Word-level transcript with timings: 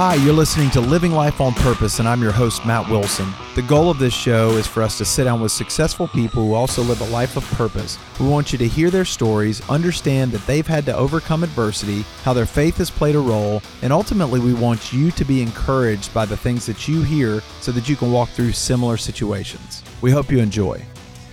Hi, 0.00 0.14
you're 0.14 0.32
listening 0.32 0.70
to 0.70 0.80
Living 0.80 1.12
Life 1.12 1.42
on 1.42 1.52
Purpose, 1.52 1.98
and 1.98 2.08
I'm 2.08 2.22
your 2.22 2.32
host, 2.32 2.64
Matt 2.64 2.88
Wilson. 2.88 3.30
The 3.54 3.60
goal 3.60 3.90
of 3.90 3.98
this 3.98 4.14
show 4.14 4.52
is 4.52 4.66
for 4.66 4.82
us 4.82 4.96
to 4.96 5.04
sit 5.04 5.24
down 5.24 5.42
with 5.42 5.52
successful 5.52 6.08
people 6.08 6.42
who 6.42 6.54
also 6.54 6.80
live 6.80 7.02
a 7.02 7.12
life 7.12 7.36
of 7.36 7.44
purpose. 7.50 7.98
We 8.18 8.26
want 8.26 8.50
you 8.50 8.56
to 8.60 8.66
hear 8.66 8.88
their 8.88 9.04
stories, 9.04 9.60
understand 9.68 10.32
that 10.32 10.46
they've 10.46 10.66
had 10.66 10.86
to 10.86 10.96
overcome 10.96 11.44
adversity, 11.44 12.06
how 12.22 12.32
their 12.32 12.46
faith 12.46 12.78
has 12.78 12.90
played 12.90 13.14
a 13.14 13.18
role, 13.18 13.60
and 13.82 13.92
ultimately, 13.92 14.40
we 14.40 14.54
want 14.54 14.90
you 14.90 15.10
to 15.10 15.24
be 15.26 15.42
encouraged 15.42 16.14
by 16.14 16.24
the 16.24 16.34
things 16.34 16.64
that 16.64 16.88
you 16.88 17.02
hear 17.02 17.42
so 17.60 17.70
that 17.70 17.86
you 17.86 17.94
can 17.94 18.10
walk 18.10 18.30
through 18.30 18.52
similar 18.52 18.96
situations. 18.96 19.82
We 20.00 20.12
hope 20.12 20.30
you 20.30 20.38
enjoy. 20.38 20.82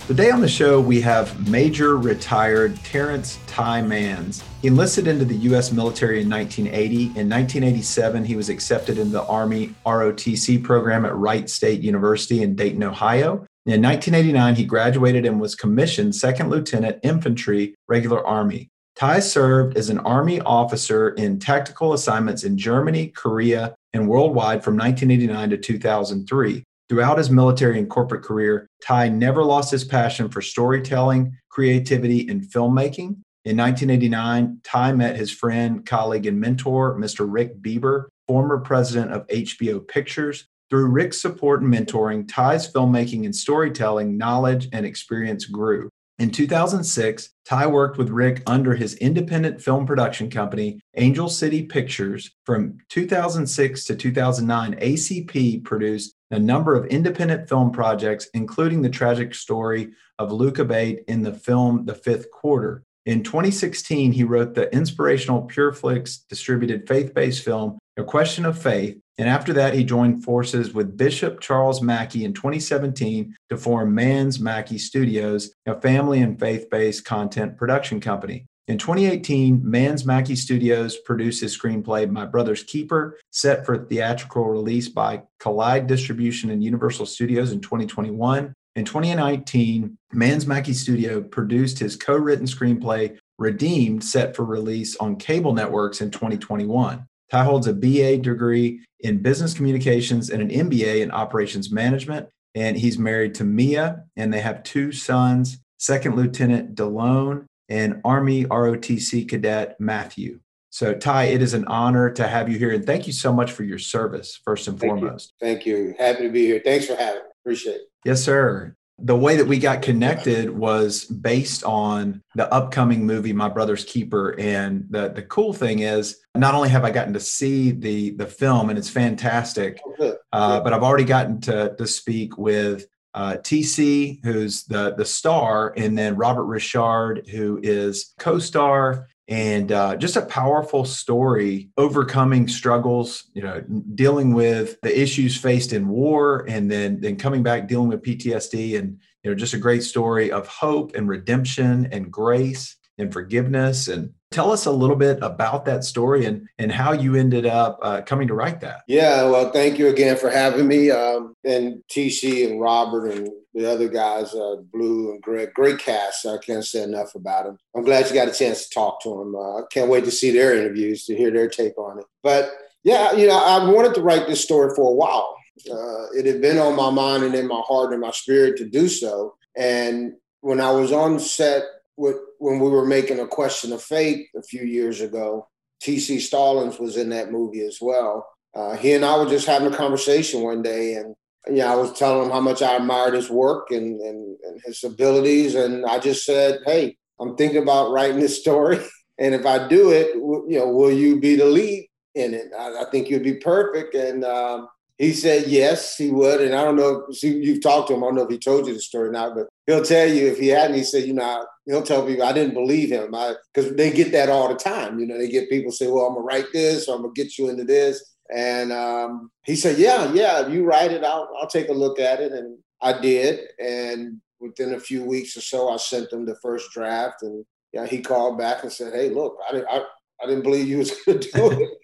Today 0.08 0.30
on 0.30 0.40
the 0.40 0.48
show, 0.48 0.80
we 0.80 1.02
have 1.02 1.50
Major 1.50 1.98
retired 1.98 2.74
Terrence 2.76 3.38
Ty 3.46 3.82
Manns. 3.82 4.42
He 4.62 4.68
enlisted 4.68 5.06
into 5.06 5.26
the 5.26 5.36
U.S. 5.50 5.70
military 5.70 6.22
in 6.22 6.30
1980. 6.30 6.94
In 7.20 7.28
1987, 7.28 8.24
he 8.24 8.34
was 8.34 8.48
accepted 8.48 8.96
into 8.96 9.12
the 9.12 9.24
Army 9.24 9.74
ROTC 9.84 10.64
program 10.64 11.04
at 11.04 11.14
Wright 11.14 11.50
State 11.50 11.82
University 11.82 12.42
in 12.42 12.56
Dayton, 12.56 12.84
Ohio. 12.84 13.44
In 13.66 13.82
1989, 13.82 14.54
he 14.54 14.64
graduated 14.64 15.26
and 15.26 15.38
was 15.38 15.54
commissioned 15.54 16.14
second 16.14 16.48
lieutenant 16.48 17.00
infantry, 17.02 17.74
regular 17.86 18.26
Army. 18.26 18.70
Ty 18.96 19.20
served 19.20 19.76
as 19.76 19.90
an 19.90 19.98
Army 19.98 20.40
officer 20.40 21.10
in 21.10 21.38
tactical 21.38 21.92
assignments 21.92 22.44
in 22.44 22.56
Germany, 22.56 23.08
Korea, 23.08 23.74
and 23.92 24.08
worldwide 24.08 24.64
from 24.64 24.78
1989 24.78 25.50
to 25.50 25.58
2003. 25.58 26.64
Throughout 26.88 27.18
his 27.18 27.28
military 27.28 27.78
and 27.78 27.88
corporate 27.88 28.22
career, 28.22 28.66
Ty 28.82 29.10
never 29.10 29.44
lost 29.44 29.70
his 29.70 29.84
passion 29.84 30.30
for 30.30 30.40
storytelling, 30.40 31.36
creativity, 31.50 32.26
and 32.28 32.42
filmmaking. 32.42 33.18
In 33.44 33.56
1989, 33.56 34.60
Ty 34.64 34.92
met 34.92 35.16
his 35.16 35.30
friend, 35.30 35.84
colleague, 35.84 36.26
and 36.26 36.40
mentor, 36.40 36.98
Mr. 36.98 37.26
Rick 37.30 37.60
Bieber, 37.60 38.06
former 38.26 38.58
president 38.58 39.12
of 39.12 39.26
HBO 39.26 39.86
Pictures. 39.86 40.46
Through 40.70 40.86
Rick's 40.88 41.20
support 41.20 41.62
and 41.62 41.72
mentoring, 41.72 42.26
Ty's 42.26 42.70
filmmaking 42.70 43.24
and 43.24 43.36
storytelling 43.36 44.16
knowledge 44.16 44.68
and 44.72 44.84
experience 44.86 45.44
grew. 45.44 45.90
In 46.18 46.32
2006, 46.32 47.30
Ty 47.44 47.68
worked 47.68 47.96
with 47.96 48.10
Rick 48.10 48.42
under 48.44 48.74
his 48.74 48.94
independent 48.94 49.62
film 49.62 49.86
production 49.86 50.28
company, 50.28 50.80
Angel 50.96 51.28
City 51.28 51.62
Pictures. 51.62 52.32
From 52.44 52.78
2006 52.88 53.84
to 53.84 53.94
2009, 53.94 54.74
ACP 54.80 55.62
produced 55.62 56.16
a 56.32 56.38
number 56.40 56.74
of 56.74 56.86
independent 56.86 57.48
film 57.48 57.70
projects, 57.70 58.28
including 58.34 58.82
the 58.82 58.90
tragic 58.90 59.32
story 59.32 59.90
of 60.18 60.32
Luke 60.32 60.56
Abbate 60.56 61.04
in 61.06 61.22
the 61.22 61.32
film 61.32 61.84
The 61.84 61.94
Fifth 61.94 62.32
Quarter. 62.32 62.82
In 63.06 63.22
2016, 63.22 64.10
he 64.10 64.24
wrote 64.24 64.54
the 64.54 64.74
inspirational 64.74 65.46
Pureflix 65.46 66.26
distributed 66.28 66.88
faith 66.88 67.14
based 67.14 67.44
film, 67.44 67.78
A 67.96 68.02
Question 68.02 68.44
of 68.44 68.60
Faith. 68.60 68.98
And 69.18 69.28
after 69.28 69.52
that, 69.54 69.74
he 69.74 69.82
joined 69.82 70.22
forces 70.22 70.72
with 70.72 70.96
Bishop 70.96 71.40
Charles 71.40 71.82
Mackey 71.82 72.24
in 72.24 72.32
2017 72.32 73.34
to 73.50 73.56
form 73.56 73.94
Manns 73.94 74.40
Mackey 74.40 74.78
Studios, 74.78 75.52
a 75.66 75.80
family 75.80 76.22
and 76.22 76.38
faith 76.38 76.70
based 76.70 77.04
content 77.04 77.56
production 77.56 78.00
company. 78.00 78.46
In 78.68 78.78
2018, 78.78 79.60
Manns 79.60 80.04
Mackey 80.04 80.36
Studios 80.36 80.98
produced 80.98 81.40
his 81.40 81.58
screenplay, 81.58 82.08
My 82.08 82.26
Brother's 82.26 82.62
Keeper, 82.62 83.18
set 83.32 83.66
for 83.66 83.78
theatrical 83.78 84.44
release 84.44 84.88
by 84.88 85.22
Collide 85.40 85.86
Distribution 85.86 86.50
and 86.50 86.62
Universal 86.62 87.06
Studios 87.06 87.50
in 87.50 87.60
2021. 87.60 88.52
In 88.76 88.84
2019, 88.84 89.96
Manns 90.14 90.46
Mackey 90.46 90.74
Studio 90.74 91.22
produced 91.22 91.78
his 91.78 91.96
co 91.96 92.14
written 92.14 92.46
screenplay, 92.46 93.18
Redeemed, 93.38 94.04
set 94.04 94.36
for 94.36 94.44
release 94.44 94.96
on 94.96 95.16
cable 95.16 95.54
networks 95.54 96.00
in 96.00 96.10
2021. 96.10 97.06
Ty 97.30 97.44
holds 97.44 97.66
a 97.66 97.74
BA 97.74 98.18
degree 98.18 98.80
in 99.00 99.18
business 99.18 99.54
communications 99.54 100.30
and 100.30 100.42
an 100.42 100.48
MBA 100.48 101.02
in 101.02 101.10
operations 101.10 101.70
management. 101.70 102.28
And 102.54 102.76
he's 102.76 102.98
married 102.98 103.34
to 103.36 103.44
Mia, 103.44 104.04
and 104.16 104.32
they 104.32 104.40
have 104.40 104.62
two 104.62 104.90
sons, 104.90 105.58
Second 105.78 106.16
Lieutenant 106.16 106.74
Delone 106.74 107.44
and 107.68 108.00
Army 108.04 108.46
ROTC 108.46 109.28
Cadet 109.28 109.78
Matthew. 109.78 110.40
So, 110.70 110.94
Ty, 110.94 111.24
it 111.24 111.42
is 111.42 111.54
an 111.54 111.66
honor 111.66 112.10
to 112.10 112.26
have 112.26 112.48
you 112.48 112.58
here. 112.58 112.72
And 112.72 112.84
thank 112.84 113.06
you 113.06 113.12
so 113.12 113.32
much 113.32 113.52
for 113.52 113.64
your 113.64 113.78
service, 113.78 114.40
first 114.44 114.66
and 114.68 114.78
thank 114.78 114.90
foremost. 114.90 115.32
You. 115.40 115.46
Thank 115.46 115.66
you. 115.66 115.94
Happy 115.98 116.24
to 116.24 116.30
be 116.30 116.46
here. 116.46 116.60
Thanks 116.64 116.86
for 116.86 116.94
having 116.94 117.22
me. 117.22 117.28
Appreciate 117.44 117.76
it. 117.76 117.82
Yes, 118.04 118.22
sir. 118.22 118.74
The 119.00 119.16
way 119.16 119.36
that 119.36 119.46
we 119.46 119.58
got 119.58 119.82
connected 119.82 120.50
was 120.50 121.04
based 121.04 121.62
on 121.64 122.22
the 122.34 122.52
upcoming 122.52 123.06
movie, 123.06 123.32
My 123.32 123.48
Brother's 123.48 123.84
Keeper. 123.84 124.34
And 124.38 124.86
the, 124.90 125.08
the 125.08 125.22
cool 125.22 125.52
thing 125.52 125.80
is, 125.80 126.18
not 126.34 126.54
only 126.54 126.68
have 126.68 126.84
I 126.84 126.90
gotten 126.90 127.12
to 127.12 127.20
see 127.20 127.70
the, 127.70 128.10
the 128.10 128.26
film, 128.26 128.70
and 128.70 128.78
it's 128.78 128.90
fantastic, 128.90 129.80
oh, 130.00 130.16
uh, 130.32 130.60
but 130.60 130.72
I've 130.72 130.82
already 130.82 131.04
gotten 131.04 131.40
to, 131.42 131.74
to 131.76 131.86
speak 131.86 132.38
with 132.38 132.86
uh, 133.14 133.36
TC, 133.38 134.20
who's 134.24 134.64
the 134.64 134.94
the 134.94 135.04
star, 135.04 135.72
and 135.76 135.96
then 135.96 136.14
Robert 136.14 136.44
Richard, 136.44 137.26
who 137.28 137.58
is 137.62 138.14
co-star, 138.18 139.08
and 139.28 139.70
uh, 139.72 139.96
just 139.96 140.16
a 140.16 140.22
powerful 140.22 140.84
story 140.84 141.68
overcoming 141.76 142.48
struggles, 142.48 143.24
you 143.34 143.42
know, 143.42 143.62
dealing 143.94 144.32
with 144.32 144.80
the 144.82 145.00
issues 145.00 145.36
faced 145.36 145.72
in 145.72 145.88
war, 145.88 146.46
and 146.48 146.70
then 146.70 147.00
then 147.00 147.16
coming 147.16 147.42
back 147.42 147.68
dealing 147.68 147.88
with 147.88 148.02
PTSD, 148.02 148.78
and 148.78 148.98
you 149.22 149.30
know, 149.30 149.34
just 149.34 149.54
a 149.54 149.58
great 149.58 149.82
story 149.82 150.32
of 150.32 150.46
hope 150.46 150.94
and 150.94 151.08
redemption 151.08 151.88
and 151.92 152.10
grace 152.10 152.76
and 152.96 153.12
forgiveness 153.12 153.88
and 153.88 154.12
Tell 154.30 154.52
us 154.52 154.66
a 154.66 154.70
little 154.70 154.96
bit 154.96 155.18
about 155.22 155.64
that 155.64 155.84
story 155.84 156.26
and, 156.26 156.46
and 156.58 156.70
how 156.70 156.92
you 156.92 157.14
ended 157.14 157.46
up 157.46 157.78
uh, 157.80 158.02
coming 158.02 158.28
to 158.28 158.34
write 158.34 158.60
that. 158.60 158.82
Yeah, 158.86 159.24
well, 159.24 159.50
thank 159.50 159.78
you 159.78 159.88
again 159.88 160.18
for 160.18 160.28
having 160.28 160.68
me. 160.68 160.90
Um, 160.90 161.34
and 161.44 161.82
TC 161.90 162.46
and 162.46 162.60
Robert 162.60 163.08
and 163.08 163.30
the 163.58 163.70
other 163.70 163.88
guys, 163.88 164.34
uh, 164.34 164.56
Blue 164.72 165.12
and 165.12 165.22
Greg, 165.22 165.52
great 165.52 165.78
cast. 165.78 166.26
I 166.26 166.38
can't 166.38 166.64
say 166.64 166.82
enough 166.82 167.14
about 167.14 167.44
them. 167.44 167.58
I'm 167.74 167.82
glad 167.82 168.06
you 168.06 168.14
got 168.14 168.28
a 168.28 168.32
chance 168.32 168.68
to 168.68 168.74
talk 168.74 169.02
to 169.02 169.10
them. 169.10 169.34
Uh, 169.34 169.58
I 169.58 169.62
can't 169.70 169.90
wait 169.90 170.04
to 170.04 170.10
see 170.10 170.30
their 170.30 170.56
interviews 170.56 171.04
to 171.06 171.16
hear 171.16 171.30
their 171.30 171.48
take 171.48 171.76
on 171.76 171.98
it. 171.98 172.04
But 172.22 172.52
yeah, 172.84 173.12
you 173.12 173.26
know, 173.26 173.36
I 173.36 173.68
wanted 173.68 173.94
to 173.94 174.02
write 174.02 174.28
this 174.28 174.42
story 174.42 174.74
for 174.76 174.90
a 174.90 174.94
while. 174.94 175.36
Uh, 175.70 176.06
it 176.16 176.24
had 176.24 176.40
been 176.40 176.58
on 176.58 176.76
my 176.76 176.90
mind 176.90 177.24
and 177.24 177.34
in 177.34 177.48
my 177.48 177.60
heart 177.66 177.92
and 177.92 178.00
my 178.00 178.12
spirit 178.12 178.56
to 178.58 178.68
do 178.68 178.88
so. 178.88 179.34
And 179.56 180.12
when 180.40 180.60
I 180.60 180.70
was 180.70 180.92
on 180.92 181.18
set 181.18 181.64
with, 181.96 182.16
when 182.38 182.60
we 182.60 182.70
were 182.70 182.86
making 182.86 183.18
a 183.18 183.26
question 183.26 183.72
of 183.72 183.82
faith 183.82 184.28
a 184.36 184.42
few 184.42 184.62
years 184.62 185.00
ago, 185.00 185.48
T.C. 185.80 186.20
Stallings 186.20 186.78
was 186.78 186.96
in 186.96 187.08
that 187.10 187.32
movie 187.32 187.62
as 187.62 187.78
well. 187.80 188.26
Uh, 188.54 188.76
he 188.76 188.92
and 188.92 189.04
I 189.04 189.16
were 189.18 189.28
just 189.28 189.46
having 189.46 189.72
a 189.72 189.76
conversation 189.76 190.42
one 190.42 190.62
day, 190.62 190.94
and 190.94 191.14
yeah, 191.50 191.72
I 191.72 191.76
was 191.76 191.92
telling 191.98 192.26
him 192.26 192.32
how 192.32 192.40
much 192.40 192.62
I 192.62 192.76
admired 192.76 193.14
his 193.14 193.30
work 193.30 193.70
and, 193.70 194.00
and, 194.00 194.36
and 194.42 194.60
his 194.64 194.82
abilities, 194.84 195.54
and 195.54 195.84
I 195.86 195.98
just 195.98 196.24
said, 196.24 196.60
"Hey, 196.64 196.96
I'm 197.20 197.36
thinking 197.36 197.62
about 197.62 197.90
writing 197.92 198.20
this 198.20 198.40
story, 198.40 198.78
and 199.18 199.34
if 199.34 199.46
I 199.46 199.68
do 199.68 199.90
it, 199.90 200.14
you 200.14 200.58
know, 200.58 200.68
will 200.68 200.92
you 200.92 201.20
be 201.20 201.36
the 201.36 201.46
lead 201.46 201.88
in 202.14 202.34
it? 202.34 202.46
I, 202.58 202.82
I 202.82 202.90
think 202.90 203.08
you'd 203.08 203.22
be 203.24 203.34
perfect." 203.34 203.94
And 203.94 204.24
um, 204.24 204.68
he 204.98 205.12
said 205.12 205.46
yes, 205.46 205.96
he 205.96 206.10
would. 206.10 206.40
And 206.40 206.54
I 206.54 206.64
don't 206.64 206.76
know 206.76 207.06
if 207.08 207.22
you've 207.22 207.62
talked 207.62 207.88
to 207.88 207.94
him. 207.94 208.02
I 208.02 208.08
don't 208.08 208.16
know 208.16 208.24
if 208.24 208.30
he 208.30 208.38
told 208.38 208.66
you 208.66 208.74
the 208.74 208.80
story 208.80 209.10
now, 209.10 209.32
but 209.32 209.46
he'll 209.66 209.84
tell 209.84 210.08
you 210.08 210.26
if 210.26 210.38
he 210.38 210.48
hadn't. 210.48 210.76
He 210.76 210.82
said, 210.82 211.04
you 211.04 211.14
know, 211.14 211.46
he'll 211.66 211.82
tell 211.82 212.04
people 212.04 212.24
I 212.24 212.32
didn't 212.32 212.54
believe 212.54 212.90
him. 212.90 213.14
because 213.54 213.74
they 213.76 213.92
get 213.92 214.10
that 214.12 214.28
all 214.28 214.48
the 214.48 214.56
time. 214.56 214.98
You 214.98 215.06
know, 215.06 215.16
they 215.16 215.28
get 215.28 215.50
people 215.50 215.70
say, 215.70 215.86
well, 215.86 216.06
I'm 216.06 216.14
gonna 216.14 216.24
write 216.24 216.52
this, 216.52 216.88
or 216.88 216.96
I'm 216.96 217.02
gonna 217.02 217.14
get 217.14 217.38
you 217.38 217.48
into 217.48 217.64
this. 217.64 218.16
And 218.34 218.72
um, 218.72 219.30
he 219.44 219.56
said, 219.56 219.78
yeah, 219.78 220.12
yeah, 220.12 220.46
if 220.46 220.52
you 220.52 220.64
write 220.64 220.92
it, 220.92 221.04
I'll 221.04 221.28
I'll 221.40 221.48
take 221.48 221.68
a 221.68 221.72
look 221.72 221.98
at 221.98 222.20
it. 222.20 222.32
And 222.32 222.58
I 222.80 222.98
did. 222.98 223.40
And 223.58 224.20
within 224.40 224.74
a 224.74 224.80
few 224.80 225.04
weeks 225.04 225.36
or 225.36 225.40
so, 225.40 225.70
I 225.70 225.76
sent 225.76 226.12
him 226.12 226.26
the 226.26 226.36
first 226.42 226.70
draft, 226.72 227.22
and 227.22 227.44
yeah, 227.72 227.86
he 227.86 228.00
called 228.00 228.38
back 228.38 228.62
and 228.62 228.72
said, 228.72 228.92
hey, 228.94 229.10
look, 229.10 229.36
I 229.50 229.62
I, 229.70 229.84
I 230.22 230.26
didn't 230.26 230.42
believe 230.42 230.68
you 230.68 230.78
was 230.78 230.90
gonna 231.06 231.18
do 231.18 231.28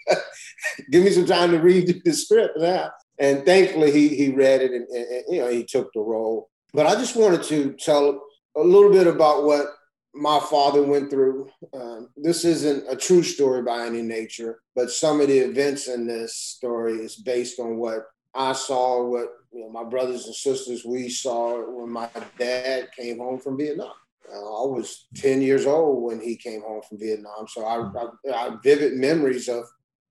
it. 0.08 0.18
Give 0.90 1.04
me 1.04 1.10
some 1.10 1.26
time 1.26 1.50
to 1.52 1.58
read 1.58 2.02
the 2.04 2.12
script 2.12 2.58
now 2.58 2.90
and 3.18 3.44
thankfully 3.44 3.90
he 3.90 4.08
he 4.08 4.30
read 4.30 4.62
it 4.62 4.72
and, 4.72 4.86
and, 4.88 5.06
and, 5.06 5.24
you 5.28 5.40
know 5.40 5.48
he 5.48 5.64
took 5.64 5.92
the 5.92 6.00
role. 6.00 6.50
But 6.72 6.86
I 6.86 6.94
just 6.94 7.16
wanted 7.16 7.42
to 7.44 7.72
tell 7.78 8.20
a 8.56 8.62
little 8.62 8.90
bit 8.90 9.06
about 9.06 9.44
what 9.44 9.66
my 10.14 10.38
father 10.38 10.82
went 10.82 11.10
through. 11.10 11.50
Um, 11.72 12.08
this 12.16 12.44
isn't 12.44 12.84
a 12.88 12.96
true 12.96 13.22
story 13.22 13.62
by 13.62 13.86
any 13.86 14.02
nature, 14.02 14.60
but 14.74 14.90
some 14.90 15.20
of 15.20 15.28
the 15.28 15.38
events 15.38 15.88
in 15.88 16.06
this 16.06 16.34
story 16.34 16.94
is 16.94 17.16
based 17.16 17.58
on 17.58 17.76
what 17.76 18.06
I 18.34 18.52
saw, 18.52 19.02
what 19.04 19.28
you 19.52 19.60
know, 19.60 19.70
my 19.70 19.84
brothers 19.84 20.26
and 20.26 20.34
sisters 20.34 20.84
we 20.84 21.08
saw 21.08 21.58
when 21.80 21.90
my 21.90 22.08
dad 22.38 22.88
came 22.96 23.18
home 23.18 23.38
from 23.38 23.56
Vietnam. 23.56 23.92
Uh, 24.32 24.36
I 24.36 24.66
was 24.66 25.06
10 25.16 25.42
years 25.42 25.66
old 25.66 26.02
when 26.02 26.20
he 26.20 26.36
came 26.36 26.62
home 26.62 26.82
from 26.88 26.98
Vietnam. 26.98 27.46
So 27.48 27.64
I, 27.64 28.32
I, 28.32 28.46
I 28.46 28.56
vivid 28.62 28.94
memories 28.94 29.48
of 29.48 29.64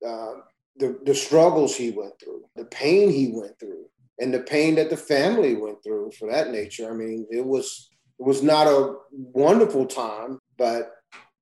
uh, 0.06 0.34
the, 0.78 1.00
the 1.06 1.16
struggles 1.16 1.76
he 1.76 1.92
went 1.92 2.14
through, 2.20 2.44
the 2.56 2.66
pain 2.66 3.10
he 3.10 3.32
went 3.34 3.60
through, 3.60 3.86
and 4.20 4.34
the 4.34 4.40
pain 4.40 4.76
that 4.76 4.90
the 4.90 4.98
family 4.98 5.56
went 5.56 5.84
through 5.84 6.12
for 6.18 6.32
that 6.32 6.52
nature. 6.52 6.90
I 6.90 6.94
mean, 6.94 7.26
it 7.32 7.46
was 7.46 7.90
it 8.24 8.28
was 8.28 8.42
not 8.42 8.68
a 8.68 8.96
wonderful 9.12 9.86
time, 9.86 10.40
but 10.58 10.92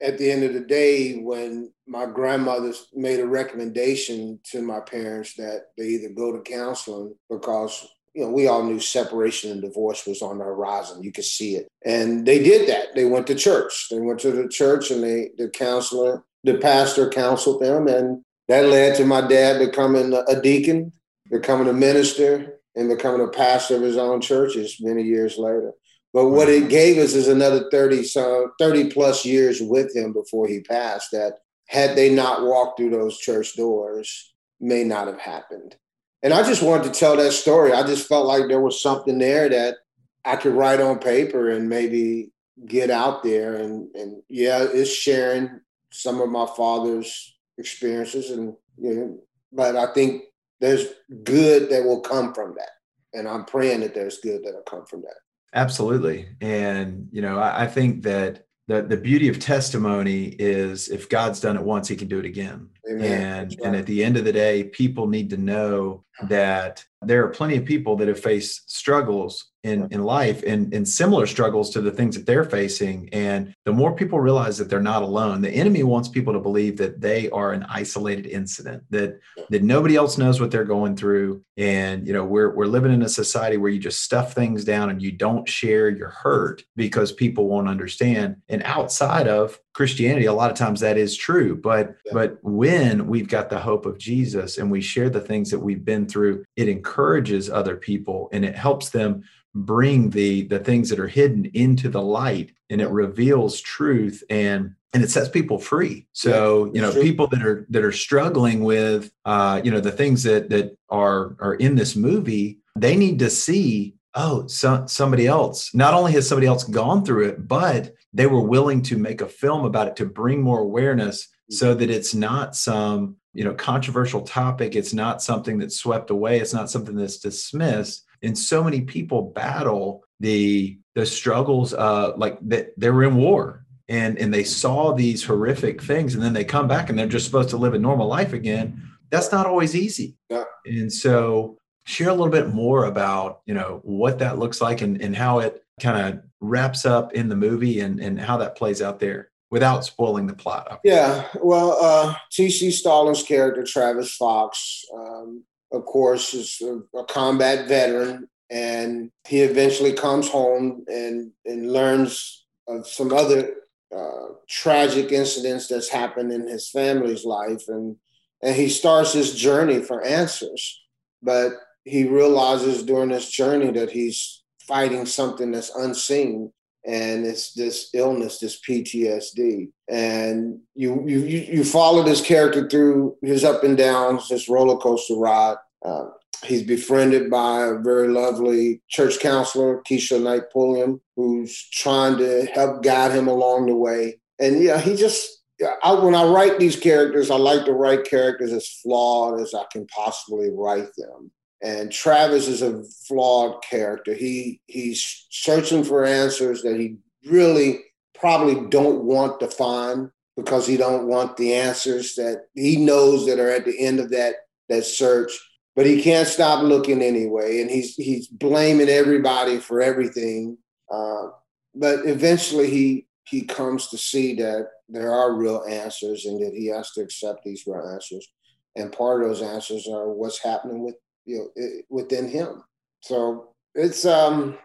at 0.01 0.17
the 0.17 0.31
end 0.31 0.43
of 0.43 0.53
the 0.53 0.61
day, 0.61 1.19
when 1.19 1.71
my 1.85 2.07
grandmother 2.07 2.73
made 2.91 3.19
a 3.19 3.27
recommendation 3.27 4.39
to 4.45 4.63
my 4.63 4.79
parents 4.79 5.35
that 5.35 5.67
they 5.77 5.83
either 5.83 6.09
go 6.09 6.31
to 6.31 6.41
counseling 6.41 7.13
because 7.29 7.87
you 8.15 8.23
know 8.23 8.31
we 8.31 8.47
all 8.47 8.63
knew 8.63 8.79
separation 8.79 9.51
and 9.51 9.61
divorce 9.61 10.07
was 10.07 10.23
on 10.23 10.39
the 10.39 10.43
horizon. 10.43 11.03
You 11.03 11.11
could 11.11 11.23
see 11.25 11.55
it. 11.55 11.67
And 11.85 12.25
they 12.25 12.41
did 12.41 12.67
that. 12.67 12.95
They 12.95 13.05
went 13.05 13.27
to 13.27 13.35
church. 13.35 13.89
They 13.91 13.99
went 13.99 14.19
to 14.21 14.31
the 14.31 14.49
church 14.49 14.89
and 14.89 15.03
they 15.03 15.29
the 15.37 15.49
counselor 15.49 16.23
the 16.43 16.57
pastor 16.57 17.09
counseled 17.09 17.61
them. 17.61 17.87
And 17.87 18.23
that 18.47 18.65
led 18.65 18.95
to 18.95 19.05
my 19.05 19.21
dad 19.21 19.59
becoming 19.59 20.19
a 20.27 20.41
deacon 20.41 20.93
becoming 21.29 21.67
a 21.67 21.73
minister 21.73 22.59
and 22.75 22.89
becoming 22.89 23.21
a 23.21 23.29
pastor 23.29 23.75
of 23.75 23.83
his 23.83 23.97
own 23.97 24.19
churches 24.19 24.77
many 24.81 25.03
years 25.03 25.37
later 25.37 25.73
but 26.13 26.27
what 26.27 26.49
it 26.49 26.69
gave 26.69 26.97
us 26.97 27.13
is 27.13 27.27
another 27.27 27.69
30 27.71 28.03
so 28.03 28.51
30 28.59 28.91
plus 28.91 29.25
years 29.25 29.61
with 29.61 29.95
him 29.95 30.13
before 30.13 30.47
he 30.47 30.61
passed 30.61 31.11
that 31.11 31.39
had 31.67 31.95
they 31.95 32.13
not 32.13 32.43
walked 32.43 32.77
through 32.77 32.89
those 32.89 33.17
church 33.17 33.55
doors 33.55 34.33
may 34.59 34.83
not 34.83 35.07
have 35.07 35.19
happened. 35.19 35.75
And 36.23 36.33
i 36.33 36.43
just 36.43 36.61
wanted 36.63 36.93
to 36.93 36.99
tell 36.99 37.17
that 37.17 37.31
story. 37.31 37.73
I 37.73 37.85
just 37.85 38.07
felt 38.07 38.27
like 38.27 38.47
there 38.47 38.61
was 38.61 38.81
something 38.81 39.17
there 39.17 39.49
that 39.49 39.77
i 40.25 40.35
could 40.35 40.53
write 40.53 40.81
on 40.81 40.99
paper 40.99 41.49
and 41.49 41.69
maybe 41.69 42.31
get 42.67 42.91
out 42.91 43.23
there 43.23 43.55
and 43.55 43.93
and 43.95 44.21
yeah 44.29 44.67
it's 44.71 44.93
sharing 44.93 45.61
some 45.91 46.21
of 46.21 46.29
my 46.29 46.45
father's 46.55 47.35
experiences 47.57 48.29
and 48.29 48.55
you 48.77 48.93
know 48.93 49.19
but 49.51 49.75
i 49.75 49.91
think 49.93 50.23
there's 50.59 50.85
good 51.23 51.71
that 51.71 51.83
will 51.83 52.01
come 52.01 52.33
from 52.35 52.53
that. 52.55 52.69
And 53.13 53.27
i'm 53.27 53.45
praying 53.45 53.79
that 53.79 53.95
there's 53.95 54.19
good 54.19 54.43
that'll 54.43 54.61
come 54.61 54.85
from 54.85 55.01
that 55.01 55.15
Absolutely. 55.53 56.27
And, 56.39 57.09
you 57.11 57.21
know, 57.21 57.37
I, 57.37 57.63
I 57.63 57.67
think 57.67 58.03
that 58.03 58.45
the, 58.67 58.81
the 58.81 58.97
beauty 58.97 59.27
of 59.27 59.39
testimony 59.39 60.27
is 60.39 60.87
if 60.87 61.09
God's 61.09 61.41
done 61.41 61.57
it 61.57 61.63
once, 61.63 61.87
he 61.87 61.95
can 61.95 62.07
do 62.07 62.19
it 62.19 62.25
again. 62.25 62.69
Amen. 62.89 63.11
And, 63.11 63.49
right. 63.49 63.67
and 63.67 63.75
at 63.75 63.85
the 63.85 64.03
end 64.03 64.17
of 64.17 64.23
the 64.23 64.31
day, 64.31 64.63
people 64.63 65.07
need 65.07 65.29
to 65.31 65.37
know 65.37 66.05
that 66.23 66.85
there 67.01 67.25
are 67.25 67.29
plenty 67.29 67.57
of 67.57 67.65
people 67.65 67.95
that 67.95 68.07
have 68.07 68.19
faced 68.19 68.69
struggles 68.69 69.51
in, 69.63 69.87
in 69.91 70.03
life 70.03 70.43
and, 70.45 70.73
and 70.73 70.87
similar 70.87 71.27
struggles 71.27 71.69
to 71.71 71.81
the 71.81 71.91
things 71.91 72.15
that 72.15 72.25
they're 72.25 72.43
facing. 72.43 73.09
And 73.11 73.53
the 73.65 73.71
more 73.71 73.95
people 73.95 74.19
realize 74.19 74.57
that 74.57 74.69
they're 74.69 74.81
not 74.81 75.03
alone, 75.03 75.41
the 75.41 75.49
enemy 75.49 75.83
wants 75.83 76.09
people 76.09 76.33
to 76.33 76.39
believe 76.39 76.77
that 76.77 77.01
they 77.01 77.29
are 77.29 77.53
an 77.53 77.63
isolated 77.69 78.25
incident, 78.27 78.83
that 78.89 79.19
that 79.49 79.63
nobody 79.63 79.95
else 79.95 80.17
knows 80.17 80.39
what 80.39 80.51
they're 80.51 80.63
going 80.63 80.95
through. 80.95 81.43
And 81.57 82.07
you 82.07 82.13
know, 82.13 82.25
we're 82.25 82.55
we're 82.55 82.65
living 82.65 82.91
in 82.91 83.03
a 83.03 83.09
society 83.09 83.57
where 83.57 83.71
you 83.71 83.79
just 83.79 84.03
stuff 84.03 84.33
things 84.33 84.63
down 84.63 84.89
and 84.89 85.01
you 85.01 85.11
don't 85.11 85.47
share 85.47 85.89
your 85.89 86.09
hurt 86.09 86.63
because 86.75 87.11
people 87.11 87.47
won't 87.47 87.69
understand. 87.69 88.37
And 88.49 88.63
outside 88.63 89.27
of 89.27 89.59
Christianity, 89.73 90.25
a 90.25 90.33
lot 90.33 90.51
of 90.51 90.57
times 90.57 90.81
that 90.81 90.97
is 90.97 91.15
true. 91.15 91.55
But 91.55 91.95
yeah. 92.05 92.13
but 92.13 92.37
when 92.41 93.07
we've 93.07 93.27
got 93.27 93.49
the 93.49 93.59
hope 93.59 93.85
of 93.85 93.97
Jesus 93.97 94.57
and 94.57 94.69
we 94.69 94.81
share 94.81 95.09
the 95.09 95.21
things 95.21 95.49
that 95.51 95.59
we've 95.59 95.85
been 95.85 96.07
through, 96.07 96.43
it 96.55 96.67
encourages 96.67 97.49
other 97.49 97.77
people 97.77 98.29
and 98.31 98.43
it 98.43 98.55
helps 98.55 98.89
them 98.89 99.23
bring 99.53 100.09
the 100.09 100.43
the 100.43 100.59
things 100.59 100.89
that 100.89 100.99
are 100.99 101.07
hidden 101.07 101.45
into 101.53 101.89
the 101.89 102.01
light 102.01 102.53
and 102.69 102.79
it 102.79 102.89
reveals 102.89 103.59
truth 103.59 104.23
and 104.29 104.73
and 104.93 105.03
it 105.03 105.11
sets 105.11 105.27
people 105.27 105.59
free 105.59 106.07
so 106.13 106.65
yeah, 106.65 106.71
you 106.73 106.81
know 106.81 106.91
true. 106.93 107.01
people 107.01 107.27
that 107.27 107.43
are 107.43 107.65
that 107.69 107.83
are 107.83 107.91
struggling 107.91 108.63
with 108.63 109.11
uh 109.25 109.59
you 109.61 109.69
know 109.69 109.81
the 109.81 109.91
things 109.91 110.23
that 110.23 110.49
that 110.49 110.77
are 110.89 111.35
are 111.41 111.55
in 111.55 111.75
this 111.75 111.97
movie 111.97 112.59
they 112.77 112.95
need 112.95 113.19
to 113.19 113.29
see 113.29 113.93
oh 114.15 114.47
so, 114.47 114.85
somebody 114.87 115.27
else. 115.27 115.73
Not 115.73 115.93
only 115.93 116.11
has 116.13 116.27
somebody 116.27 116.47
else 116.47 116.63
gone 116.63 117.05
through 117.05 117.27
it 117.27 117.47
but 117.47 117.93
they 118.13 118.27
were 118.27 118.41
willing 118.41 118.81
to 118.83 118.97
make 118.97 119.21
a 119.21 119.27
film 119.27 119.65
about 119.65 119.87
it 119.87 119.95
to 119.97 120.05
bring 120.05 120.41
more 120.41 120.59
awareness 120.59 121.25
mm-hmm. 121.25 121.55
so 121.55 121.73
that 121.73 121.89
it's 121.89 122.13
not 122.13 122.55
some 122.55 123.17
you 123.33 123.43
know 123.43 123.53
controversial 123.53 124.21
topic. 124.21 124.75
It's 124.75 124.93
not 124.93 125.21
something 125.21 125.57
that's 125.57 125.77
swept 125.77 126.09
away. 126.09 126.39
It's 126.39 126.53
not 126.53 126.69
something 126.69 126.95
that's 126.95 127.19
dismissed. 127.19 128.05
And 128.23 128.37
so 128.37 128.63
many 128.63 128.81
people 128.81 129.31
battle 129.31 130.03
the 130.19 130.77
the 130.93 131.05
struggles 131.05 131.73
uh 131.73 132.11
like 132.17 132.37
that 132.41 132.73
they 132.77 132.89
were 132.89 133.03
in 133.03 133.15
war 133.15 133.65
and 133.89 134.17
and 134.19 134.33
they 134.33 134.43
saw 134.43 134.93
these 134.93 135.23
horrific 135.23 135.81
things 135.81 136.13
and 136.13 136.23
then 136.23 136.33
they 136.33 136.43
come 136.43 136.67
back 136.67 136.89
and 136.89 136.97
they're 136.97 137.07
just 137.07 137.25
supposed 137.25 137.49
to 137.49 137.57
live 137.57 137.73
a 137.73 137.79
normal 137.79 138.07
life 138.07 138.33
again. 138.33 138.89
That's 139.09 139.31
not 139.31 139.45
always 139.45 139.75
easy. 139.75 140.15
Yeah. 140.29 140.45
and 140.65 140.91
so 140.91 141.57
share 141.83 142.09
a 142.09 142.13
little 142.13 142.29
bit 142.29 142.49
more 142.49 142.85
about 142.85 143.41
you 143.45 143.53
know 143.53 143.79
what 143.83 144.19
that 144.19 144.39
looks 144.39 144.61
like 144.61 144.81
and, 144.81 145.01
and 145.01 145.15
how 145.15 145.39
it 145.39 145.63
kind 145.79 146.13
of 146.13 146.23
wraps 146.39 146.85
up 146.85 147.13
in 147.13 147.29
the 147.29 147.35
movie 147.35 147.79
and 147.79 147.99
and 147.99 148.19
how 148.19 148.37
that 148.37 148.55
plays 148.55 148.81
out 148.81 148.99
there 148.99 149.29
without 149.49 149.83
spoiling 149.83 150.27
the 150.27 150.33
plot 150.33 150.79
yeah 150.83 151.27
well 151.41 151.77
uh 151.81 152.13
tc 152.31 152.71
Stallings' 152.71 153.23
character 153.23 153.63
travis 153.63 154.15
fox 154.15 154.85
um, 154.95 155.43
of 155.71 155.85
course, 155.85 156.33
is 156.33 156.61
a, 156.61 156.97
a 156.97 157.05
combat 157.05 157.67
veteran, 157.67 158.27
and 158.49 159.11
he 159.27 159.41
eventually 159.41 159.93
comes 159.93 160.27
home 160.27 160.83
and, 160.87 161.31
and 161.45 161.71
learns 161.71 162.45
of 162.67 162.87
some 162.87 163.13
other 163.13 163.55
uh, 163.95 164.33
tragic 164.49 165.11
incidents 165.11 165.67
that's 165.67 165.89
happened 165.89 166.31
in 166.31 166.47
his 166.47 166.69
family's 166.69 167.25
life, 167.25 167.63
and 167.67 167.97
and 168.43 168.55
he 168.55 168.69
starts 168.69 169.13
his 169.13 169.35
journey 169.35 169.81
for 169.81 170.03
answers. 170.03 170.81
But 171.21 171.53
he 171.85 172.05
realizes 172.05 172.83
during 172.83 173.09
this 173.09 173.29
journey 173.29 173.71
that 173.71 173.91
he's 173.91 174.43
fighting 174.67 175.05
something 175.05 175.51
that's 175.51 175.75
unseen, 175.75 176.51
and 176.85 177.25
it's 177.25 177.53
this 177.53 177.89
illness, 177.93 178.39
this 178.39 178.59
PTSD. 178.67 179.69
And 179.89 180.59
you 180.75 181.03
you 181.07 181.19
you 181.19 181.63
follow 181.63 182.03
this 182.03 182.21
character 182.21 182.67
through 182.69 183.17
his 183.21 183.43
up 183.43 183.63
and 183.63 183.77
downs, 183.77 184.29
this 184.29 184.49
roller 184.49 184.77
coaster 184.77 185.15
ride. 185.15 185.57
Uh, 185.83 186.05
he's 186.43 186.63
befriended 186.63 187.29
by 187.29 187.65
a 187.65 187.79
very 187.79 188.07
lovely 188.07 188.81
church 188.87 189.19
counselor, 189.19 189.81
Keshia 189.89 190.21
Knight 190.21 190.51
Pulliam, 190.51 191.01
who's 191.15 191.69
trying 191.71 192.17
to 192.17 192.45
help 192.53 192.83
guide 192.83 193.11
him 193.11 193.27
along 193.27 193.67
the 193.67 193.75
way. 193.75 194.19
And 194.39 194.61
yeah, 194.63 194.79
he 194.79 194.95
just 194.95 195.41
I, 195.83 195.93
when 195.93 196.15
I 196.15 196.25
write 196.25 196.59
these 196.59 196.79
characters, 196.79 197.29
I 197.29 197.35
like 197.35 197.65
to 197.65 197.73
write 197.73 198.05
characters 198.05 198.51
as 198.51 198.67
flawed 198.67 199.39
as 199.39 199.53
I 199.53 199.63
can 199.71 199.85
possibly 199.87 200.49
write 200.51 200.89
them. 200.97 201.31
And 201.63 201.91
Travis 201.91 202.47
is 202.47 202.61
a 202.61 202.83
flawed 203.07 203.61
character. 203.63 204.13
He 204.13 204.61
he's 204.65 205.27
searching 205.29 205.83
for 205.83 206.05
answers 206.05 206.63
that 206.63 206.79
he 206.79 206.97
really 207.29 207.81
probably 208.15 208.67
don't 208.69 209.03
want 209.03 209.39
to 209.39 209.47
find 209.47 210.09
because 210.35 210.65
he 210.65 210.77
don't 210.77 211.07
want 211.07 211.37
the 211.37 211.53
answers 211.53 212.15
that 212.15 212.45
he 212.55 212.77
knows 212.77 213.25
that 213.25 213.39
are 213.39 213.49
at 213.49 213.65
the 213.65 213.79
end 213.79 213.99
of 213.99 214.09
that 214.09 214.35
that 214.69 214.85
search. 214.85 215.31
But 215.75 215.85
he 215.85 216.01
can't 216.01 216.27
stop 216.27 216.63
looking 216.63 217.01
anyway, 217.01 217.61
and 217.61 217.69
he's 217.69 217.95
he's 217.95 218.27
blaming 218.27 218.89
everybody 218.89 219.57
for 219.57 219.81
everything. 219.81 220.57
Uh, 220.91 221.27
but 221.75 222.05
eventually, 222.05 222.69
he 222.69 223.07
he 223.25 223.43
comes 223.43 223.87
to 223.87 223.97
see 223.97 224.35
that 224.35 224.67
there 224.89 225.13
are 225.13 225.33
real 225.33 225.63
answers, 225.69 226.25
and 226.25 226.41
that 226.43 226.53
he 226.53 226.67
has 226.67 226.91
to 226.91 227.01
accept 227.01 227.43
these 227.45 227.63
real 227.65 227.87
answers. 227.87 228.27
And 228.75 228.91
part 228.91 229.21
of 229.21 229.29
those 229.29 229.41
answers 229.41 229.87
are 229.87 230.09
what's 230.09 230.41
happening 230.43 230.83
with 230.83 230.95
you 231.25 231.37
know 231.37 231.49
it, 231.55 231.85
within 231.89 232.29
him. 232.29 232.63
So 233.01 233.53
it's 233.75 234.05
um 234.05 234.57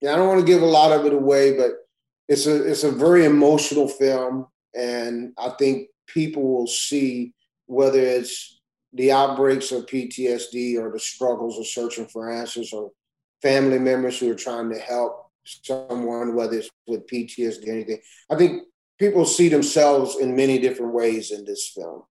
yeah, 0.00 0.12
I 0.12 0.16
don't 0.16 0.28
want 0.28 0.40
to 0.40 0.46
give 0.46 0.62
a 0.62 0.66
lot 0.66 0.92
of 0.92 1.06
it 1.06 1.12
away, 1.12 1.56
but 1.56 1.72
it's 2.28 2.46
a 2.46 2.68
it's 2.68 2.84
a 2.84 2.90
very 2.90 3.24
emotional 3.24 3.88
film, 3.88 4.46
and 4.74 5.32
I 5.38 5.50
think 5.58 5.88
people 6.06 6.42
will 6.42 6.66
see 6.66 7.32
whether 7.66 7.98
it's 7.98 8.60
the 8.92 9.12
outbreaks 9.12 9.72
of 9.72 9.86
PTSD 9.86 10.78
or 10.78 10.90
the 10.90 10.98
struggles 10.98 11.58
of 11.58 11.66
searching 11.66 12.06
for 12.06 12.30
answers 12.30 12.72
or 12.72 12.92
family 13.42 13.78
members 13.78 14.18
who 14.18 14.30
are 14.30 14.36
trying 14.36 14.70
to 14.70 14.78
help 14.78 15.30
someone, 15.44 16.34
whether 16.34 16.58
it's 16.58 16.70
with 16.86 17.06
PTSD 17.06 17.68
or 17.68 17.72
anything. 17.72 17.98
I 18.30 18.36
think 18.36 18.62
people 18.98 19.24
see 19.26 19.48
themselves 19.48 20.16
in 20.16 20.34
many 20.34 20.58
different 20.58 20.94
ways 20.94 21.30
in 21.30 21.44
this 21.44 21.68
film. 21.68 22.02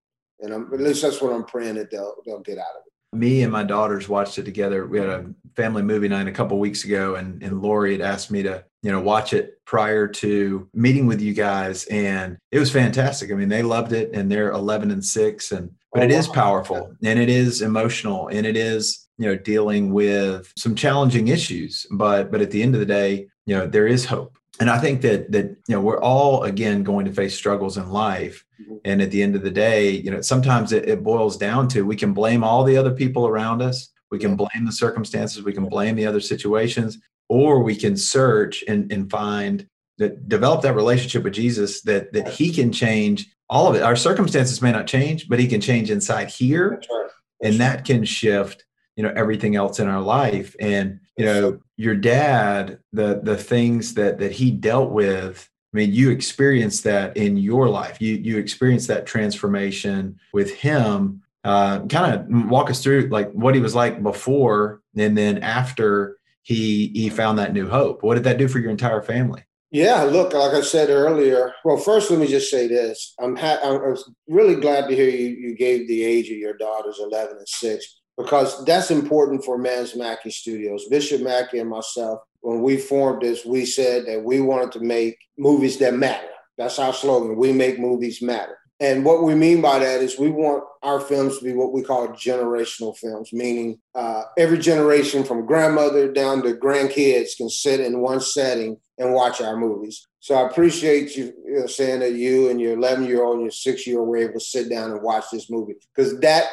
And 0.42 0.54
I'm, 0.54 0.74
at 0.74 0.80
least 0.80 1.02
that's 1.02 1.22
what 1.22 1.34
I'm 1.34 1.46
praying 1.46 1.76
that 1.76 1.90
they'll, 1.90 2.16
they'll 2.26 2.42
get 2.42 2.58
out 2.58 2.76
of 2.76 2.84
it 2.86 2.94
me 3.16 3.44
and 3.44 3.52
my 3.52 3.64
daughters 3.64 4.10
watched 4.10 4.38
it 4.38 4.46
together. 4.46 4.86
We 4.86 5.00
had 5.00 5.10
a 5.10 5.26
family 5.56 5.82
movie 5.82 6.08
night 6.08 6.28
a 6.28 6.32
couple 6.32 6.60
weeks 6.60 6.84
ago, 6.84 7.16
and 7.16 7.42
and 7.42 7.62
Lori 7.62 7.94
had 7.94 8.02
asked 8.02 8.32
me 8.32 8.44
to 8.44 8.64
you 8.82 8.92
know 8.92 9.02
watch 9.02 9.34
it 9.34 9.64
prior 9.66 10.08
to 10.08 10.70
meeting 10.74 11.08
with 11.08 11.22
you 11.22 11.34
guys, 11.34 11.86
and 11.86 12.38
it 12.52 12.60
was 12.60 12.72
fantastic. 12.72 13.32
I 13.32 13.36
mean, 13.36 13.50
they 13.50 13.64
loved 13.64 13.94
it, 13.94 14.12
and 14.14 14.32
they're 14.32 14.52
11 14.52 14.92
and 14.92 15.04
six, 15.04 15.52
and 15.52 15.72
but 15.94 16.02
oh, 16.02 16.06
it 16.06 16.12
is 16.12 16.28
powerful, 16.28 16.94
and 17.04 17.20
it 17.20 17.30
is 17.30 17.62
emotional, 17.62 18.28
and 18.28 18.46
it 18.46 18.58
is 18.58 19.08
you 19.18 19.28
know 19.28 19.36
dealing 19.36 19.94
with 19.94 20.52
some 20.58 20.76
challenging 20.76 21.28
issues. 21.30 21.86
But 21.92 22.32
but 22.32 22.42
at 22.42 22.52
the 22.52 22.62
end 22.62 22.76
of 22.76 22.80
the 22.80 22.86
day, 22.86 23.28
you 23.46 23.56
know 23.56 23.68
there 23.68 23.88
is 23.88 24.06
hope 24.06 24.38
and 24.60 24.70
I 24.70 24.78
think 24.78 25.02
that 25.02 25.32
that 25.32 25.46
you 25.68 25.76
know 25.76 25.82
we're 25.82 26.00
all 26.00 26.44
again 26.44 26.84
going 26.84 27.06
to 27.06 27.14
face 27.14 27.36
struggles 27.36 27.78
in 27.78 27.90
life. 27.90 28.45
Mm-hmm. 28.62 28.76
and 28.86 29.02
at 29.02 29.12
the 29.12 29.22
end 29.22 29.36
of 29.36 29.44
the 29.44 29.52
day, 29.52 29.90
you 29.90 30.12
know 30.12 30.22
sometimes 30.22 30.72
it, 30.72 30.88
it, 30.88 31.04
boils 31.04 31.38
down 31.38 31.68
to 31.70 31.86
we 31.86 31.96
can 31.96 32.14
blame 32.14 32.44
all 32.44 32.64
the 32.64 32.78
other 32.78 32.92
people 32.92 33.28
around 33.28 33.62
us, 33.62 33.90
we 34.12 34.20
can 34.20 34.36
blame 34.36 34.66
the 34.66 34.72
circumstances, 34.72 35.44
we 35.44 35.54
can 35.54 35.68
blame 35.68 35.96
the 35.96 36.06
other 36.06 36.22
situations, 36.22 36.98
or 37.28 37.62
we 37.62 37.76
can 37.76 37.98
search 37.98 38.64
and, 38.68 38.92
and 38.92 39.12
find 39.12 39.68
that 39.98 40.28
develop 40.30 40.62
that 40.62 40.76
relationship 40.76 41.24
with 41.24 41.34
Jesus 41.34 41.82
that 41.82 42.14
that 42.14 42.28
he 42.28 42.52
can 42.52 42.72
change 42.72 43.28
all 43.50 43.68
of 43.68 43.76
it. 43.76 43.84
Our 43.84 43.96
circumstances 43.96 44.62
may 44.62 44.72
not 44.72 44.88
change, 44.88 45.28
but 45.28 45.40
he 45.40 45.48
can 45.48 45.62
change 45.62 45.92
inside 45.92 46.30
here. 46.30 46.72
That's 46.72 46.88
right. 46.90 47.10
That's 47.42 47.52
and 47.52 47.62
that 47.62 47.86
can 47.86 48.06
shift, 48.06 48.66
you 48.96 49.04
know, 49.04 49.14
everything 49.16 49.56
else 49.56 49.80
in 49.80 49.88
our 49.88 50.02
life. 50.02 50.56
And, 50.60 51.00
you 51.18 51.26
know, 51.26 51.60
your 51.78 51.96
dad, 51.96 52.80
the 52.94 53.20
the 53.22 53.38
things 53.38 53.94
that 53.96 54.20
that 54.20 54.32
he 54.32 54.52
dealt 54.52 54.92
with, 54.92 55.50
I 55.76 55.78
mean, 55.78 55.94
you 55.94 56.10
experienced 56.10 56.86
that 56.86 57.18
in 57.18 57.36
your 57.36 57.68
life. 57.68 58.02
You 58.02 58.14
you 58.16 58.38
experienced 58.38 58.88
that 58.88 59.06
transformation 59.06 60.18
with 60.32 60.56
him. 60.56 61.22
Uh, 61.44 61.86
kind 61.88 62.16
of 62.16 62.50
walk 62.50 62.70
us 62.70 62.82
through 62.82 63.10
like 63.10 63.30
what 63.34 63.54
he 63.54 63.60
was 63.60 63.76
like 63.76 64.02
before 64.02 64.82
and 64.96 65.18
then 65.18 65.40
after 65.40 66.18
he 66.44 66.88
he 66.96 67.10
found 67.10 67.40
that 67.40 67.52
new 67.52 67.68
hope. 67.68 68.04
What 68.04 68.16
did 68.16 68.24
that 68.24 68.38
do 68.38 68.48
for 68.48 68.60
your 68.60 68.72
entire 68.72 69.02
family? 69.02 69.44
Yeah, 69.70 70.04
look, 70.04 70.34
like 70.34 70.54
I 70.54 70.62
said 70.62 70.90
earlier. 70.90 71.52
Well, 71.66 71.76
first, 71.76 72.10
let 72.10 72.22
me 72.22 72.28
just 72.28 72.50
say 72.50 72.70
this: 72.70 73.14
I'm 73.20 73.36
ha- 73.36 73.60
I'm 73.62 73.98
really 74.30 74.56
glad 74.56 74.88
to 74.88 74.96
hear 74.96 75.10
you 75.10 75.28
you 75.28 75.58
gave 75.58 75.90
the 75.90 76.06
age 76.06 76.30
of 76.30 76.38
your 76.38 76.56
daughters 76.56 77.00
eleven 77.02 77.36
and 77.36 77.50
six 77.50 78.00
because 78.18 78.64
that's 78.64 78.92
important 78.92 79.44
for 79.44 79.60
Manns 79.60 79.98
Mackey 79.98 80.32
Studios. 80.32 80.86
Bishop 80.90 81.22
Mackey 81.22 81.60
and 81.60 81.70
myself, 81.70 82.22
when 82.46 82.62
we 82.62 82.78
formed 82.78 83.24
this, 83.24 83.44
we 83.44 83.66
said 83.66 84.06
that 84.06 84.24
we 84.24 84.40
wanted 84.40 84.72
to 84.74 84.80
make 84.80 85.18
movies 85.36 85.80
that 85.80 85.96
matter. 85.96 86.28
That's 86.60 86.78
our 86.78 86.94
slogan. 86.94 87.38
We 87.38 87.52
make 87.52 87.80
movies 87.80 88.22
matter. 88.22 88.60
And 88.80 89.04
what 89.04 89.24
we 89.24 89.34
mean 89.34 89.62
by 89.62 89.80
that 89.80 90.02
is 90.02 90.20
we 90.20 90.30
want 90.30 90.64
our 90.84 91.00
films 91.00 91.40
to 91.40 91.44
be 91.44 91.54
what 91.54 91.74
we 91.74 91.82
call 91.82 92.10
generational 92.10 92.96
films, 92.96 93.34
meaning 93.34 93.80
uh, 93.96 94.24
every 94.38 94.60
generation 94.60 95.24
from 95.24 95.48
grandmother 95.48 96.12
down 96.12 96.44
to 96.44 96.54
grandkids 96.54 97.36
can 97.36 97.50
sit 97.50 97.80
in 97.80 98.00
one 98.00 98.20
setting 98.20 98.78
and 99.00 99.14
watch 99.14 99.42
our 99.42 99.58
movies. 99.58 100.06
So 100.20 100.36
I 100.36 100.48
appreciate 100.48 101.16
you, 101.16 101.34
you 101.46 101.60
know, 101.62 101.66
saying 101.66 102.02
that 102.02 102.14
you 102.14 102.50
and 102.52 102.62
your 102.62 102.74
11 102.74 103.06
year 103.06 103.24
old 103.24 103.38
and 103.38 103.46
your 103.46 103.52
six 103.52 103.88
year 103.88 104.00
old 104.00 104.10
were 104.10 104.18
able 104.18 104.34
to 104.34 104.40
sit 104.40 104.70
down 104.70 104.92
and 104.92 105.02
watch 105.02 105.26
this 105.32 105.50
movie 105.50 105.76
because 105.96 106.20
that 106.20 106.46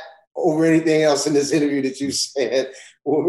over 0.43 0.65
anything 0.65 1.03
else 1.03 1.27
in 1.27 1.35
this 1.35 1.53
interview 1.53 1.83
that 1.83 2.01
you 2.01 2.11
said 2.11 2.73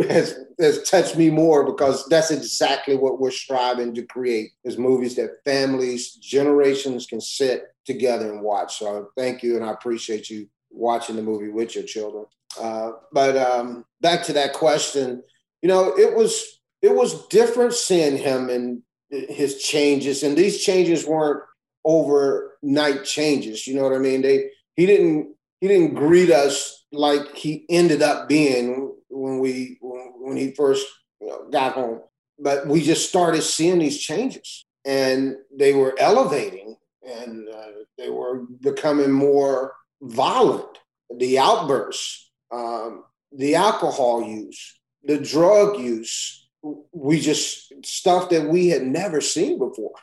has, 0.10 0.40
has 0.60 0.90
touched 0.90 1.18
me 1.18 1.30
more 1.30 1.64
because 1.64 2.06
that's 2.08 2.32
exactly 2.32 2.96
what 2.96 3.20
we're 3.20 3.32
striving 3.32 3.94
to 3.96 4.04
create 4.04 4.52
is 4.64 4.78
movies 4.78 5.16
that 5.16 5.44
families 5.46 6.14
generations 6.14 7.06
can 7.06 7.22
sit 7.22 7.74
together 7.86 8.32
and 8.32 8.42
watch. 8.42 8.80
So 8.80 9.10
thank 9.18 9.44
you 9.44 9.56
and 9.56 9.66
i 9.66 9.72
appreciate 9.72 10.30
you 10.30 10.48
watching 10.70 11.16
the 11.16 11.22
movie 11.22 11.50
with 11.50 11.76
your 11.76 11.84
children. 11.84 12.26
Uh, 12.60 12.92
but 13.12 13.36
um, 13.38 13.86
back 14.02 14.24
to 14.24 14.34
that 14.34 14.54
question 14.54 15.24
you 15.64 15.70
know 15.70 15.98
it 15.98 16.16
was 16.16 16.60
it 16.82 16.94
was 16.94 17.26
different 17.28 17.74
seeing 17.74 18.18
him 18.18 18.50
and 18.50 18.84
his 19.10 19.64
changes 19.64 20.22
and 20.22 20.38
these 20.38 20.64
changes 20.64 21.08
weren't 21.08 21.42
overnight 21.86 23.04
changes 23.04 23.66
you 23.66 23.76
know 23.76 23.84
what 23.84 23.94
i 23.94 23.98
mean? 23.98 24.22
They 24.22 24.50
he 24.76 24.86
didn't 24.86 25.36
he 25.62 25.68
didn't 25.68 25.96
greet 25.96 26.30
us 26.30 26.83
like 26.94 27.36
he 27.36 27.66
ended 27.70 28.02
up 28.02 28.30
being 28.30 28.94
when 29.10 29.40
we 29.40 29.78
when 29.82 30.38
he 30.38 30.52
first 30.52 30.86
you 31.20 31.28
know, 31.28 31.50
got 31.50 31.74
home. 31.74 32.02
But 32.40 32.68
we 32.68 32.82
just 32.82 33.10
started 33.10 33.42
seeing 33.42 33.80
these 33.80 34.00
changes, 34.00 34.66
and 34.86 35.36
they 35.56 35.74
were 35.74 35.96
elevating, 36.00 36.76
and 37.04 37.50
uh, 37.50 37.68
they 37.98 38.10
were 38.10 38.46
becoming 38.62 39.12
more 39.12 39.74
violent. 40.02 40.78
The 41.16 41.40
outbursts, 41.40 42.32
um, 42.52 43.04
the 43.32 43.56
alcohol 43.56 44.24
use, 44.24 44.80
the 45.04 45.20
drug 45.20 45.80
use, 45.80 46.48
we 46.92 47.20
just 47.20 47.74
stuff 47.86 48.30
that 48.30 48.48
we 48.50 48.70
had 48.70 48.84
never 48.84 49.22
seen 49.22 49.60
before. 49.60 49.94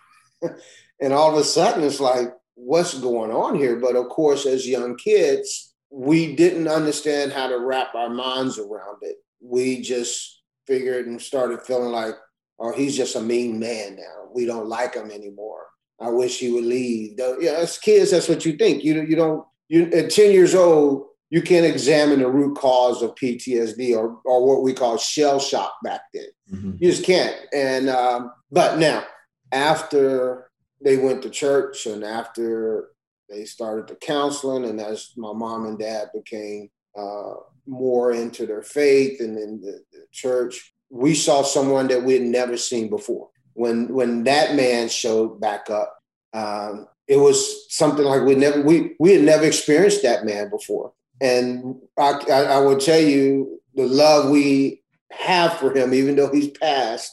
and 1.00 1.12
all 1.12 1.32
of 1.32 1.38
a 1.38 1.44
sudden, 1.44 1.82
it's 1.82 2.00
like, 2.00 2.28
what's 2.54 2.98
going 2.98 3.30
on 3.30 3.56
here? 3.56 3.76
But 3.76 3.96
of 3.96 4.08
course, 4.08 4.46
as 4.46 4.68
young 4.68 4.96
kids, 4.96 5.69
we 5.90 6.36
didn't 6.36 6.68
understand 6.68 7.32
how 7.32 7.48
to 7.48 7.58
wrap 7.58 7.94
our 7.94 8.10
minds 8.10 8.58
around 8.58 8.98
it. 9.02 9.16
We 9.40 9.80
just 9.80 10.42
figured 10.66 11.06
and 11.06 11.20
started 11.20 11.62
feeling 11.62 11.90
like, 11.90 12.14
oh, 12.58 12.72
he's 12.72 12.96
just 12.96 13.16
a 13.16 13.20
mean 13.20 13.58
man 13.58 13.96
now. 13.96 14.28
We 14.32 14.46
don't 14.46 14.68
like 14.68 14.94
him 14.94 15.10
anymore. 15.10 15.66
I 16.00 16.08
wish 16.08 16.38
he 16.38 16.50
would 16.50 16.64
leave. 16.64 17.18
Yeah, 17.18 17.52
as 17.52 17.78
kids, 17.78 18.12
that's 18.12 18.28
what 18.28 18.44
you 18.46 18.56
think. 18.56 18.84
You 18.84 19.02
you 19.02 19.16
don't 19.16 19.44
you 19.68 19.84
at 19.92 20.10
10 20.10 20.32
years 20.32 20.54
old, 20.54 21.06
you 21.28 21.42
can't 21.42 21.66
examine 21.66 22.20
the 22.20 22.28
root 22.28 22.56
cause 22.56 23.02
of 23.02 23.14
PTSD 23.16 23.96
or 23.96 24.18
or 24.24 24.46
what 24.46 24.62
we 24.62 24.72
call 24.72 24.96
shell 24.96 25.38
shock 25.38 25.74
back 25.84 26.02
then. 26.14 26.26
Mm-hmm. 26.52 26.72
You 26.80 26.90
just 26.90 27.04
can't. 27.04 27.36
And 27.52 27.90
um, 27.90 28.32
but 28.50 28.78
now, 28.78 29.04
after 29.52 30.50
they 30.82 30.96
went 30.96 31.22
to 31.22 31.30
church 31.30 31.86
and 31.86 32.02
after 32.02 32.88
they 33.30 33.44
started 33.44 33.86
the 33.86 33.94
counseling, 33.94 34.64
and 34.64 34.80
as 34.80 35.12
my 35.16 35.32
mom 35.32 35.66
and 35.66 35.78
dad 35.78 36.08
became 36.12 36.70
uh, 36.98 37.34
more 37.66 38.12
into 38.12 38.46
their 38.46 38.62
faith 38.62 39.20
and 39.20 39.38
in 39.38 39.60
the, 39.60 39.80
the, 39.92 40.04
church, 40.10 40.74
we 40.90 41.14
saw 41.14 41.42
someone 41.42 41.86
that 41.86 42.02
we 42.02 42.14
had 42.14 42.22
never 42.22 42.56
seen 42.56 42.90
before. 42.90 43.28
When 43.54 43.92
when 43.94 44.24
that 44.24 44.56
man 44.56 44.88
showed 44.88 45.40
back 45.40 45.70
up, 45.70 45.96
um, 46.32 46.88
it 47.06 47.16
was 47.16 47.72
something 47.72 48.04
like 48.04 48.22
we 48.22 48.34
never 48.34 48.62
we 48.62 48.96
we 48.98 49.12
had 49.12 49.24
never 49.24 49.44
experienced 49.44 50.02
that 50.02 50.24
man 50.24 50.50
before. 50.50 50.92
And 51.20 51.76
I, 51.98 52.12
I, 52.30 52.42
I 52.42 52.58
will 52.60 52.78
tell 52.78 53.00
you 53.00 53.60
the 53.74 53.86
love 53.86 54.30
we 54.30 54.82
have 55.12 55.58
for 55.58 55.76
him, 55.76 55.92
even 55.92 56.16
though 56.16 56.32
he's 56.32 56.50
passed, 56.50 57.12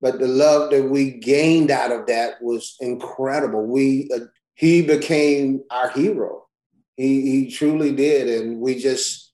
but 0.00 0.18
the 0.18 0.28
love 0.28 0.70
that 0.70 0.84
we 0.84 1.12
gained 1.12 1.70
out 1.70 1.92
of 1.92 2.06
that 2.06 2.42
was 2.42 2.76
incredible. 2.80 3.64
We 3.66 4.10
uh, 4.14 4.26
he 4.56 4.82
became 4.82 5.62
our 5.70 5.90
hero. 5.90 6.46
He 6.96 7.30
he 7.30 7.50
truly 7.50 7.94
did, 7.94 8.28
and 8.28 8.58
we 8.58 8.78
just 8.78 9.32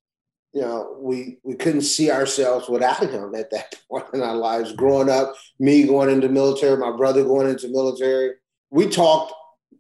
you 0.53 0.61
know 0.61 0.97
we 1.01 1.39
we 1.45 1.55
couldn't 1.55 1.83
see 1.83 2.11
ourselves 2.11 2.69
without 2.69 3.01
him 3.09 3.35
at 3.35 3.51
that 3.53 3.75
point 3.91 4.07
in 4.13 4.21
our 4.21 4.37
lives. 4.37 4.73
Growing 4.73 5.09
up, 5.09 5.33
me 5.59 5.85
going 5.85 6.11
into 6.11 6.29
military, 6.29 6.77
my 6.77 6.95
brother 6.95 7.25
going 7.25 7.49
into 7.49 7.69
military, 7.69 8.33
we 8.71 8.89
talked 8.89 9.33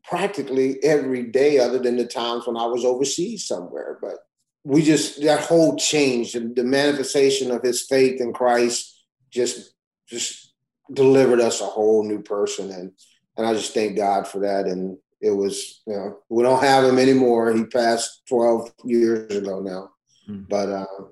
practically 0.04 0.82
every 0.82 1.24
day, 1.24 1.58
other 1.58 1.78
than 1.78 1.96
the 1.96 2.06
times 2.06 2.46
when 2.46 2.56
I 2.56 2.66
was 2.66 2.84
overseas 2.84 3.46
somewhere. 3.46 3.98
But 4.00 4.18
we 4.64 4.82
just 4.82 5.22
that 5.22 5.40
whole 5.40 5.76
change, 5.76 6.32
the, 6.32 6.52
the 6.54 6.64
manifestation 6.64 7.50
of 7.50 7.62
his 7.62 7.82
faith 7.82 8.20
in 8.20 8.32
Christ, 8.32 9.04
just 9.32 9.74
just 10.08 10.54
delivered 10.92 11.40
us 11.40 11.60
a 11.60 11.64
whole 11.64 12.04
new 12.04 12.22
person, 12.22 12.70
and 12.70 12.92
and 13.36 13.44
I 13.44 13.54
just 13.54 13.74
thank 13.74 13.96
God 13.96 14.28
for 14.28 14.40
that. 14.40 14.66
And 14.66 14.98
it 15.22 15.30
was, 15.30 15.80
you 15.86 15.94
know, 15.94 16.18
we 16.28 16.42
don't 16.42 16.62
have 16.62 16.84
him 16.84 16.98
anymore. 16.98 17.52
He 17.52 17.64
passed 17.64 18.22
12 18.28 18.72
years 18.84 19.34
ago 19.34 19.60
now. 19.60 19.90
Mm-hmm. 20.28 20.44
But 20.48 20.68
uh, 20.68 21.04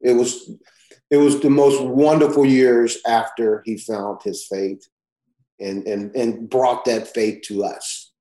it 0.00 0.12
was 0.12 0.50
it 1.10 1.18
was 1.18 1.40
the 1.40 1.50
most 1.50 1.82
wonderful 1.82 2.46
years 2.46 2.98
after 3.06 3.62
he 3.64 3.76
found 3.76 4.22
his 4.22 4.46
faith 4.46 4.88
and 5.60 5.86
and 5.86 6.14
and 6.14 6.48
brought 6.48 6.84
that 6.86 7.08
faith 7.08 7.42
to 7.42 7.64
us. 7.64 8.12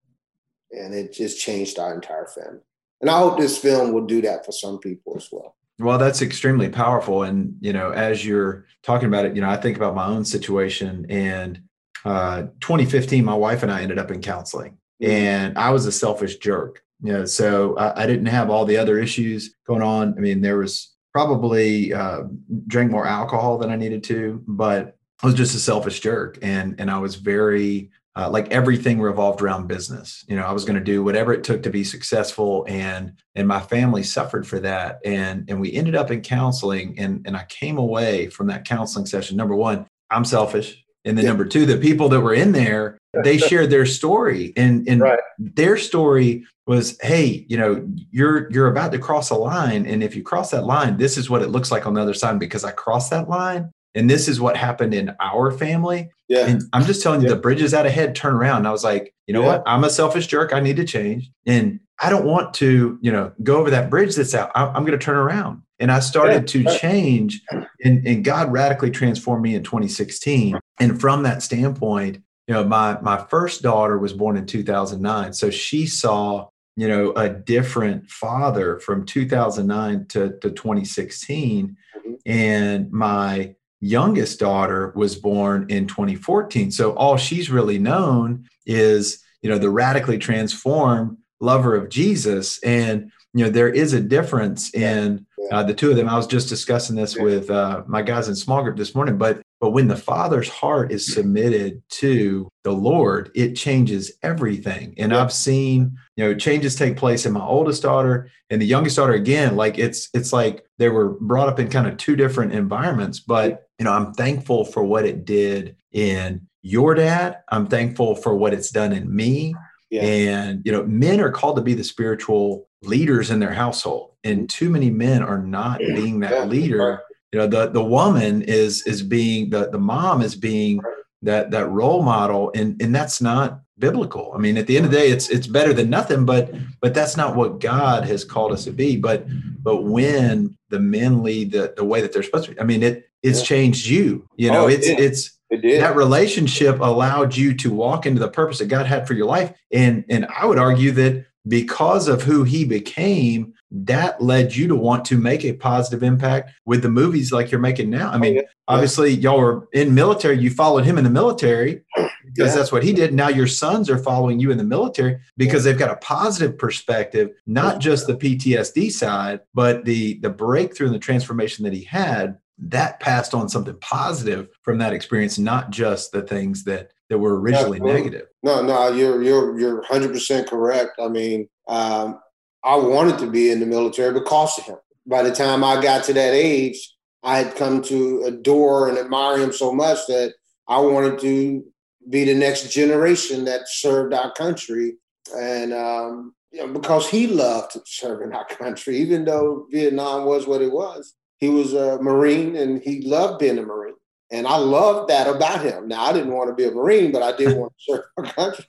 And 0.71 0.93
it 0.93 1.13
just 1.13 1.39
changed 1.39 1.79
our 1.79 1.93
entire 1.93 2.27
family. 2.27 2.61
And 3.01 3.09
I 3.09 3.19
hope 3.19 3.37
this 3.37 3.57
film 3.57 3.93
will 3.93 4.05
do 4.05 4.21
that 4.21 4.45
for 4.45 4.51
some 4.51 4.79
people 4.79 5.13
as 5.15 5.29
well. 5.31 5.55
Well, 5.77 5.97
that's 5.97 6.21
extremely 6.21 6.69
powerful. 6.69 7.23
And, 7.23 7.57
you 7.59 7.73
know, 7.73 7.91
as 7.91 8.25
you're 8.25 8.65
talking 8.81 9.07
about 9.07 9.25
it, 9.25 9.35
you 9.35 9.41
know, 9.41 9.49
I 9.49 9.57
think 9.57 9.77
about 9.77 9.93
my 9.93 10.05
own 10.05 10.23
situation. 10.23 11.05
And 11.09 11.61
uh, 12.05 12.43
2015, 12.61 13.23
my 13.25 13.35
wife 13.35 13.61
and 13.61 13.71
I 13.71 13.81
ended 13.81 13.99
up 13.99 14.11
in 14.11 14.21
counseling. 14.21 14.77
Mm-hmm. 15.01 15.11
and 15.11 15.57
I 15.57 15.71
was 15.71 15.85
a 15.85 15.91
selfish 15.91 16.37
jerk. 16.37 16.81
You 17.01 17.11
know, 17.11 17.25
so 17.25 17.77
I, 17.77 18.03
I, 18.03 18.05
didn't 18.07 18.27
have 18.27 18.49
all 18.49 18.63
the 18.63 18.77
other 18.77 18.97
issues 18.97 19.53
going 19.67 19.81
on. 19.81 20.15
I 20.17 20.21
mean, 20.21 20.39
there 20.39 20.57
was 20.57 20.95
probably 21.13 21.93
uh, 21.93 22.23
drank 22.67 22.89
more 22.89 23.05
alcohol 23.05 23.57
than 23.57 23.69
I 23.69 23.75
needed 23.75 24.03
to, 24.05 24.41
but 24.47 24.97
I 25.21 25.25
was 25.25 25.35
just 25.35 25.55
a 25.55 25.59
selfish 25.59 25.99
jerk, 25.99 26.39
and 26.41 26.79
and 26.79 26.89
I 26.89 26.97
was 26.99 27.15
very 27.15 27.91
uh, 28.15 28.29
like 28.29 28.49
everything 28.49 29.01
revolved 29.01 29.41
around 29.41 29.67
business. 29.67 30.23
You 30.27 30.37
know, 30.37 30.45
I 30.45 30.53
was 30.53 30.63
going 30.63 30.77
to 30.77 30.83
do 30.83 31.03
whatever 31.03 31.33
it 31.33 31.43
took 31.43 31.63
to 31.63 31.69
be 31.69 31.83
successful, 31.83 32.65
and 32.67 33.13
and 33.35 33.47
my 33.47 33.59
family 33.59 34.03
suffered 34.03 34.47
for 34.47 34.59
that. 34.61 34.99
And 35.03 35.49
and 35.49 35.59
we 35.59 35.73
ended 35.73 35.95
up 35.95 36.11
in 36.11 36.21
counseling, 36.21 36.97
and 36.97 37.25
and 37.25 37.35
I 37.35 37.43
came 37.45 37.77
away 37.77 38.29
from 38.29 38.47
that 38.47 38.65
counseling 38.65 39.05
session. 39.05 39.35
Number 39.35 39.55
one, 39.55 39.85
I'm 40.09 40.25
selfish. 40.25 40.81
And 41.05 41.17
then 41.17 41.25
yeah. 41.25 41.31
number 41.31 41.45
two, 41.45 41.65
the 41.65 41.77
people 41.77 42.09
that 42.09 42.21
were 42.21 42.33
in 42.33 42.51
there, 42.51 42.97
they 43.23 43.37
shared 43.49 43.69
their 43.69 43.85
story. 43.85 44.53
And, 44.55 44.87
and 44.87 45.01
right. 45.01 45.19
their 45.37 45.77
story 45.77 46.45
was, 46.67 46.97
hey, 47.01 47.45
you 47.47 47.57
know, 47.57 47.87
you're 48.11 48.51
you're 48.51 48.67
about 48.67 48.91
to 48.91 48.99
cross 48.99 49.29
a 49.29 49.35
line. 49.35 49.85
And 49.85 50.03
if 50.03 50.15
you 50.15 50.23
cross 50.23 50.51
that 50.51 50.65
line, 50.65 50.97
this 50.97 51.17
is 51.17 51.29
what 51.29 51.41
it 51.41 51.49
looks 51.49 51.71
like 51.71 51.85
on 51.85 51.93
the 51.93 52.01
other 52.01 52.13
side 52.13 52.39
because 52.39 52.63
I 52.63 52.71
crossed 52.71 53.11
that 53.11 53.29
line. 53.29 53.71
And 53.93 54.09
this 54.09 54.27
is 54.27 54.41
what 54.41 54.57
happened 54.57 54.93
in 54.93 55.15
our 55.21 55.51
family. 55.51 56.09
Yeah. 56.27 56.47
And 56.47 56.63
I'm 56.73 56.83
just 56.83 57.01
telling 57.01 57.21
you, 57.21 57.29
yeah. 57.29 57.35
the 57.35 57.39
bridges 57.39 57.73
out 57.73 57.85
ahead 57.85 58.13
turn 58.13 58.33
around. 58.33 58.57
And 58.57 58.67
I 58.67 58.71
was 58.71 58.83
like, 58.83 59.13
you 59.25 59.33
know 59.33 59.41
yeah. 59.41 59.47
what? 59.47 59.63
I'm 59.65 59.83
a 59.83 59.89
selfish 59.89 60.27
jerk. 60.27 60.53
I 60.53 60.59
need 60.59 60.75
to 60.77 60.85
change. 60.85 61.31
And 61.45 61.79
I 61.99 62.09
don't 62.09 62.25
want 62.25 62.53
to, 62.55 62.99
you 63.01 63.11
know, 63.11 63.31
go 63.41 63.57
over 63.57 63.69
that 63.69 63.89
bridge 63.89 64.15
that's 64.15 64.35
out. 64.35 64.51
I'm, 64.53 64.67
I'm 64.75 64.85
going 64.85 64.97
to 64.99 65.03
turn 65.03 65.15
around. 65.15 65.61
And 65.79 65.91
I 65.91 65.99
started 65.99 66.47
to 66.47 66.63
change, 66.79 67.41
and, 67.83 68.07
and 68.07 68.23
God 68.23 68.49
radically 68.49 68.91
transformed 68.91 69.43
me 69.43 69.55
in 69.55 69.63
2016. 69.63 70.57
And 70.79 71.01
from 71.01 71.23
that 71.23 71.43
standpoint, 71.43 72.19
you 72.47 72.53
know, 72.53 72.63
my 72.63 72.99
my 73.01 73.17
first 73.17 73.61
daughter 73.61 73.97
was 73.97 74.13
born 74.13 74.37
in 74.37 74.45
2009, 74.45 75.33
so 75.33 75.49
she 75.49 75.85
saw 75.85 76.47
you 76.75 76.87
know 76.87 77.11
a 77.13 77.29
different 77.29 78.09
father 78.09 78.79
from 78.79 79.05
2009 79.05 80.07
to, 80.07 80.37
to 80.39 80.51
2016 80.51 81.77
mm-hmm. 81.97 82.13
and 82.25 82.91
my 82.91 83.55
youngest 83.79 84.39
daughter 84.39 84.91
was 84.93 85.15
born 85.15 85.65
in 85.69 85.87
2014 85.87 86.71
so 86.71 86.93
all 86.95 87.15
she's 87.15 87.49
really 87.49 87.77
known 87.77 88.45
is 88.65 89.23
you 89.41 89.49
know 89.49 89.57
the 89.57 89.69
radically 89.69 90.17
transformed 90.17 91.15
lover 91.39 91.75
of 91.75 91.89
jesus. 91.89 92.61
And 92.63 93.11
you 93.33 93.45
know 93.45 93.51
there 93.51 93.69
is 93.69 93.93
a 93.93 94.01
difference 94.01 94.73
in 94.73 95.25
uh, 95.51 95.61
the 95.61 95.73
two 95.73 95.91
of 95.91 95.97
them. 95.97 96.09
I 96.09 96.17
was 96.17 96.25
just 96.25 96.49
discussing 96.49 96.95
this 96.95 97.15
with 97.15 97.51
uh, 97.51 97.83
my 97.85 98.01
guys 98.01 98.27
in 98.27 98.35
small 98.35 98.63
group 98.63 98.77
this 98.77 98.95
morning 98.95 99.17
but 99.17 99.41
but 99.61 99.71
when 99.71 99.87
the 99.87 99.95
father's 99.95 100.49
heart 100.49 100.91
is 100.91 101.07
mm. 101.09 101.13
submitted 101.13 101.81
to 101.89 102.49
the 102.63 102.71
Lord, 102.71 103.31
it 103.35 103.55
changes 103.55 104.11
everything. 104.21 104.93
And 104.97 105.15
I've 105.15 105.31
seen, 105.31 105.97
you 106.15 106.25
know, 106.25 106.35
changes 106.35 106.75
take 106.75 106.97
place 106.97 107.25
in 107.25 107.33
my 107.33 107.43
oldest 107.43 107.83
daughter 107.83 108.29
and 108.49 108.61
the 108.61 108.65
youngest 108.65 108.97
daughter 108.97 109.13
again. 109.13 109.55
Like 109.55 109.77
it's 109.77 110.09
it's 110.13 110.33
like 110.33 110.65
they 110.77 110.89
were 110.89 111.09
brought 111.21 111.49
up 111.49 111.59
in 111.59 111.69
kind 111.69 111.87
of 111.87 111.97
two 111.97 112.15
different 112.15 112.53
environments. 112.53 113.19
But 113.19 113.67
you 113.79 113.85
know, 113.85 113.93
I'm 113.93 114.13
thankful 114.13 114.65
for 114.65 114.83
what 114.83 115.05
it 115.05 115.25
did 115.25 115.77
in 115.91 116.47
your 116.61 116.93
dad. 116.93 117.37
I'm 117.49 117.67
thankful 117.67 118.15
for 118.15 118.35
what 118.35 118.53
it's 118.53 118.71
done 118.71 118.91
in 118.91 119.13
me. 119.13 119.55
Yeah. 119.89 120.01
And 120.03 120.61
you 120.65 120.71
know, 120.71 120.85
men 120.85 121.21
are 121.21 121.31
called 121.31 121.55
to 121.55 121.61
be 121.61 121.73
the 121.73 121.83
spiritual 121.83 122.67
leaders 122.83 123.31
in 123.31 123.39
their 123.39 123.53
household. 123.53 124.11
And 124.23 124.41
mm. 124.41 124.49
too 124.49 124.69
many 124.69 124.89
men 124.89 125.23
are 125.23 125.41
not 125.41 125.79
being 125.79 126.19
that 126.19 126.49
leader 126.49 127.01
you 127.35 127.41
know 127.41 127.47
the 127.47 127.67
the 127.67 127.83
woman 127.83 128.43
is 128.43 128.87
is 128.87 129.01
being 129.01 129.49
the 129.49 129.69
the 129.69 129.77
mom 129.77 130.21
is 130.21 130.37
being 130.37 130.79
that 131.21 131.51
that 131.51 131.69
role 131.69 132.01
model 132.01 132.49
and 132.55 132.81
and 132.81 132.95
that's 132.95 133.19
not 133.19 133.59
biblical. 133.77 134.31
I 134.33 134.37
mean 134.37 134.57
at 134.57 134.67
the 134.67 134.77
end 134.77 134.85
of 134.85 134.91
the 134.93 134.97
day 134.97 135.09
it's 135.09 135.29
it's 135.29 135.45
better 135.45 135.73
than 135.73 135.89
nothing 135.89 136.23
but 136.23 136.53
but 136.79 136.93
that's 136.93 137.17
not 137.17 137.35
what 137.35 137.59
god 137.59 138.05
has 138.05 138.23
called 138.23 138.53
us 138.53 138.63
to 138.63 138.71
be. 138.71 138.95
But 138.95 139.25
but 139.61 139.83
when 139.83 140.57
the 140.69 140.79
men 140.79 141.23
lead 141.23 141.51
the, 141.51 141.73
the 141.75 141.83
way 141.83 141.99
that 141.99 142.13
they're 142.13 142.23
supposed 142.23 142.45
to 142.45 142.51
be 142.51 142.61
i 142.61 142.63
mean 142.63 142.81
it 142.81 143.09
it's 143.21 143.39
yeah. 143.39 143.45
changed 143.45 143.85
you. 143.85 144.25
You 144.37 144.51
know 144.51 144.63
oh, 144.63 144.67
it's 144.69 144.87
it 144.87 145.01
it's 145.01 145.37
it 145.49 145.81
that 145.81 145.97
relationship 145.97 146.79
allowed 146.79 147.35
you 147.35 147.53
to 147.55 147.69
walk 147.69 148.05
into 148.05 148.21
the 148.21 148.29
purpose 148.29 148.59
that 148.59 148.67
god 148.67 148.85
had 148.85 149.05
for 149.05 149.13
your 149.13 149.27
life. 149.27 149.51
And 149.73 150.05
and 150.09 150.25
i 150.39 150.45
would 150.45 150.57
argue 150.57 150.91
that 150.91 151.25
because 151.49 152.07
of 152.07 152.23
who 152.23 152.43
he 152.45 152.63
became 152.63 153.53
that 153.83 154.21
led 154.21 154.55
you 154.55 154.67
to 154.67 154.75
want 154.75 155.03
to 155.05 155.17
make 155.17 155.43
a 155.43 155.53
positive 155.53 156.01
impact 156.01 156.51
with 156.65 156.81
the 156.81 156.89
movies 156.89 157.31
like 157.31 157.51
you're 157.51 157.59
making 157.59 157.89
now. 157.89 158.09
I 158.09 158.15
oh, 158.15 158.19
mean, 158.19 158.37
oh, 158.37 158.41
yeah. 158.41 158.47
obviously, 158.69 159.11
y'all 159.11 159.39
were 159.39 159.67
in 159.73 159.93
military. 159.93 160.39
You 160.39 160.49
followed 160.49 160.85
him 160.85 160.97
in 160.97 161.03
the 161.03 161.09
military 161.09 161.83
because 161.95 162.53
yeah. 162.53 162.55
that's 162.55 162.71
what 162.71 162.83
he 162.83 162.93
did. 162.93 163.13
Now 163.13 163.27
your 163.27 163.47
sons 163.47 163.89
are 163.89 163.97
following 163.97 164.39
you 164.39 164.51
in 164.51 164.57
the 164.57 164.63
military 164.63 165.19
because 165.35 165.63
they've 165.63 165.77
got 165.77 165.91
a 165.91 165.97
positive 165.97 166.57
perspective, 166.57 167.31
not 167.45 167.79
just 167.79 168.07
the 168.07 168.15
PTSD 168.15 168.91
side, 168.91 169.41
but 169.53 169.83
the 169.83 170.19
the 170.19 170.29
breakthrough 170.29 170.87
and 170.87 170.95
the 170.95 170.99
transformation 170.99 171.63
that 171.65 171.73
he 171.73 171.83
had. 171.83 172.37
That 172.57 173.01
passed 173.01 173.33
on 173.33 173.49
something 173.49 173.77
positive 173.81 174.47
from 174.61 174.77
that 174.77 174.93
experience, 174.93 175.37
not 175.37 175.71
just 175.71 176.13
the 176.13 176.21
things 176.21 176.63
that 176.63 176.91
that 177.09 177.17
were 177.17 177.37
originally 177.37 177.81
negative. 177.81 178.27
No, 178.43 178.61
no, 178.61 178.93
you're 178.93 179.21
you're 179.21 179.59
you're 179.59 179.75
100 179.79 180.13
percent 180.13 180.47
correct. 180.47 180.91
I 180.97 181.09
mean, 181.09 181.49
um, 181.67 182.19
I 182.65 182.75
wanted 182.77 183.19
to 183.19 183.29
be 183.29 183.51
in 183.51 183.59
the 183.59 183.65
military 183.67 184.11
because 184.11 184.57
of 184.57 184.65
him. 184.65 184.77
By 185.05 185.21
the 185.21 185.31
time 185.31 185.63
I 185.63 185.81
got 185.81 186.03
to 186.05 186.13
that 186.13 186.33
age, 186.33 186.93
I 187.21 187.37
had 187.37 187.55
come 187.55 187.83
to 187.83 188.23
adore 188.25 188.89
and 188.89 188.97
admire 188.97 189.37
him 189.37 189.53
so 189.53 189.71
much 189.71 189.99
that 190.07 190.33
I 190.67 190.79
wanted 190.79 191.19
to 191.19 191.63
be 192.09 192.25
the 192.25 192.33
next 192.33 192.71
generation 192.71 193.45
that 193.45 193.67
served 193.67 194.15
our 194.15 194.31
country. 194.33 194.95
And 195.35 195.73
um, 195.73 196.33
you 196.51 196.65
know, 196.65 196.73
because 196.73 197.07
he 197.07 197.27
loved 197.27 197.77
serving 197.85 198.33
our 198.33 198.45
country, 198.45 198.97
even 198.97 199.25
though 199.25 199.67
Vietnam 199.71 200.25
was 200.25 200.47
what 200.47 200.61
it 200.61 200.71
was, 200.71 201.13
he 201.37 201.49
was 201.49 201.73
a 201.73 202.01
Marine 202.01 202.55
and 202.55 202.81
he 202.81 203.01
loved 203.01 203.39
being 203.39 203.59
a 203.59 203.63
Marine. 203.63 203.93
And 204.31 204.47
I 204.47 204.57
loved 204.57 205.09
that 205.11 205.27
about 205.27 205.61
him. 205.61 205.87
Now, 205.87 206.05
I 206.05 206.13
didn't 206.13 206.33
want 206.33 206.49
to 206.49 206.55
be 206.55 206.65
a 206.65 206.71
Marine, 206.71 207.11
but 207.11 207.21
I 207.21 207.35
did 207.35 207.55
want 207.57 207.73
to 207.73 207.83
serve 207.93 208.05
our 208.17 208.23
country. 208.33 208.65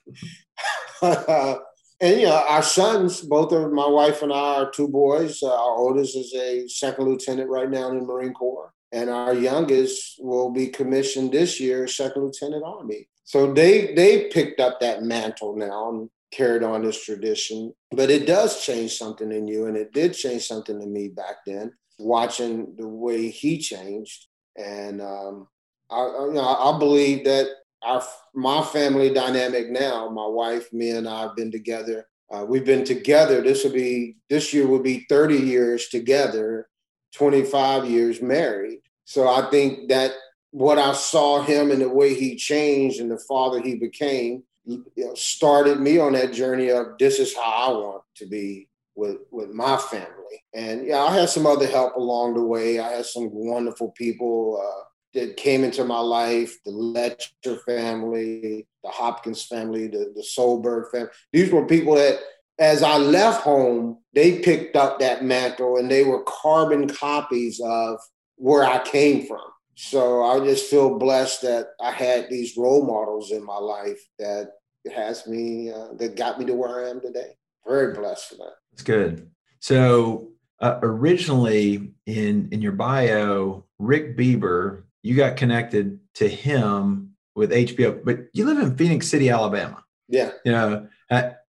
and 1.99 2.19
you 2.19 2.27
know, 2.27 2.43
our 2.47 2.63
sons, 2.63 3.21
both 3.21 3.51
of 3.51 3.71
my 3.71 3.87
wife 3.87 4.21
and 4.21 4.31
I 4.31 4.61
are 4.61 4.69
two 4.69 4.87
boys. 4.87 5.41
Uh, 5.41 5.53
our 5.53 5.77
oldest 5.77 6.15
is 6.15 6.33
a 6.35 6.67
second 6.67 7.05
lieutenant 7.05 7.49
right 7.49 7.69
now 7.69 7.89
in 7.89 7.99
the 7.99 8.05
Marine 8.05 8.33
Corps, 8.33 8.71
and 8.91 9.09
our 9.09 9.33
youngest 9.33 10.15
will 10.19 10.51
be 10.51 10.67
commissioned 10.67 11.31
this 11.31 11.59
year, 11.59 11.87
second 11.87 12.23
lieutenant 12.23 12.63
Army. 12.65 13.07
So 13.23 13.53
they 13.53 13.93
they 13.95 14.29
picked 14.29 14.59
up 14.59 14.79
that 14.79 15.03
mantle 15.03 15.55
now 15.55 15.89
and 15.89 16.09
carried 16.31 16.63
on 16.63 16.83
this 16.83 17.03
tradition. 17.03 17.73
But 17.91 18.09
it 18.09 18.27
does 18.27 18.63
change 18.63 18.97
something 18.97 19.31
in 19.31 19.47
you, 19.47 19.65
and 19.65 19.75
it 19.75 19.91
did 19.91 20.13
change 20.13 20.47
something 20.47 20.79
in 20.81 20.93
me 20.93 21.07
back 21.07 21.37
then, 21.45 21.73
watching 21.97 22.75
the 22.77 22.87
way 22.87 23.29
he 23.29 23.57
changed. 23.57 24.27
And 24.55 25.01
um, 25.01 25.47
I, 25.89 26.03
you 26.03 26.33
know, 26.33 26.47
I 26.47 26.77
believe 26.77 27.25
that 27.25 27.47
our 27.83 28.03
my 28.33 28.61
family 28.63 29.13
dynamic 29.13 29.69
now, 29.69 30.09
my 30.09 30.25
wife, 30.25 30.71
me, 30.73 30.91
and 30.91 31.07
I 31.07 31.21
have 31.21 31.35
been 31.35 31.51
together. 31.51 32.07
Uh, 32.29 32.45
we've 32.47 32.65
been 32.65 32.83
together. 32.83 33.41
This 33.41 33.63
will 33.63 33.71
be 33.71 34.17
this 34.29 34.53
year 34.53 34.67
will 34.67 34.83
be 34.83 35.05
30 35.09 35.37
years 35.37 35.87
together, 35.87 36.67
25 37.13 37.89
years 37.89 38.21
married. 38.21 38.79
So 39.05 39.27
I 39.27 39.49
think 39.49 39.89
that 39.89 40.11
what 40.51 40.77
I 40.77 40.93
saw 40.93 41.41
him 41.41 41.71
and 41.71 41.81
the 41.81 41.89
way 41.89 42.13
he 42.13 42.35
changed 42.35 42.99
and 42.99 43.11
the 43.11 43.19
father 43.19 43.61
he 43.61 43.75
became 43.75 44.43
you 44.67 44.83
know, 44.97 45.13
started 45.15 45.79
me 45.79 45.97
on 45.97 46.13
that 46.13 46.33
journey 46.33 46.69
of 46.69 46.97
this 46.99 47.19
is 47.19 47.35
how 47.35 47.41
I 47.41 47.69
want 47.71 48.03
to 48.17 48.25
be 48.25 48.67
with 48.95 49.17
with 49.31 49.49
my 49.51 49.77
family. 49.77 50.43
And 50.53 50.85
yeah, 50.85 50.99
I 51.03 51.13
had 51.13 51.29
some 51.29 51.45
other 51.45 51.67
help 51.67 51.95
along 51.95 52.33
the 52.33 52.43
way. 52.43 52.79
I 52.79 52.89
had 52.89 53.05
some 53.05 53.29
wonderful 53.31 53.91
people. 53.91 54.61
Uh, 54.61 54.83
that 55.17 55.35
came 55.35 55.63
into 55.63 55.83
my 55.83 55.99
life, 55.99 56.55
the 56.63 56.71
Letcher 56.71 57.57
family, 57.65 58.67
the 58.83 58.89
Hopkins 58.89 59.43
family, 59.43 59.87
the, 59.87 60.13
the 60.15 60.21
Solberg 60.21 60.91
family. 60.91 61.09
These 61.33 61.51
were 61.51 61.65
people 61.65 61.95
that, 61.95 62.19
as 62.59 62.83
I 62.83 62.97
left 62.97 63.41
home, 63.41 63.99
they 64.13 64.39
picked 64.39 64.75
up 64.75 64.99
that 64.99 65.23
mantle 65.23 65.77
and 65.77 65.89
they 65.89 66.03
were 66.03 66.23
carbon 66.23 66.87
copies 66.87 67.59
of 67.63 67.99
where 68.35 68.63
I 68.63 68.83
came 68.83 69.25
from. 69.25 69.41
So 69.75 70.23
I 70.23 70.39
just 70.39 70.69
feel 70.69 70.97
blessed 70.97 71.41
that 71.41 71.67
I 71.81 71.91
had 71.91 72.29
these 72.29 72.55
role 72.57 72.85
models 72.85 73.31
in 73.31 73.43
my 73.43 73.57
life 73.57 73.99
that 74.19 74.51
has 74.93 75.27
me, 75.27 75.71
uh, 75.71 75.93
that 75.97 76.15
got 76.15 76.39
me 76.39 76.45
to 76.45 76.53
where 76.53 76.85
I 76.85 76.89
am 76.89 77.01
today. 77.01 77.37
Very 77.67 77.93
blessed 77.93 78.29
for 78.29 78.35
that. 78.35 78.53
That's 78.71 78.83
good. 78.83 79.29
So 79.59 80.29
uh, 80.59 80.79
originally 80.81 81.91
in 82.05 82.49
in 82.51 82.61
your 82.61 82.71
bio, 82.71 83.65
Rick 83.77 84.17
Bieber 84.17 84.83
you 85.07 85.15
got 85.15 85.37
connected 85.37 85.99
to 86.15 86.27
him 86.27 87.15
with 87.33 87.51
HBO, 87.51 88.03
but 88.03 88.19
you 88.33 88.45
live 88.45 88.59
in 88.59 88.75
Phenix 88.75 89.07
City, 89.07 89.29
Alabama. 89.29 89.83
Yeah. 90.09 90.31
You 90.43 90.51
know, 90.51 90.87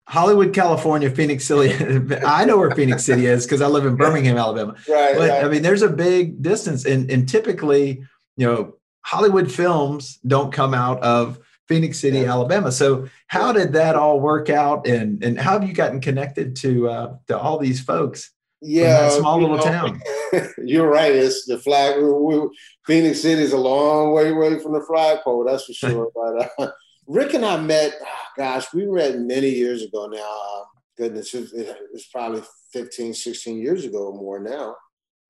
Hollywood, 0.07 0.53
California, 0.53 1.09
Phenix 1.09 1.45
City. 1.45 2.15
I 2.25 2.45
know 2.45 2.57
where 2.57 2.71
Phenix 2.71 3.05
City 3.05 3.25
is 3.25 3.45
because 3.45 3.61
I 3.61 3.67
live 3.67 3.85
in 3.85 3.95
Birmingham, 3.95 4.37
Alabama. 4.37 4.75
Right. 4.87 5.15
But 5.17 5.29
right. 5.29 5.45
I 5.45 5.47
mean, 5.47 5.61
there's 5.61 5.81
a 5.81 5.89
big 5.89 6.41
distance, 6.41 6.85
and 6.85 7.09
and 7.09 7.27
typically, 7.27 8.03
you 8.37 8.45
know, 8.45 8.75
Hollywood 9.01 9.51
films 9.51 10.19
don't 10.27 10.51
come 10.51 10.73
out 10.73 11.01
of 11.01 11.39
Phenix 11.67 11.99
City, 11.99 12.19
yeah. 12.19 12.31
Alabama. 12.31 12.71
So 12.71 13.07
how 13.27 13.51
did 13.51 13.73
that 13.73 13.95
all 13.95 14.19
work 14.19 14.49
out, 14.49 14.87
and 14.87 15.23
and 15.23 15.39
how 15.39 15.53
have 15.53 15.67
you 15.67 15.73
gotten 15.73 16.01
connected 16.01 16.55
to 16.57 16.89
uh, 16.89 17.15
to 17.27 17.37
all 17.37 17.57
these 17.57 17.81
folks? 17.81 18.31
Yeah, 18.61 19.09
small 19.09 19.39
little 19.39 19.57
know, 19.57 19.63
town. 19.63 20.01
You're 20.57 20.89
right. 20.89 21.13
It's 21.13 21.45
the 21.45 21.57
flag. 21.59 21.97
We, 21.97 22.11
we, 22.11 22.49
Phenix 22.85 23.21
City 23.21 23.41
is 23.41 23.53
a 23.53 23.57
long 23.57 24.13
way 24.13 24.29
away 24.29 24.59
from 24.59 24.73
the 24.73 24.81
flagpole. 24.81 25.43
That's 25.45 25.65
for 25.65 25.73
sure. 25.73 26.11
but 26.15 26.51
uh, 26.57 26.71
Rick 27.07 27.33
and 27.33 27.45
I 27.45 27.59
met. 27.61 27.93
Oh, 28.01 28.25
gosh, 28.37 28.73
we 28.73 28.85
met 28.87 29.19
many 29.19 29.49
years 29.49 29.83
ago 29.83 30.07
now. 30.07 30.17
Uh, 30.19 30.63
goodness, 30.97 31.33
it, 31.33 31.49
it's 31.93 32.07
probably 32.07 32.41
15, 32.73 33.13
16 33.13 33.57
years 33.57 33.85
ago 33.85 34.07
or 34.07 34.13
more 34.13 34.39
now. 34.39 34.75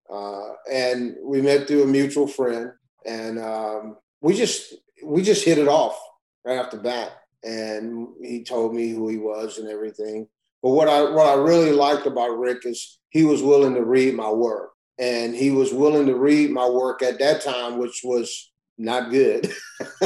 Uh, 0.09 0.53
and 0.71 1.15
we 1.23 1.41
met 1.41 1.67
through 1.67 1.83
a 1.83 1.87
mutual 1.87 2.27
friend, 2.27 2.71
and 3.05 3.39
um, 3.39 3.97
we 4.21 4.35
just 4.35 4.75
we 5.03 5.23
just 5.23 5.43
hit 5.43 5.57
it 5.57 5.67
off 5.67 5.99
right 6.45 6.59
off 6.59 6.71
the 6.71 6.77
bat. 6.77 7.11
And 7.43 8.07
he 8.21 8.43
told 8.43 8.73
me 8.73 8.89
who 8.89 9.07
he 9.07 9.17
was 9.17 9.57
and 9.57 9.69
everything. 9.69 10.27
But 10.65 10.71
what 10.71 10.89
I 10.89 11.03
what 11.03 11.27
I 11.27 11.35
really 11.35 11.71
liked 11.71 12.07
about 12.07 12.39
Rick 12.39 12.65
is 12.65 12.97
he 13.11 13.23
was 13.23 13.43
willing 13.43 13.75
to 13.75 13.85
read 13.85 14.15
my 14.15 14.31
work, 14.31 14.71
and 14.97 15.35
he 15.35 15.51
was 15.51 15.71
willing 15.71 16.07
to 16.07 16.15
read 16.15 16.49
my 16.49 16.67
work 16.67 17.03
at 17.03 17.19
that 17.19 17.43
time, 17.43 17.77
which 17.77 18.01
was 18.03 18.51
not 18.79 19.11
good. 19.11 19.53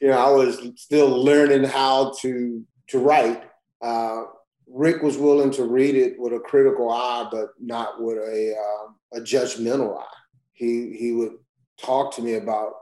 you 0.00 0.08
know, 0.08 0.18
I 0.18 0.28
was 0.30 0.58
still 0.74 1.10
learning 1.10 1.62
how 1.62 2.12
to 2.22 2.66
to 2.88 2.98
write. 2.98 3.44
Uh, 3.80 4.22
Rick 4.66 5.00
was 5.04 5.16
willing 5.16 5.52
to 5.52 5.62
read 5.62 5.94
it 5.94 6.18
with 6.18 6.32
a 6.32 6.40
critical 6.40 6.90
eye, 6.90 7.28
but 7.30 7.50
not 7.60 8.02
with 8.02 8.18
a 8.18 8.56
uh, 8.56 9.18
a 9.18 9.20
judgmental 9.20 9.96
eye. 9.96 10.18
He 10.54 10.96
he 10.98 11.12
would 11.12 11.34
talk 11.80 12.16
to 12.16 12.22
me 12.22 12.34
about 12.34 12.72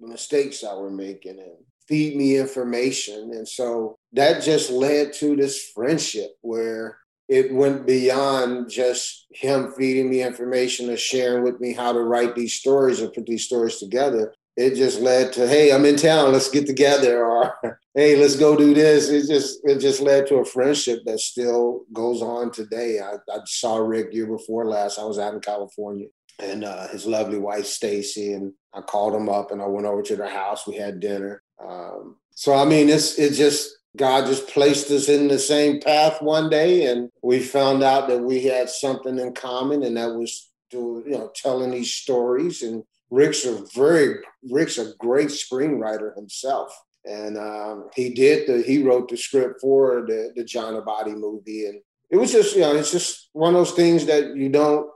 the 0.00 0.08
mistakes 0.08 0.64
I 0.64 0.74
were 0.74 0.90
making 0.90 1.38
and 1.38 1.58
feed 1.86 2.16
me 2.16 2.38
information. 2.38 3.30
And 3.34 3.46
so 3.46 4.00
that 4.12 4.42
just 4.42 4.70
led 4.70 5.12
to 5.14 5.36
this 5.36 5.70
friendship 5.74 6.32
where 6.42 6.98
it 7.28 7.52
went 7.52 7.86
beyond 7.86 8.68
just 8.68 9.26
him 9.30 9.72
feeding 9.72 10.10
me 10.10 10.22
information 10.22 10.90
or 10.90 10.96
sharing 10.96 11.42
with 11.42 11.60
me 11.60 11.72
how 11.72 11.92
to 11.92 12.00
write 12.00 12.34
these 12.34 12.54
stories 12.54 13.00
or 13.00 13.08
put 13.08 13.26
these 13.26 13.44
stories 13.44 13.78
together. 13.78 14.34
It 14.54 14.74
just 14.74 15.00
led 15.00 15.32
to, 15.34 15.48
hey, 15.48 15.72
I'm 15.72 15.86
in 15.86 15.96
town, 15.96 16.32
let's 16.32 16.50
get 16.50 16.66
together, 16.66 17.24
or 17.26 17.80
hey, 17.94 18.16
let's 18.16 18.36
go 18.36 18.54
do 18.54 18.74
this. 18.74 19.08
It 19.08 19.26
just 19.26 19.60
it 19.64 19.78
just 19.78 20.02
led 20.02 20.26
to 20.26 20.36
a 20.36 20.44
friendship 20.44 21.00
that 21.06 21.20
still 21.20 21.84
goes 21.92 22.20
on 22.20 22.52
today. 22.52 23.00
I, 23.00 23.14
I 23.32 23.38
saw 23.46 23.78
Rick 23.78 24.12
year 24.12 24.26
before 24.26 24.66
last. 24.66 24.98
I 24.98 25.04
was 25.04 25.18
out 25.18 25.32
in 25.32 25.40
California 25.40 26.08
and 26.38 26.64
uh, 26.64 26.88
his 26.88 27.06
lovely 27.06 27.38
wife 27.38 27.64
Stacy, 27.64 28.34
and 28.34 28.52
I 28.74 28.82
called 28.82 29.14
him 29.14 29.30
up 29.30 29.52
and 29.52 29.62
I 29.62 29.66
went 29.66 29.86
over 29.86 30.02
to 30.02 30.16
their 30.16 30.28
house. 30.28 30.66
We 30.66 30.76
had 30.76 31.00
dinner. 31.00 31.42
Um, 31.66 32.16
so 32.34 32.54
I 32.54 32.66
mean, 32.66 32.90
it's 32.90 33.18
it 33.18 33.32
just 33.32 33.70
God 33.96 34.26
just 34.26 34.48
placed 34.48 34.90
us 34.90 35.08
in 35.08 35.28
the 35.28 35.38
same 35.38 35.80
path 35.80 36.22
one 36.22 36.48
day, 36.48 36.86
and 36.86 37.10
we 37.22 37.40
found 37.40 37.82
out 37.82 38.08
that 38.08 38.22
we 38.22 38.42
had 38.42 38.70
something 38.70 39.18
in 39.18 39.34
common, 39.34 39.82
and 39.82 39.96
that 39.96 40.14
was 40.14 40.50
to, 40.70 41.02
you 41.06 41.12
know 41.12 41.30
telling 41.34 41.70
these 41.70 41.92
stories. 41.92 42.62
And 42.62 42.84
Rick's 43.10 43.44
a 43.44 43.62
very 43.74 44.16
Rick's 44.50 44.78
a 44.78 44.94
great 44.98 45.28
screenwriter 45.28 46.16
himself, 46.16 46.74
and 47.04 47.36
um, 47.36 47.90
he 47.94 48.14
did 48.14 48.48
the 48.48 48.62
he 48.62 48.82
wrote 48.82 49.10
the 49.10 49.16
script 49.16 49.60
for 49.60 50.04
the 50.06 50.32
the 50.34 50.44
John 50.44 50.74
Abbate 50.74 51.14
movie, 51.14 51.66
and 51.66 51.80
it 52.10 52.16
was 52.16 52.32
just 52.32 52.54
you 52.54 52.62
know 52.62 52.74
it's 52.74 52.92
just 52.92 53.28
one 53.34 53.54
of 53.54 53.60
those 53.60 53.72
things 53.72 54.06
that 54.06 54.34
you 54.34 54.48
don't 54.48 54.86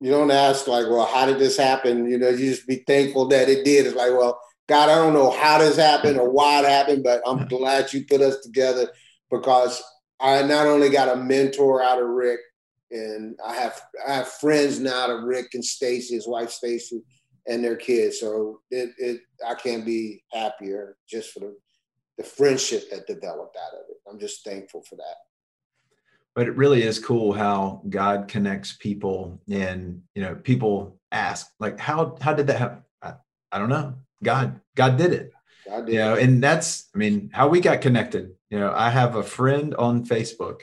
you 0.00 0.10
don't 0.10 0.30
ask 0.30 0.66
like, 0.66 0.86
well, 0.88 1.06
how 1.06 1.26
did 1.26 1.38
this 1.38 1.56
happen? 1.56 2.10
You 2.10 2.18
know, 2.18 2.28
you 2.28 2.50
just 2.50 2.66
be 2.66 2.84
thankful 2.86 3.28
that 3.28 3.48
it 3.48 3.64
did. 3.64 3.86
It's 3.86 3.96
like, 3.96 4.12
well, 4.12 4.38
God, 4.68 4.88
I 4.88 4.96
don't 4.96 5.14
know 5.14 5.30
how 5.30 5.58
this 5.58 5.76
happened 5.76 6.18
or 6.18 6.28
why 6.30 6.58
it 6.58 6.64
happened, 6.64 7.04
but 7.04 7.22
I'm 7.26 7.46
glad 7.46 7.92
you 7.92 8.04
put 8.04 8.20
us 8.20 8.40
together 8.40 8.90
because 9.30 9.82
I 10.20 10.42
not 10.42 10.66
only 10.66 10.90
got 10.90 11.08
a 11.08 11.16
mentor 11.16 11.82
out 11.82 12.02
of 12.02 12.08
Rick, 12.08 12.40
and 12.90 13.38
I 13.44 13.54
have 13.54 13.80
I 14.06 14.14
have 14.14 14.28
friends 14.28 14.80
now 14.80 15.04
out 15.04 15.10
of 15.10 15.24
Rick 15.24 15.50
and 15.54 15.64
Stacy, 15.64 16.14
his 16.14 16.26
wife 16.26 16.50
Stacy, 16.50 17.02
and 17.46 17.62
their 17.62 17.76
kids. 17.76 18.20
So 18.20 18.60
it, 18.70 18.90
it 18.98 19.20
I 19.46 19.54
can't 19.54 19.84
be 19.84 20.24
happier 20.32 20.96
just 21.08 21.30
for 21.30 21.40
the 21.40 21.56
the 22.18 22.24
friendship 22.24 22.90
that 22.90 23.06
developed 23.06 23.56
out 23.56 23.74
of 23.74 23.84
it. 23.90 23.96
I'm 24.08 24.18
just 24.18 24.44
thankful 24.44 24.82
for 24.88 24.96
that. 24.96 25.16
But 26.34 26.48
it 26.48 26.56
really 26.56 26.82
is 26.82 26.98
cool 26.98 27.32
how 27.32 27.82
God 27.88 28.28
connects 28.28 28.72
people, 28.72 29.40
and 29.50 30.02
you 30.14 30.22
know, 30.22 30.34
people 30.34 30.98
ask 31.12 31.48
like, 31.60 31.78
how 31.78 32.16
how 32.20 32.34
did 32.34 32.48
that 32.48 32.58
happen? 32.58 32.82
I, 33.02 33.14
I 33.52 33.58
don't 33.58 33.68
know 33.68 33.94
God, 34.22 34.60
God 34.74 34.96
did 34.96 35.12
it. 35.12 35.32
God 35.66 35.86
did 35.86 35.92
you 35.92 35.98
know, 35.98 36.14
and 36.14 36.42
that's, 36.42 36.88
I 36.94 36.98
mean, 36.98 37.30
how 37.32 37.48
we 37.48 37.60
got 37.60 37.80
connected. 37.80 38.34
You 38.50 38.58
know, 38.58 38.72
I 38.74 38.90
have 38.90 39.16
a 39.16 39.22
friend 39.22 39.74
on 39.74 40.04
Facebook 40.04 40.62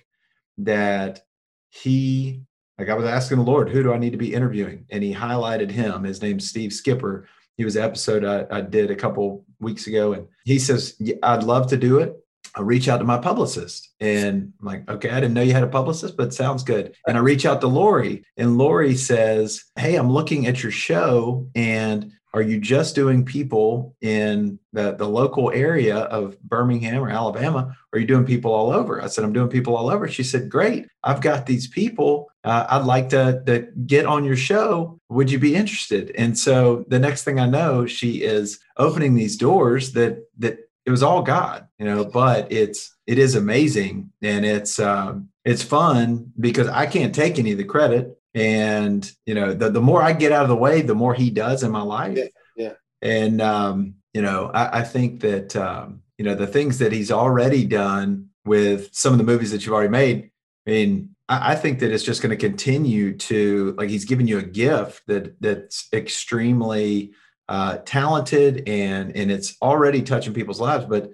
that 0.60 1.22
he, 1.70 2.42
like, 2.78 2.90
I 2.90 2.94
was 2.94 3.06
asking 3.06 3.38
the 3.38 3.44
Lord, 3.44 3.70
who 3.70 3.84
do 3.84 3.94
I 3.94 3.98
need 3.98 4.12
to 4.12 4.18
be 4.18 4.34
interviewing? 4.34 4.86
And 4.90 5.04
he 5.04 5.14
highlighted 5.14 5.72
him. 5.72 6.04
His 6.04 6.22
name's 6.22 6.50
Steve 6.50 6.74
Skipper. 6.74 7.28
He 7.58 7.66
was 7.66 7.76
an 7.76 7.84
episode 7.84 8.24
I, 8.24 8.58
I 8.58 8.62
did 8.62 8.90
a 8.90 8.96
couple 8.96 9.46
weeks 9.60 9.88
ago, 9.88 10.14
and 10.14 10.28
he 10.44 10.58
says, 10.58 10.96
yeah, 11.00 11.16
I'd 11.22 11.44
love 11.44 11.68
to 11.68 11.78
do 11.78 12.00
it. 12.00 12.18
I 12.56 12.62
reach 12.62 12.88
out 12.88 12.98
to 12.98 13.04
my 13.04 13.18
publicist 13.18 13.90
and 14.00 14.54
I'm 14.60 14.66
like, 14.66 14.90
okay, 14.90 15.10
I 15.10 15.20
didn't 15.20 15.34
know 15.34 15.42
you 15.42 15.54
had 15.54 15.64
a 15.64 15.68
publicist, 15.68 16.16
but 16.16 16.34
sounds 16.34 16.62
good. 16.62 16.96
And 17.08 17.18
I 17.18 17.22
reach 17.22 17.46
out 17.46 17.62
to 17.62 17.68
Lori 17.68 18.26
and 18.38 18.58
Lori 18.58 18.96
says, 18.96 19.64
Hey, 19.76 19.96
I'm 19.96 20.12
looking 20.12 20.46
at 20.46 20.62
your 20.62 20.72
show 20.72 21.50
and 21.56 22.12
are 22.34 22.42
you 22.42 22.60
just 22.60 22.96
doing 22.96 23.24
people 23.24 23.96
in 24.02 24.58
the, 24.72 24.94
the 24.94 25.08
local 25.08 25.52
area 25.52 25.98
of 25.98 26.40
Birmingham 26.42 27.04
or 27.04 27.10
Alabama? 27.10 27.76
Or 27.92 27.98
are 27.98 28.00
you 28.00 28.08
doing 28.08 28.26
people 28.26 28.52
all 28.52 28.72
over? 28.72 29.02
I 29.02 29.08
said, 29.08 29.24
I'm 29.24 29.34
doing 29.34 29.50
people 29.50 29.78
all 29.78 29.90
over. 29.90 30.08
She 30.08 30.24
said, 30.24 30.50
Great. 30.50 30.88
I've 31.04 31.22
got 31.22 31.46
these 31.46 31.68
people. 31.68 32.32
Uh, 32.44 32.66
I'd 32.70 32.86
like 32.86 33.10
to, 33.10 33.44
to 33.46 33.68
get 33.86 34.06
on 34.06 34.26
your 34.26 34.36
show. 34.36 35.00
Would 35.10 35.30
you 35.30 35.38
be 35.38 35.56
interested? 35.56 36.12
And 36.16 36.38
so 36.38 36.86
the 36.88 37.00
next 37.00 37.24
thing 37.24 37.40
I 37.40 37.46
know, 37.46 37.86
she 37.86 38.24
is 38.24 38.60
opening 38.78 39.14
these 39.14 39.38
doors 39.38 39.94
that 39.94 40.18
that 40.40 40.58
it 40.86 40.92
was 40.92 41.04
all 41.04 41.22
God, 41.22 41.68
you 41.78 41.86
know, 41.86 42.04
but 42.04 42.52
it's 42.52 42.96
it 43.06 43.20
is 43.20 43.36
amazing 43.36 44.12
and 44.22 44.46
it's 44.46 44.80
um 44.80 45.30
it's 45.46 45.64
fun 45.64 46.32
because 46.40 46.68
I 46.68 46.86
can't 46.88 47.14
take 47.14 47.38
any 47.38 47.52
of 47.52 47.58
the 47.58 47.64
credit 47.64 48.18
and 48.36 49.12
you 49.26 49.36
know 49.36 49.54
the, 49.54 49.70
the 49.70 49.82
more 49.82 50.02
i 50.02 50.12
get 50.12 50.32
out 50.32 50.44
of 50.44 50.50
the 50.50 50.56
way 50.56 50.82
the 50.82 50.96
more 50.96 51.14
he 51.14 51.30
does 51.30 51.64
in 51.64 51.72
my 51.72 51.82
life. 51.82 52.18
Yeah, 52.18 52.26
yeah. 52.56 52.74
and 53.02 53.42
um, 53.42 53.96
you 54.14 54.22
know 54.22 54.50
I, 54.54 54.80
I 54.80 54.84
think 54.84 55.22
that 55.22 55.56
um, 55.56 56.02
you 56.18 56.26
know 56.26 56.36
the 56.36 56.48
things 56.48 56.80
that 56.80 56.92
he's 56.92 57.12
already 57.12 57.66
done 57.66 58.30
with 58.46 58.94
some 58.94 59.14
of 59.14 59.20
the 59.20 59.24
movies 59.24 59.52
that 59.52 59.66
you've 59.66 59.74
already 59.74 59.90
made 59.90 60.32
i 60.68 60.72
mean 60.72 61.14
I, 61.30 61.52
I 61.52 61.56
think 61.56 61.80
that 61.80 61.92
it's 61.92 62.04
just 62.04 62.22
going 62.22 62.32
to 62.32 62.38
continue 62.38 63.18
to 63.18 63.76
like 63.78 63.90
he's 63.90 64.06
given 64.06 64.28
you 64.28 64.40
a 64.40 64.44
gift 64.44 65.04
that 65.08 65.40
that's 65.42 65.88
extremely 65.94 67.12
uh, 67.50 67.78
talented 67.86 68.68
and 68.68 69.16
and 69.16 69.32
it's 69.32 69.58
already 69.62 70.02
touching 70.02 70.34
people's 70.34 70.62
lives. 70.62 70.86
But 70.86 71.12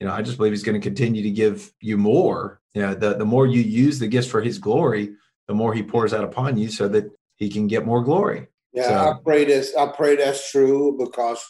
you 0.00 0.08
know 0.08 0.14
i 0.14 0.22
just 0.22 0.36
believe 0.36 0.52
he's 0.52 0.64
going 0.64 0.80
to 0.80 0.84
continue 0.84 1.22
to 1.22 1.30
give 1.30 1.72
you 1.80 1.96
more. 1.96 2.60
You 2.74 2.82
know 2.82 2.94
the, 2.94 3.14
the 3.14 3.24
more 3.24 3.46
you 3.46 3.60
use 3.60 3.98
the 3.98 4.08
gifts 4.08 4.28
for 4.28 4.40
his 4.40 4.58
glory 4.58 5.14
the 5.48 5.54
more 5.54 5.74
he 5.74 5.82
pours 5.82 6.12
out 6.12 6.24
upon 6.24 6.56
you 6.56 6.68
so 6.68 6.88
that 6.88 7.10
he 7.36 7.48
can 7.48 7.66
get 7.66 7.86
more 7.86 8.02
glory. 8.02 8.46
Yeah, 8.72 8.88
so, 8.88 9.10
I 9.10 9.14
pray 9.22 9.44
this. 9.44 9.74
I 9.76 9.86
pray 9.88 10.16
that's 10.16 10.50
true 10.50 10.96
because 10.98 11.44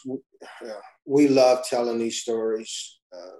we 1.05 1.27
love 1.27 1.63
telling 1.69 1.99
these 1.99 2.21
stories. 2.21 2.99
Uh, 3.13 3.37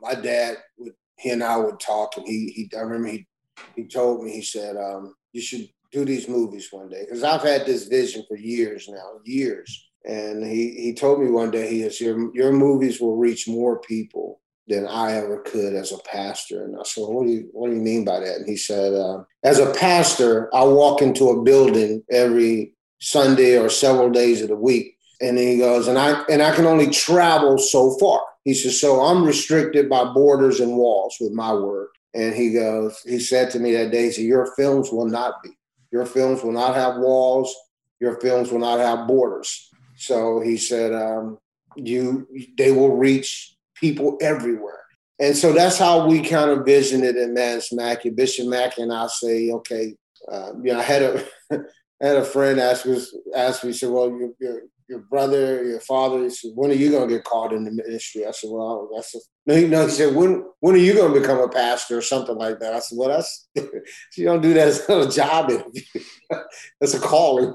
my 0.00 0.14
dad 0.14 0.58
would, 0.78 0.92
he 1.18 1.30
and 1.30 1.42
I 1.42 1.56
would 1.56 1.80
talk, 1.80 2.16
and 2.16 2.26
he, 2.26 2.52
he 2.54 2.76
I 2.76 2.80
remember 2.80 3.08
he, 3.08 3.26
he 3.74 3.86
told 3.86 4.24
me, 4.24 4.32
he 4.32 4.42
said, 4.42 4.76
um, 4.76 5.14
you 5.32 5.40
should 5.40 5.68
do 5.92 6.04
these 6.04 6.28
movies 6.28 6.68
one 6.70 6.88
day 6.88 7.04
because 7.04 7.22
I've 7.22 7.42
had 7.42 7.66
this 7.66 7.88
vision 7.88 8.24
for 8.28 8.36
years 8.36 8.88
now, 8.88 9.20
years. 9.24 9.88
And 10.04 10.44
he, 10.44 10.72
he 10.74 10.94
told 10.94 11.20
me 11.20 11.30
one 11.30 11.50
day, 11.50 11.68
he 11.68 11.82
says, 11.82 12.00
your, 12.00 12.34
your 12.34 12.52
movies 12.52 13.00
will 13.00 13.16
reach 13.16 13.48
more 13.48 13.80
people 13.80 14.40
than 14.68 14.86
I 14.86 15.12
ever 15.12 15.38
could 15.38 15.74
as 15.74 15.92
a 15.92 15.98
pastor. 15.98 16.64
And 16.64 16.76
I 16.76 16.82
said, 16.82 17.02
well, 17.02 17.12
what 17.14 17.26
do 17.26 17.32
you 17.32 17.48
what 17.52 17.68
do 17.70 17.76
you 17.76 17.82
mean 17.82 18.04
by 18.04 18.20
that? 18.20 18.36
And 18.36 18.48
he 18.48 18.56
said, 18.56 18.94
uh, 18.94 19.22
as 19.44 19.58
a 19.58 19.72
pastor, 19.74 20.54
I 20.54 20.64
walk 20.64 21.02
into 21.02 21.30
a 21.30 21.42
building 21.42 22.02
every 22.10 22.74
Sunday 23.00 23.58
or 23.58 23.68
several 23.68 24.10
days 24.10 24.42
of 24.42 24.48
the 24.48 24.56
week. 24.56 24.96
And 25.20 25.38
he 25.38 25.58
goes, 25.58 25.88
and 25.88 25.98
I 25.98 26.22
and 26.28 26.42
I 26.42 26.54
can 26.54 26.66
only 26.66 26.90
travel 26.90 27.58
so 27.58 27.96
far. 27.98 28.20
He 28.44 28.54
says, 28.54 28.80
so 28.80 29.00
I'm 29.00 29.24
restricted 29.24 29.88
by 29.88 30.04
borders 30.04 30.60
and 30.60 30.76
walls 30.76 31.16
with 31.20 31.32
my 31.32 31.52
work. 31.52 31.90
And 32.14 32.34
he 32.34 32.52
goes, 32.52 33.00
he 33.04 33.18
said 33.18 33.50
to 33.50 33.58
me 33.58 33.72
that 33.72 33.90
day, 33.90 34.04
he 34.04 34.12
said, 34.12 34.24
Your 34.24 34.54
films 34.56 34.90
will 34.90 35.06
not 35.06 35.42
be. 35.42 35.50
Your 35.92 36.06
films 36.06 36.42
will 36.42 36.52
not 36.52 36.74
have 36.74 36.96
walls. 36.96 37.54
Your 38.00 38.20
films 38.20 38.50
will 38.50 38.58
not 38.58 38.78
have 38.78 39.06
borders. 39.06 39.70
So 39.96 40.40
he 40.40 40.56
said, 40.56 40.92
um, 40.92 41.38
you 41.76 42.26
they 42.56 42.72
will 42.72 42.96
reach 42.96 43.55
people 43.80 44.18
everywhere. 44.20 44.80
And 45.18 45.36
so 45.36 45.52
that's 45.52 45.78
how 45.78 46.06
we 46.06 46.22
kind 46.22 46.50
of 46.50 46.66
vision 46.66 47.02
it 47.02 47.16
in 47.16 47.34
Manns 47.34 47.72
Mackey. 47.72 48.10
Bishop 48.10 48.48
Mackey 48.48 48.82
and 48.82 48.92
I 48.92 49.06
say, 49.06 49.50
okay, 49.50 49.94
uh, 50.30 50.52
you 50.62 50.72
know, 50.72 50.78
I 50.78 50.82
had 50.82 51.02
a 51.02 51.26
I 51.50 51.58
had 52.06 52.16
a 52.16 52.24
friend 52.24 52.60
ask 52.60 52.86
us 52.86 53.14
ask 53.34 53.64
me, 53.64 53.72
said, 53.72 53.90
well, 53.90 54.10
your, 54.10 54.30
your, 54.38 54.60
your 54.88 54.98
brother, 55.00 55.64
your 55.64 55.80
father, 55.80 56.22
he 56.22 56.30
said, 56.30 56.52
when 56.54 56.70
are 56.70 56.74
you 56.74 56.90
going 56.90 57.08
to 57.08 57.14
get 57.14 57.24
called 57.24 57.52
in 57.52 57.64
the 57.64 57.70
ministry? 57.70 58.26
I 58.26 58.30
said, 58.32 58.50
well, 58.52 58.90
that's 58.94 59.14
a, 59.14 59.18
no, 59.46 59.54
he, 59.54 59.66
no, 59.66 59.86
he 59.86 59.92
said, 59.92 60.14
when 60.14 60.44
when 60.60 60.74
are 60.74 60.78
you 60.78 60.94
going 60.94 61.14
to 61.14 61.20
become 61.20 61.38
a 61.38 61.48
pastor 61.48 61.96
or 61.96 62.02
something 62.02 62.36
like 62.36 62.60
that? 62.60 62.74
I 62.74 62.80
said, 62.80 62.98
well, 62.98 63.08
that's 63.08 63.48
you 63.54 64.24
don't 64.24 64.42
do 64.42 64.52
that 64.54 64.68
as 64.68 64.88
a 64.88 65.10
job 65.10 65.50
interview. 65.50 65.82
that's 66.80 66.94
a 66.94 67.00
calling. 67.00 67.54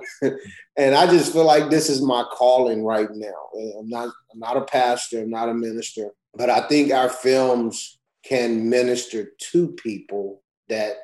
and 0.77 0.95
I 0.95 1.07
just 1.07 1.34
feel 1.34 1.45
like 1.45 1.69
this 1.69 1.89
is 1.89 2.01
my 2.01 2.23
calling 2.31 2.84
right 2.84 3.10
now. 3.12 3.49
I'm 3.79 3.89
not 3.89 4.10
I'm 4.31 4.39
not 4.39 4.57
a 4.57 4.62
pastor, 4.62 5.21
I'm 5.21 5.29
not 5.29 5.49
a 5.49 5.53
minister, 5.53 6.12
but 6.34 6.49
I 6.49 6.67
think 6.67 6.91
our 6.91 7.10
films 7.10 7.99
can 8.23 8.69
minister 8.69 9.31
to 9.51 9.69
people 9.69 10.41
that 10.69 10.97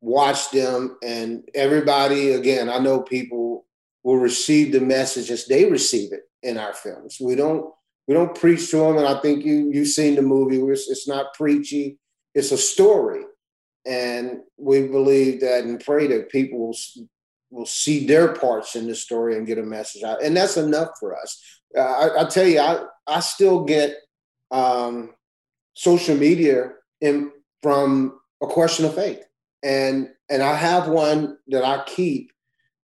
watch 0.00 0.50
them. 0.50 0.96
And 1.02 1.48
everybody 1.54 2.32
again 2.32 2.68
i 2.68 2.78
know 2.78 3.00
people 3.00 3.64
will 4.02 4.18
receive 4.18 4.72
the 4.72 4.80
message 4.80 5.30
as 5.30 5.46
they 5.46 5.64
receive 5.64 6.12
it 6.12 6.22
in 6.42 6.58
our 6.58 6.74
films. 6.74 7.18
We 7.20 7.34
don't 7.34 7.72
we 8.06 8.14
don't 8.14 8.34
preach 8.34 8.70
to 8.70 8.78
them. 8.78 8.98
And 8.98 9.06
i 9.06 9.20
think 9.20 9.44
you 9.44 9.70
you've 9.72 9.88
seen 9.88 10.14
the 10.14 10.22
movie 10.22 10.60
it's, 10.60 10.90
it's 10.90 11.08
not 11.08 11.34
preachy. 11.34 11.98
It's 12.34 12.50
a 12.50 12.58
story 12.58 13.24
and 13.86 14.40
we 14.56 14.86
believe 14.86 15.40
that 15.40 15.64
and 15.64 15.84
pray 15.84 16.06
that 16.06 16.30
people 16.30 16.58
will 16.58 16.76
will 17.50 17.66
see 17.66 18.06
their 18.06 18.32
parts 18.34 18.74
in 18.74 18.88
the 18.88 18.94
story 18.94 19.36
and 19.36 19.46
get 19.46 19.58
a 19.58 19.62
message 19.62 20.02
out 20.02 20.22
and 20.22 20.36
that's 20.36 20.56
enough 20.56 20.88
for 20.98 21.16
us 21.16 21.40
uh, 21.76 21.80
I, 21.80 22.22
I 22.22 22.24
tell 22.24 22.46
you 22.46 22.60
i 22.60 22.84
i 23.06 23.20
still 23.20 23.64
get 23.64 23.96
um, 24.50 25.10
social 25.74 26.16
media 26.16 26.70
in, 27.00 27.32
from 27.62 28.18
a 28.42 28.46
question 28.46 28.84
of 28.84 28.94
faith. 28.94 29.24
And 29.62 30.08
and 30.30 30.42
I 30.42 30.54
have 30.54 30.88
one 30.88 31.36
that 31.48 31.64
I 31.64 31.84
keep 31.84 32.30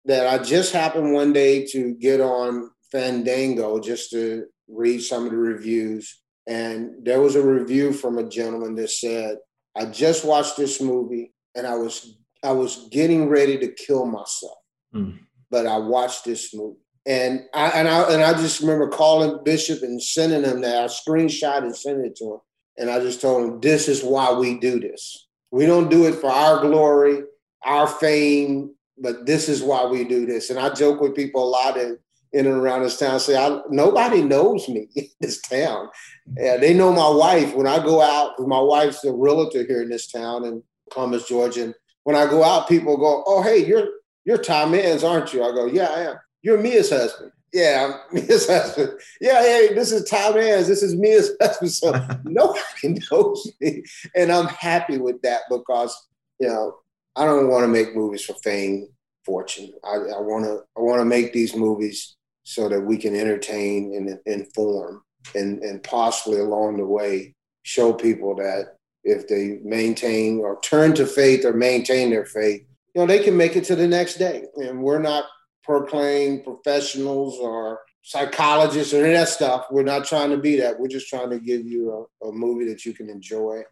that 0.06 0.28
I 0.28 0.44
just 0.44 0.74
happened 0.74 1.14
one 1.14 1.34
day 1.34 1.66
to 1.68 1.94
get 1.96 2.22
on 2.22 2.72
Fandango 2.92 3.80
just 3.80 4.12
to 4.12 4.46
read 4.68 5.00
some 5.00 5.26
of 5.26 5.32
the 5.32 5.38
reviews. 5.38 6.22
And 6.48 7.06
there 7.06 7.20
was 7.20 7.36
a 7.36 7.46
review 7.46 7.92
from 7.92 8.18
a 8.18 8.28
gentleman 8.28 8.76
that 8.76 8.90
said, 8.90 9.38
I 9.78 9.86
just 9.86 10.26
watched 10.26 10.58
this 10.58 10.82
movie 10.82 11.34
and 11.56 11.68
I 11.68 11.76
was 11.76 12.18
I 12.44 12.52
was 12.52 12.88
getting 12.92 13.30
ready 13.30 13.58
to 13.60 13.68
kill 13.68 14.06
myself. 14.06 14.58
Mm. 14.94 15.20
But 15.50 15.66
I 15.66 15.78
watched 15.78 16.26
this 16.26 16.54
movie. 16.54 16.80
And 17.06 17.46
I 17.54 17.70
and 17.70 17.88
I 17.88 18.14
and 18.14 18.24
I 18.24 18.34
just 18.34 18.62
remember 18.62 18.90
calling 18.90 19.44
Bishop 19.44 19.82
and 19.82 20.02
sending 20.02 20.44
him 20.44 20.62
that. 20.62 20.84
I 20.84 20.86
screenshot 20.88 21.60
and 21.60 21.76
sent 21.76 22.06
it 22.06 22.16
to 22.18 22.34
him. 22.34 22.40
And 22.78 22.90
I 22.90 23.00
just 23.00 23.22
told 23.22 23.44
him, 23.44 23.60
this 23.60 23.88
is 23.88 24.04
why 24.04 24.34
we 24.34 24.60
do 24.60 24.80
this. 24.80 25.28
We 25.52 25.66
don't 25.66 25.90
do 25.90 26.06
it 26.06 26.16
for 26.16 26.30
our 26.30 26.62
glory, 26.62 27.24
our 27.64 27.88
fame, 27.88 28.76
but 28.98 29.26
this 29.26 29.50
is 29.50 29.64
why 29.64 29.86
we 29.86 30.04
do 30.04 30.26
this. 30.26 30.50
And 30.50 30.60
I 30.60 30.74
joke 30.74 31.02
with 31.02 31.16
people 31.16 31.44
a 31.44 31.50
lot 31.50 31.78
in, 31.78 31.98
in 32.34 32.46
and 32.46 32.58
around 32.58 32.84
this 32.84 32.98
town. 32.98 33.20
Say, 33.20 33.38
I, 33.38 33.60
nobody 33.70 34.22
knows 34.22 34.68
me 34.68 34.88
in 34.96 35.08
this 35.20 35.42
town. 35.42 35.90
Yeah, 36.38 36.58
they 36.58 36.74
know 36.74 36.92
my 36.92 37.10
wife. 37.10 37.56
When 37.56 37.68
I 37.68 37.84
go 37.84 38.02
out, 38.02 38.40
my 38.40 38.60
wife's 38.60 39.04
a 39.06 39.14
realtor 39.14 39.66
here 39.66 39.82
in 39.82 39.90
this 39.90 40.12
town 40.12 40.46
in 40.46 40.64
Columbus, 40.92 41.28
Georgia. 41.28 41.66
And 41.66 41.76
when 42.04 42.16
I 42.16 42.26
go 42.26 42.44
out, 42.44 42.68
people 42.68 42.98
go, 42.98 43.24
"Oh, 43.26 43.42
hey, 43.42 43.66
you're 43.66 43.88
you're 44.26 44.38
Tom 44.38 44.74
Manns, 44.74 45.08
aren't 45.08 45.34
you?" 45.34 45.44
I 45.44 45.52
go, 45.52 45.66
"Yeah, 45.66 45.88
I 45.88 46.00
am." 46.02 46.16
You're 46.42 46.62
Mia's 46.62 46.90
husband. 46.90 47.32
Yeah, 47.54 48.00
I'm 48.12 48.14
Mia's 48.14 48.48
husband. 48.48 49.00
Yeah, 49.22 49.42
hey, 49.42 49.74
this 49.74 49.92
is 49.92 50.10
Tom 50.10 50.34
Manns. 50.34 50.68
This 50.68 50.84
is 50.84 50.96
Mia's 50.96 51.32
husband. 51.42 51.72
So 51.72 51.92
nobody 52.24 53.00
knows 53.12 53.52
me, 53.62 53.84
and 54.16 54.32
I'm 54.32 54.48
happy 54.48 54.98
with 54.98 55.22
that 55.22 55.42
because 55.50 55.96
you 56.40 56.48
know 56.48 56.76
I 57.16 57.26
don't 57.26 57.50
want 57.50 57.64
to 57.64 57.68
make 57.68 57.96
movies 57.96 58.24
for 58.24 58.34
fame, 58.44 58.88
fortune. 59.26 59.72
I 59.84 59.98
want 59.98 60.46
to 60.46 60.62
I 60.78 60.82
want 60.82 61.00
to 61.00 61.06
make 61.06 61.34
these 61.34 61.56
movies 61.56 62.17
so 62.48 62.70
that 62.70 62.80
we 62.80 62.98
can 62.98 63.14
entertain 63.14 63.94
and 63.94 64.18
inform, 64.26 65.04
and 65.36 65.62
and 65.64 65.84
possibly 65.84 66.40
along 66.40 66.78
the 66.78 66.86
way 66.86 67.36
show 67.64 67.92
people 67.92 68.36
that 68.36 68.78
if 69.04 69.28
they 69.28 69.60
maintain 69.66 70.40
or 70.40 70.58
turn 70.62 70.94
to 70.94 71.06
faith 71.06 71.44
or 71.44 71.52
maintain 71.52 72.10
their 72.10 72.26
faith, 72.26 72.62
you 72.96 73.02
know, 73.02 73.06
they 73.06 73.20
can 73.20 73.36
make 73.36 73.58
it 73.58 73.66
to 73.66 73.76
the 73.76 73.86
next 73.86 74.16
day. 74.16 74.46
And 74.56 74.82
we're 74.82 75.02
not 75.02 75.26
proclaimed 75.66 76.46
professionals 76.46 77.38
or 77.38 77.82
psychologists 78.02 78.94
or 78.94 79.04
any 79.04 79.14
of 79.14 79.20
that 79.20 79.28
stuff. 79.28 79.66
We're 79.70 79.84
not 79.84 80.06
trying 80.06 80.30
to 80.30 80.38
be 80.38 80.56
that. 80.62 80.80
We're 80.80 80.88
just 80.88 81.10
trying 81.10 81.30
to 81.32 81.40
give 81.40 81.66
you 81.66 82.08
a, 82.24 82.28
a 82.30 82.32
movie 82.32 82.70
that 82.70 82.86
you 82.86 82.94
can 82.94 83.10
enjoy 83.10 83.64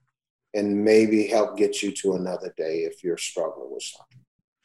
and 0.54 0.84
maybe 0.84 1.28
help 1.28 1.56
get 1.56 1.82
you 1.82 1.92
to 1.92 2.16
another 2.16 2.54
day 2.58 2.80
if 2.80 3.06
you're 3.06 3.18
struggling 3.18 3.74
with 3.74 3.84
something. 3.84 4.20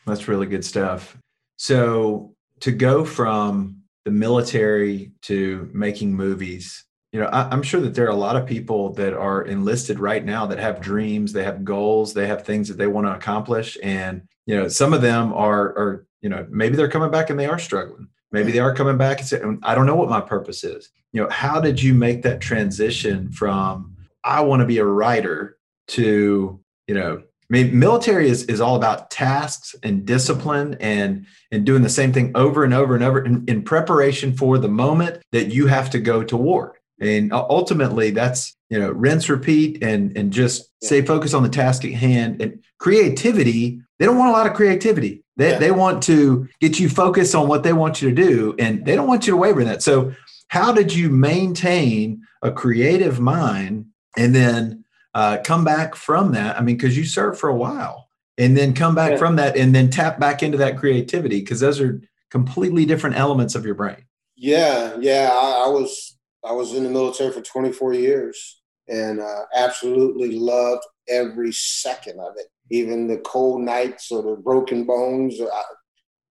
That's 0.05 0.27
really 0.27 0.47
good 0.47 0.65
stuff. 0.65 1.17
So 1.59 2.35
to 2.61 2.73
go 2.73 3.05
from 3.05 3.80
the 4.05 4.11
military 4.11 5.13
to 5.23 5.71
making 5.73 6.15
movies, 6.15 6.85
you 7.13 7.21
know, 7.21 7.27
I, 7.27 7.53
am 7.53 7.63
sure 7.63 7.81
that 7.81 7.95
there 7.95 8.07
are 8.07 8.11
a 8.11 8.15
lot 8.15 8.37
of 8.37 8.47
people 8.47 8.93
that 8.95 9.15
are 9.15 9.43
enlisted 9.43 9.99
right 9.99 10.25
now 10.25 10.47
that 10.47 10.59
have 10.59 10.81
dreams, 10.81 11.33
they 11.33 11.43
have 11.43 11.65
goals, 11.65 12.15
they 12.15 12.27
have 12.27 12.45
things 12.45 12.69
that 12.69 12.79
they 12.79 12.87
want 12.87 13.07
to 13.07 13.15
accomplish, 13.15 13.77
and 13.83 14.23
you 14.47 14.57
know, 14.57 14.69
some 14.69 14.93
of 14.93 15.03
them 15.03 15.33
are 15.33 15.67
are 15.77 16.07
you 16.23 16.29
know 16.29 16.47
maybe 16.51 16.77
they're 16.77 16.89
coming 16.89 17.11
back 17.11 17.31
and 17.31 17.39
they 17.39 17.47
are 17.47 17.59
struggling. 17.59 18.09
Maybe 18.33 18.53
they 18.53 18.61
are 18.61 18.75
coming 18.75 18.97
back 18.97 19.19
and 19.19 19.27
say, 19.27 19.41
oh, 19.43 19.59
I 19.65 19.75
don't 19.75 19.87
know 19.87 19.97
what 19.97 20.09
my 20.09 20.21
purpose 20.21 20.63
is. 20.63 20.91
You 21.13 21.23
know, 21.23 21.29
how 21.31 21.61
did 21.61 21.83
you 21.83 21.95
make 21.95 22.23
that 22.23 22.41
transition 22.41 23.33
from 23.33 23.97
I 24.23 24.41
want 24.43 24.61
to 24.61 24.67
be 24.67 24.79
a 24.79 24.85
writer 24.85 25.59
to 25.89 26.61
you 26.87 26.95
know 26.95 27.23
mean, 27.53 27.79
military 27.79 28.29
is, 28.29 28.45
is 28.45 28.61
all 28.61 28.77
about 28.77 29.11
tasks 29.11 29.75
and 29.83 30.07
discipline 30.07 30.77
and 30.81 31.27
and 31.51 31.67
doing 31.67 31.83
the 31.83 31.89
same 31.89 32.13
thing 32.13 32.31
over 32.35 32.63
and 32.65 32.73
over 32.73 32.95
and 32.95 33.03
over 33.03 33.25
in, 33.25 33.45
in 33.49 33.63
preparation 33.63 34.37
for 34.37 34.57
the 34.57 34.69
moment 34.69 35.23
that 35.33 35.53
you 35.53 35.67
have 35.67 35.91
to 35.91 35.99
go 35.99 36.23
to 36.23 36.37
war. 36.37 36.77
And 37.01 37.33
ultimately, 37.33 38.11
that's 38.11 38.57
you 38.69 38.79
know 38.79 38.91
rinse, 38.91 39.29
repeat, 39.29 39.83
and 39.83 40.17
and 40.17 40.33
just 40.33 40.71
yeah. 40.81 40.87
stay 40.87 41.03
focused 41.03 41.35
on 41.35 41.43
the 41.43 41.49
task 41.49 41.85
at 41.85 41.93
hand. 41.93 42.41
And 42.41 42.63
creativity, 42.79 43.81
they 43.99 44.07
don't 44.07 44.19
want 44.19 44.31
a 44.31 44.33
lot 44.33 44.47
of 44.47 44.55
creativity. 44.55 45.25
They 45.37 45.51
yeah. 45.51 45.59
they 45.59 45.71
want 45.71 46.03
to 46.05 46.49
get 46.61 46.79
you 46.79 46.89
focused 46.89 47.35
on 47.35 47.49
what 47.49 47.63
they 47.63 47.73
want 47.73 48.01
you 48.01 48.11
to 48.11 48.15
do, 48.15 48.55
and 48.59 48.85
they 48.85 48.95
don't 48.95 49.09
want 49.09 49.27
you 49.27 49.33
to 49.33 49.37
waver 49.37 49.61
in 49.61 49.67
that. 49.67 49.83
So, 49.83 50.15
how 50.49 50.73
did 50.73 50.95
you 50.95 51.09
maintain 51.09 52.23
a 52.43 52.53
creative 52.53 53.19
mind 53.19 53.87
and 54.17 54.35
then 54.35 54.80
uh, 55.15 55.39
come 55.45 55.65
back 55.65 55.95
from 55.95 56.33
that. 56.33 56.59
I 56.59 56.63
mean, 56.63 56.77
because 56.77 56.97
you 56.97 57.05
served 57.05 57.39
for 57.39 57.49
a 57.49 57.57
while 57.57 58.09
and 58.39 58.57
then 58.57 58.75
come 58.75 58.95
back 58.95 59.13
yeah. 59.13 59.17
from 59.17 59.37
that 59.37 59.57
and 59.57 59.75
then 59.75 59.91
tap 59.91 60.19
back 60.19 60.43
into 60.43 60.59
that 60.59 60.79
creativity 60.79 61.41
because 61.41 61.61
those 61.61 61.81
are 61.81 62.01
completely 62.31 62.87
different 62.87 63.17
elements 63.17 63.55
of 63.55 63.65
your 63.65 63.75
brain. 63.75 64.05
Yeah, 64.37 64.97
yeah. 65.01 65.31
I, 65.33 65.67
I 65.67 65.69
was 65.69 66.17
I 66.45 66.53
was 66.53 66.75
in 66.75 66.85
the 66.85 66.91
military 66.91 67.33
for 67.33 67.43
24 67.43 67.95
years 67.95 68.63
and 68.89 69.21
uh, 69.21 69.43
absolutely 69.55 70.39
loved 70.39 70.83
every 71.09 71.53
second 71.53 72.19
of 72.19 72.33
it. 72.37 72.47
Even 72.71 73.07
the 73.07 73.19
cold 73.19 73.61
nights 73.61 74.11
or 74.11 74.23
the 74.23 74.37
broken 74.37 74.85
bones. 74.85 75.41
I, 75.41 75.63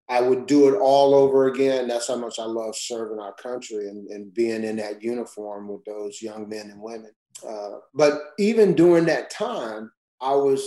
I 0.08 0.20
would 0.20 0.46
do 0.46 0.72
it 0.72 0.78
all 0.78 1.14
over 1.14 1.48
again. 1.48 1.88
That's 1.88 2.06
how 2.06 2.16
much 2.16 2.38
I 2.38 2.44
love 2.44 2.76
serving 2.76 3.18
our 3.18 3.34
country 3.34 3.88
and, 3.88 4.06
and 4.08 4.32
being 4.32 4.62
in 4.62 4.76
that 4.76 5.02
uniform 5.02 5.66
with 5.66 5.84
those 5.84 6.22
young 6.22 6.48
men 6.48 6.70
and 6.70 6.80
women. 6.80 7.10
Uh, 7.46 7.78
but 7.94 8.20
even 8.38 8.74
during 8.74 9.06
that 9.06 9.30
time, 9.30 9.90
I 10.20 10.34
was 10.34 10.66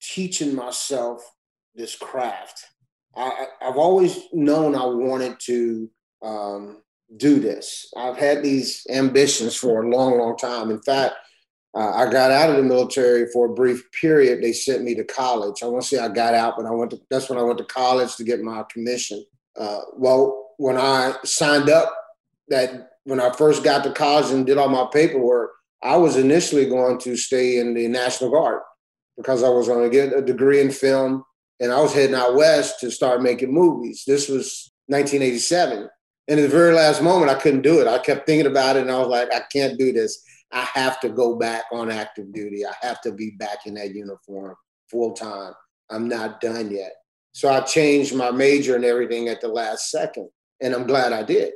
teaching 0.00 0.54
myself 0.54 1.22
this 1.74 1.96
craft. 1.96 2.64
I, 3.16 3.46
have 3.60 3.76
always 3.76 4.18
known 4.32 4.74
I 4.74 4.84
wanted 4.86 5.38
to 5.40 5.90
um, 6.22 6.82
do 7.16 7.40
this. 7.40 7.92
I've 7.96 8.16
had 8.16 8.42
these 8.42 8.86
ambitions 8.90 9.54
for 9.54 9.82
a 9.82 9.88
long, 9.88 10.18
long 10.18 10.36
time. 10.36 10.70
In 10.70 10.80
fact, 10.82 11.14
uh, 11.74 11.90
I 11.90 12.10
got 12.10 12.30
out 12.30 12.50
of 12.50 12.56
the 12.56 12.62
military 12.62 13.26
for 13.32 13.46
a 13.46 13.54
brief 13.54 13.90
period. 13.98 14.42
They 14.42 14.52
sent 14.52 14.82
me 14.82 14.94
to 14.94 15.04
college. 15.04 15.62
I 15.62 15.66
won't 15.66 15.84
say 15.84 15.98
I 15.98 16.08
got 16.08 16.34
out, 16.34 16.54
but 16.56 16.66
I 16.66 16.70
went 16.70 16.90
to, 16.90 17.00
that's 17.10 17.28
when 17.28 17.38
I 17.38 17.42
went 17.42 17.58
to 17.58 17.64
college 17.64 18.16
to 18.16 18.24
get 18.24 18.42
my 18.42 18.62
commission. 18.70 19.24
Uh, 19.58 19.80
well, 19.94 20.54
when 20.58 20.76
I 20.76 21.14
signed 21.24 21.70
up, 21.70 21.94
that 22.48 22.90
when 23.04 23.20
I 23.20 23.30
first 23.30 23.64
got 23.64 23.84
to 23.84 23.92
college 23.92 24.30
and 24.30 24.44
did 24.44 24.58
all 24.58 24.68
my 24.68 24.86
paperwork, 24.92 25.52
I 25.82 25.96
was 25.96 26.16
initially 26.16 26.66
going 26.66 26.98
to 26.98 27.16
stay 27.16 27.58
in 27.58 27.74
the 27.74 27.88
National 27.88 28.30
Guard 28.30 28.60
because 29.16 29.42
I 29.42 29.48
was 29.48 29.66
going 29.66 29.88
to 29.88 29.94
get 29.94 30.16
a 30.16 30.22
degree 30.22 30.60
in 30.60 30.70
film 30.70 31.24
and 31.60 31.72
I 31.72 31.80
was 31.80 31.92
heading 31.92 32.14
out 32.14 32.34
west 32.34 32.80
to 32.80 32.90
start 32.90 33.22
making 33.22 33.52
movies. 33.52 34.04
This 34.06 34.28
was 34.28 34.70
1987. 34.86 35.88
And 36.28 36.40
at 36.40 36.42
the 36.42 36.48
very 36.48 36.72
last 36.72 37.02
moment, 37.02 37.30
I 37.30 37.34
couldn't 37.34 37.62
do 37.62 37.80
it. 37.80 37.88
I 37.88 37.98
kept 37.98 38.26
thinking 38.26 38.46
about 38.46 38.76
it 38.76 38.82
and 38.82 38.90
I 38.90 38.98
was 38.98 39.08
like, 39.08 39.34
I 39.34 39.42
can't 39.52 39.78
do 39.78 39.92
this. 39.92 40.22
I 40.52 40.68
have 40.74 41.00
to 41.00 41.08
go 41.08 41.36
back 41.36 41.64
on 41.72 41.90
active 41.90 42.32
duty. 42.32 42.64
I 42.64 42.72
have 42.80 43.00
to 43.02 43.12
be 43.12 43.30
back 43.30 43.66
in 43.66 43.74
that 43.74 43.94
uniform 43.94 44.54
full 44.90 45.12
time. 45.12 45.52
I'm 45.90 46.08
not 46.08 46.40
done 46.40 46.70
yet. 46.70 46.92
So 47.32 47.48
I 47.48 47.60
changed 47.60 48.14
my 48.14 48.30
major 48.30 48.76
and 48.76 48.84
everything 48.84 49.28
at 49.28 49.40
the 49.40 49.48
last 49.48 49.90
second. 49.90 50.28
And 50.60 50.74
I'm 50.74 50.86
glad 50.86 51.12
I 51.12 51.22
did 51.24 51.54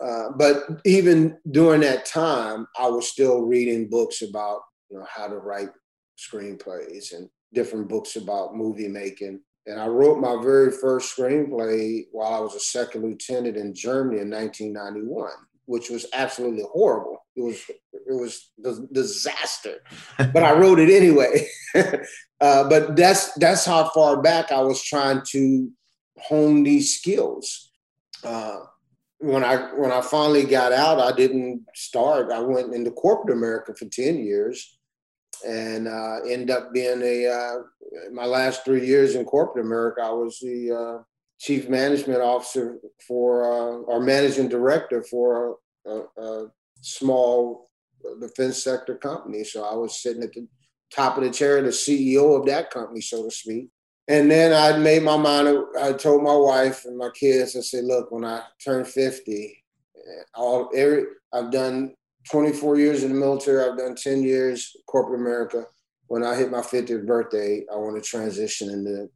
uh, 0.00 0.30
but 0.36 0.64
even 0.84 1.38
during 1.50 1.80
that 1.80 2.06
time, 2.06 2.66
I 2.78 2.88
was 2.88 3.08
still 3.08 3.42
reading 3.42 3.88
books 3.88 4.22
about 4.22 4.60
you 4.90 4.98
know 4.98 5.06
how 5.08 5.26
to 5.26 5.36
write 5.36 5.70
screenplays 6.18 7.14
and 7.14 7.28
different 7.52 7.88
books 7.88 8.16
about 8.16 8.54
movie 8.54 8.88
making. 8.88 9.40
And 9.66 9.80
I 9.80 9.86
wrote 9.86 10.18
my 10.18 10.40
very 10.42 10.70
first 10.70 11.16
screenplay 11.16 12.04
while 12.12 12.32
I 12.32 12.40
was 12.40 12.54
a 12.54 12.60
second 12.60 13.02
lieutenant 13.02 13.56
in 13.56 13.74
Germany 13.74 14.20
in 14.20 14.30
1991, 14.30 15.30
which 15.66 15.90
was 15.90 16.06
absolutely 16.14 16.64
horrible. 16.72 17.18
It 17.36 17.42
was 17.42 17.62
it 17.92 18.14
was 18.14 18.50
a 18.64 18.86
disaster, 18.92 19.82
but 20.18 20.42
I 20.42 20.52
wrote 20.52 20.78
it 20.78 20.90
anyway. 20.90 21.48
uh, 22.40 22.68
but 22.68 22.96
that's 22.96 23.32
that's 23.34 23.64
how 23.64 23.90
far 23.90 24.22
back 24.22 24.52
I 24.52 24.60
was 24.60 24.82
trying 24.82 25.22
to 25.30 25.70
hone 26.18 26.62
these 26.62 26.96
skills. 26.98 27.70
Uh, 28.24 28.60
when 29.18 29.44
I 29.44 29.56
when 29.74 29.90
I 29.90 30.00
finally 30.00 30.44
got 30.44 30.72
out, 30.72 31.00
I 31.00 31.12
didn't 31.12 31.64
start. 31.74 32.30
I 32.32 32.40
went 32.40 32.74
into 32.74 32.90
corporate 32.90 33.36
America 33.36 33.74
for 33.74 33.86
ten 33.86 34.18
years, 34.18 34.78
and 35.46 35.88
uh, 35.88 36.20
ended 36.28 36.50
up 36.50 36.72
being 36.72 37.02
a 37.02 37.26
uh, 37.26 37.54
my 38.12 38.24
last 38.24 38.64
three 38.64 38.86
years 38.86 39.14
in 39.14 39.24
corporate 39.24 39.64
America. 39.64 40.02
I 40.02 40.10
was 40.10 40.38
the 40.40 40.72
uh, 40.72 41.02
chief 41.40 41.68
management 41.68 42.20
officer 42.20 42.78
for 43.06 43.44
uh, 43.44 43.76
or 43.82 44.00
managing 44.00 44.48
director 44.48 45.02
for 45.02 45.56
a, 45.86 46.00
a, 46.16 46.46
small 46.80 47.68
defense 48.20 48.62
sector 48.62 48.94
company. 48.94 49.42
So 49.42 49.64
I 49.64 49.74
was 49.74 50.00
sitting 50.00 50.22
at 50.22 50.32
the 50.32 50.46
top 50.94 51.18
of 51.18 51.24
the 51.24 51.30
chair, 51.30 51.60
the 51.60 51.70
CEO 51.70 52.38
of 52.38 52.46
that 52.46 52.70
company, 52.70 53.00
so 53.00 53.24
to 53.24 53.30
speak. 53.32 53.68
And 54.08 54.30
then 54.30 54.52
I 54.54 54.78
made 54.78 55.02
my 55.02 55.16
mind. 55.16 55.48
I 55.78 55.92
told 55.92 56.22
my 56.22 56.34
wife 56.34 56.86
and 56.86 56.96
my 56.96 57.10
kids. 57.10 57.56
I 57.56 57.60
said, 57.60 57.84
"Look, 57.84 58.10
when 58.10 58.24
I 58.24 58.42
turn 58.64 58.84
50, 58.84 59.64
all 60.34 60.70
every 60.74 61.04
I've 61.32 61.50
done 61.50 61.94
24 62.30 62.78
years 62.78 63.02
in 63.02 63.12
the 63.12 63.18
military. 63.18 63.62
I've 63.62 63.76
done 63.76 63.94
10 63.94 64.22
years 64.22 64.74
corporate 64.86 65.20
America. 65.20 65.66
When 66.06 66.24
I 66.24 66.36
hit 66.36 66.50
my 66.50 66.62
50th 66.62 67.04
birthday, 67.06 67.66
I 67.70 67.76
want 67.76 67.96
to 67.96 68.02
transition 68.02 68.70
into 68.70 69.10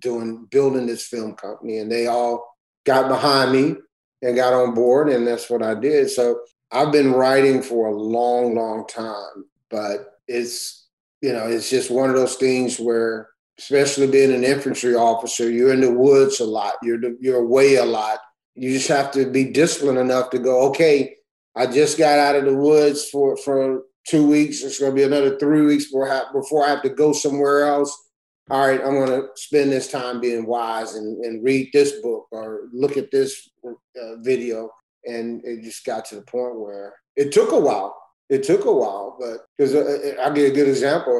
doing 0.00 0.46
building 0.50 0.86
this 0.86 1.06
film 1.06 1.34
company." 1.34 1.78
And 1.78 1.90
they 1.90 2.08
all 2.08 2.56
got 2.84 3.08
behind 3.08 3.52
me 3.52 3.76
and 4.22 4.36
got 4.36 4.52
on 4.52 4.74
board, 4.74 5.08
and 5.08 5.24
that's 5.24 5.48
what 5.48 5.62
I 5.62 5.74
did. 5.74 6.10
So 6.10 6.40
I've 6.72 6.90
been 6.90 7.12
writing 7.12 7.62
for 7.62 7.88
a 7.88 7.94
long, 7.94 8.56
long 8.56 8.86
time, 8.88 9.44
but 9.70 10.18
it's, 10.26 10.88
you 11.20 11.32
know, 11.32 11.46
it's 11.46 11.70
just 11.70 11.90
one 11.90 12.10
of 12.10 12.16
those 12.16 12.36
things 12.36 12.78
where, 12.80 13.28
especially 13.58 14.06
being 14.06 14.32
an 14.32 14.44
infantry 14.44 14.94
officer, 14.94 15.50
you're 15.50 15.72
in 15.72 15.80
the 15.80 15.92
woods 15.92 16.40
a 16.40 16.44
lot, 16.44 16.74
you're, 16.82 16.98
you're 17.20 17.42
away 17.42 17.76
a 17.76 17.84
lot. 17.84 18.18
You 18.54 18.72
just 18.72 18.88
have 18.88 19.10
to 19.12 19.30
be 19.30 19.44
disciplined 19.44 19.98
enough 19.98 20.30
to 20.30 20.38
go, 20.38 20.68
okay, 20.68 21.16
I 21.56 21.66
just 21.66 21.98
got 21.98 22.18
out 22.18 22.36
of 22.36 22.44
the 22.44 22.54
woods 22.54 23.08
for, 23.08 23.36
for 23.38 23.82
two 24.06 24.26
weeks. 24.26 24.62
It's 24.62 24.78
going 24.78 24.92
to 24.92 24.96
be 24.96 25.04
another 25.04 25.38
three 25.38 25.62
weeks 25.62 25.86
before 25.86 26.10
I, 26.10 26.24
before 26.32 26.64
I 26.64 26.70
have 26.70 26.82
to 26.82 26.90
go 26.90 27.12
somewhere 27.12 27.64
else. 27.66 27.96
All 28.50 28.66
right, 28.66 28.80
I'm 28.80 28.94
going 28.94 29.08
to 29.08 29.28
spend 29.36 29.70
this 29.70 29.90
time 29.90 30.20
being 30.20 30.46
wise 30.46 30.94
and, 30.94 31.24
and 31.24 31.44
read 31.44 31.70
this 31.72 31.92
book 32.02 32.26
or 32.32 32.68
look 32.72 32.96
at 32.96 33.10
this 33.10 33.48
uh, 33.66 34.16
video. 34.20 34.70
And 35.04 35.42
it 35.44 35.62
just 35.62 35.84
got 35.84 36.04
to 36.06 36.16
the 36.16 36.22
point 36.22 36.58
where 36.58 36.94
it 37.16 37.32
took 37.32 37.52
a 37.52 37.60
while. 37.60 38.01
It 38.32 38.42
took 38.42 38.64
a 38.64 38.72
while, 38.72 39.18
but 39.20 39.44
because 39.58 39.74
uh, 39.74 39.80
uh, 40.18 40.22
I'll 40.22 40.32
give 40.32 40.50
a 40.50 40.54
good 40.54 40.66
example 40.68 41.12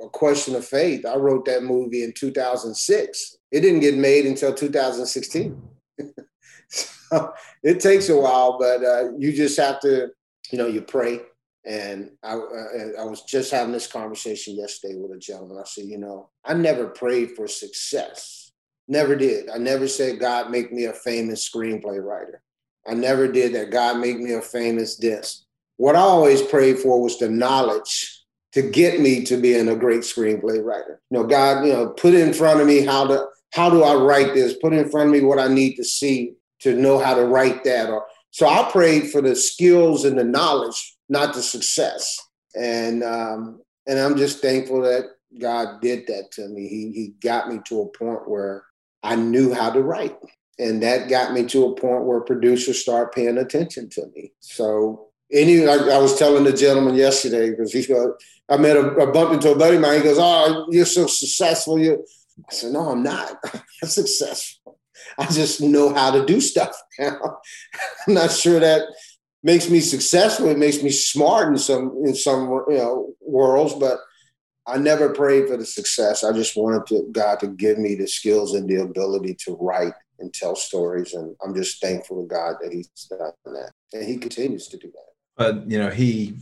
a, 0.00 0.06
a 0.06 0.10
Question 0.10 0.56
of 0.56 0.64
Faith. 0.64 1.06
I 1.06 1.14
wrote 1.14 1.44
that 1.44 1.62
movie 1.62 2.02
in 2.02 2.12
2006. 2.12 3.36
It 3.52 3.60
didn't 3.60 3.80
get 3.80 3.96
made 3.96 4.26
until 4.26 4.52
2016. 4.52 5.62
so 6.68 7.32
it 7.62 7.78
takes 7.78 8.08
a 8.08 8.16
while, 8.16 8.58
but 8.58 8.82
uh, 8.82 9.12
you 9.16 9.32
just 9.32 9.56
have 9.60 9.78
to, 9.82 10.08
you 10.50 10.58
know, 10.58 10.66
you 10.66 10.82
pray 10.82 11.20
and 11.64 12.10
I, 12.24 12.34
I, 12.34 13.00
I 13.00 13.04
was 13.04 13.22
just 13.22 13.52
having 13.52 13.72
this 13.72 13.86
conversation 13.86 14.56
yesterday 14.56 14.96
with 14.96 15.10
a 15.10 15.18
gentleman. 15.20 15.58
I 15.58 15.64
said, 15.66 15.84
you 15.84 15.98
know, 15.98 16.30
I 16.44 16.54
never 16.54 16.88
prayed 16.88 17.36
for 17.36 17.46
success. 17.46 18.50
Never 18.88 19.14
did. 19.14 19.50
I 19.50 19.58
never 19.58 19.86
said, 19.86 20.18
God, 20.18 20.50
make 20.50 20.72
me 20.72 20.86
a 20.86 20.92
famous 20.92 21.48
screenplay 21.48 22.02
writer. 22.02 22.42
I 22.88 22.94
never 22.94 23.26
did 23.30 23.54
that. 23.54 23.70
God, 23.70 23.98
make 23.98 24.18
me 24.18 24.32
a 24.32 24.42
famous 24.42 24.96
this. 24.96 25.45
What 25.76 25.96
I 25.96 26.00
always 26.00 26.42
prayed 26.42 26.78
for 26.78 27.02
was 27.02 27.18
the 27.18 27.28
knowledge 27.28 28.22
to 28.52 28.62
get 28.62 29.00
me 29.00 29.24
to 29.24 29.36
being 29.36 29.68
a 29.68 29.76
great 29.76 30.00
screenplay 30.00 30.64
writer. 30.64 31.00
You 31.10 31.18
know, 31.18 31.24
God, 31.24 31.66
you 31.66 31.72
know, 31.72 31.88
put 31.88 32.14
in 32.14 32.32
front 32.32 32.60
of 32.60 32.66
me 32.66 32.84
how 32.84 33.06
to 33.06 33.26
how 33.52 33.70
do 33.70 33.82
I 33.82 33.94
write 33.94 34.34
this? 34.34 34.54
Put 34.54 34.72
in 34.72 34.90
front 34.90 35.08
of 35.08 35.12
me 35.12 35.20
what 35.20 35.38
I 35.38 35.48
need 35.48 35.76
to 35.76 35.84
see 35.84 36.34
to 36.60 36.74
know 36.74 36.98
how 36.98 37.14
to 37.14 37.24
write 37.24 37.64
that. 37.64 37.90
Or 37.90 38.04
so 38.30 38.48
I 38.48 38.70
prayed 38.70 39.10
for 39.10 39.20
the 39.20 39.36
skills 39.36 40.04
and 40.04 40.18
the 40.18 40.24
knowledge 40.24 40.96
not 41.08 41.34
the 41.34 41.42
success. 41.42 42.18
And 42.54 43.02
um, 43.02 43.60
and 43.86 43.98
I'm 43.98 44.16
just 44.16 44.40
thankful 44.40 44.82
that 44.82 45.04
God 45.38 45.80
did 45.80 46.06
that 46.06 46.30
to 46.32 46.48
me. 46.48 46.68
He 46.68 46.92
he 46.92 47.14
got 47.22 47.48
me 47.48 47.60
to 47.66 47.82
a 47.82 47.98
point 47.98 48.28
where 48.28 48.64
I 49.02 49.16
knew 49.16 49.52
how 49.52 49.70
to 49.70 49.82
write. 49.82 50.16
And 50.58 50.82
that 50.82 51.10
got 51.10 51.34
me 51.34 51.44
to 51.46 51.66
a 51.66 51.74
point 51.74 52.04
where 52.04 52.20
producers 52.20 52.80
start 52.80 53.14
paying 53.14 53.36
attention 53.36 53.90
to 53.90 54.06
me. 54.14 54.32
So 54.40 55.05
any, 55.32 55.66
I, 55.66 55.74
I 55.74 55.98
was 55.98 56.18
telling 56.18 56.44
the 56.44 56.52
gentleman 56.52 56.94
yesterday 56.94 57.50
because 57.50 57.72
he 57.72 57.84
goes, 57.86 58.12
I 58.48 58.56
met 58.56 58.76
a, 58.76 58.88
a 58.96 59.12
bump 59.12 59.32
into 59.32 59.50
a 59.50 59.58
buddy 59.58 59.76
of 59.76 59.82
mine. 59.82 59.98
He 59.98 60.04
goes, 60.04 60.18
"Oh, 60.20 60.66
you're 60.70 60.86
so 60.86 61.06
successful." 61.06 61.78
You, 61.78 62.04
I 62.48 62.52
said, 62.52 62.72
"No, 62.72 62.90
I'm 62.90 63.02
not. 63.02 63.38
I'm 63.82 63.88
successful. 63.88 64.78
I 65.18 65.26
just 65.26 65.60
know 65.60 65.92
how 65.92 66.10
to 66.12 66.24
do 66.24 66.40
stuff 66.40 66.76
now. 66.98 67.38
I'm 68.06 68.14
not 68.14 68.30
sure 68.30 68.60
that 68.60 68.82
makes 69.42 69.68
me 69.68 69.80
successful. 69.80 70.48
It 70.48 70.58
makes 70.58 70.82
me 70.82 70.90
smart 70.90 71.48
in 71.48 71.58
some 71.58 72.02
in 72.04 72.14
some 72.14 72.48
you 72.68 72.76
know 72.76 73.14
worlds, 73.20 73.74
but 73.74 73.98
I 74.66 74.78
never 74.78 75.12
prayed 75.12 75.48
for 75.48 75.56
the 75.56 75.66
success. 75.66 76.24
I 76.24 76.32
just 76.32 76.56
wanted 76.56 76.86
to, 76.86 77.08
God 77.12 77.40
to 77.40 77.48
give 77.48 77.78
me 77.78 77.94
the 77.94 78.06
skills 78.06 78.54
and 78.54 78.68
the 78.68 78.82
ability 78.82 79.36
to 79.46 79.56
write 79.60 79.94
and 80.18 80.32
tell 80.32 80.56
stories, 80.56 81.14
and 81.14 81.34
I'm 81.44 81.54
just 81.54 81.80
thankful 81.80 82.22
to 82.22 82.28
God 82.28 82.56
that 82.62 82.72
He's 82.72 82.88
done 83.10 83.32
that, 83.44 83.72
and 83.92 84.04
He 84.04 84.18
continues 84.18 84.68
to 84.68 84.76
do 84.76 84.86
that. 84.88 85.15
But 85.36 85.70
you 85.70 85.78
know, 85.78 85.90
He 85.90 86.36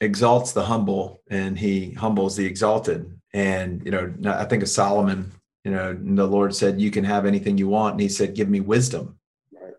exalts 0.00 0.52
the 0.52 0.64
humble, 0.64 1.22
and 1.30 1.58
He 1.58 1.92
humbles 1.92 2.36
the 2.36 2.46
exalted. 2.46 3.18
And 3.34 3.84
you 3.84 3.90
know, 3.90 4.12
I 4.26 4.44
think 4.44 4.62
of 4.62 4.68
Solomon. 4.68 5.32
You 5.64 5.72
know, 5.72 5.92
the 5.94 6.26
Lord 6.26 6.54
said, 6.54 6.80
"You 6.80 6.90
can 6.90 7.04
have 7.04 7.26
anything 7.26 7.58
you 7.58 7.68
want," 7.68 7.94
and 7.94 8.00
He 8.00 8.08
said, 8.08 8.34
"Give 8.34 8.48
me 8.48 8.60
wisdom." 8.60 9.18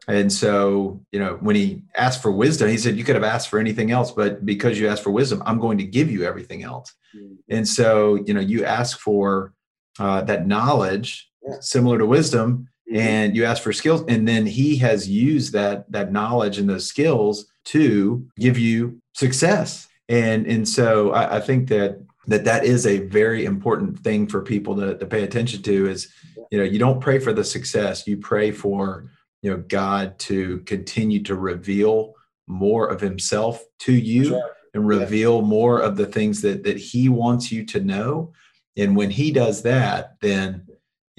And 0.07 0.31
so, 0.31 1.01
you 1.11 1.19
know, 1.19 1.37
when 1.41 1.55
he 1.55 1.83
asked 1.95 2.21
for 2.21 2.31
wisdom, 2.31 2.69
he 2.69 2.77
said, 2.77 2.97
You 2.97 3.03
could 3.03 3.15
have 3.15 3.23
asked 3.23 3.49
for 3.49 3.59
anything 3.59 3.91
else, 3.91 4.11
but 4.11 4.43
because 4.45 4.79
you 4.79 4.87
asked 4.87 5.03
for 5.03 5.11
wisdom, 5.11 5.43
I'm 5.45 5.59
going 5.59 5.77
to 5.77 5.83
give 5.83 6.09
you 6.09 6.23
everything 6.23 6.63
else. 6.63 6.93
Mm-hmm. 7.15 7.35
And 7.49 7.67
so, 7.67 8.15
you 8.15 8.33
know, 8.33 8.39
you 8.39 8.65
ask 8.65 8.97
for 8.97 9.53
uh, 9.99 10.21
that 10.21 10.47
knowledge 10.47 11.29
yeah. 11.47 11.57
similar 11.59 11.97
to 11.99 12.05
wisdom, 12.05 12.68
mm-hmm. 12.89 12.97
and 12.97 13.35
you 13.35 13.45
ask 13.45 13.61
for 13.61 13.73
skills, 13.73 14.03
and 14.07 14.27
then 14.27 14.45
he 14.45 14.77
has 14.77 15.07
used 15.07 15.53
that 15.53 15.91
that 15.91 16.11
knowledge 16.11 16.57
and 16.57 16.69
those 16.69 16.87
skills 16.87 17.45
to 17.65 18.25
give 18.37 18.57
you 18.57 19.01
success. 19.13 19.87
And 20.07 20.47
and 20.47 20.67
so 20.67 21.11
I, 21.11 21.37
I 21.37 21.39
think 21.39 21.69
that 21.69 21.99
that 22.29 22.45
that 22.45 22.63
is 22.63 22.85
a 22.85 22.99
very 23.07 23.45
important 23.45 23.99
thing 23.99 24.27
for 24.27 24.41
people 24.41 24.75
to, 24.75 24.97
to 24.97 25.05
pay 25.05 25.23
attention 25.23 25.61
to 25.63 25.87
is 25.89 26.13
you 26.51 26.57
know 26.57 26.63
you 26.63 26.79
don't 26.79 27.01
pray 27.01 27.19
for 27.19 27.33
the 27.33 27.43
success 27.43 28.07
you 28.07 28.17
pray 28.17 28.51
for 28.51 29.09
you 29.41 29.49
know 29.49 29.57
god 29.67 30.17
to 30.19 30.59
continue 30.59 31.21
to 31.23 31.35
reveal 31.35 32.13
more 32.47 32.87
of 32.87 33.01
himself 33.01 33.63
to 33.79 33.93
you 33.93 34.35
right. 34.35 34.51
and 34.73 34.87
reveal 34.87 35.37
yeah. 35.37 35.47
more 35.47 35.79
of 35.79 35.95
the 35.95 36.05
things 36.05 36.41
that 36.41 36.63
that 36.63 36.77
he 36.77 37.09
wants 37.09 37.51
you 37.51 37.65
to 37.65 37.79
know 37.79 38.31
and 38.77 38.95
when 38.95 39.09
he 39.09 39.31
does 39.31 39.63
that 39.63 40.15
then 40.21 40.65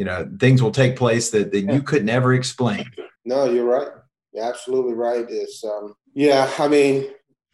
you 0.00 0.06
know 0.06 0.26
things 0.40 0.62
will 0.62 0.70
take 0.70 0.96
place 0.96 1.30
that, 1.30 1.52
that 1.52 1.60
you 1.60 1.82
could 1.82 2.06
never 2.06 2.32
explain 2.32 2.90
no 3.26 3.44
you're 3.44 3.66
right 3.66 3.88
you're 4.32 4.44
absolutely 4.44 4.94
right 4.94 5.26
it's 5.28 5.62
um 5.62 5.94
yeah 6.14 6.50
i 6.58 6.66
mean 6.66 7.06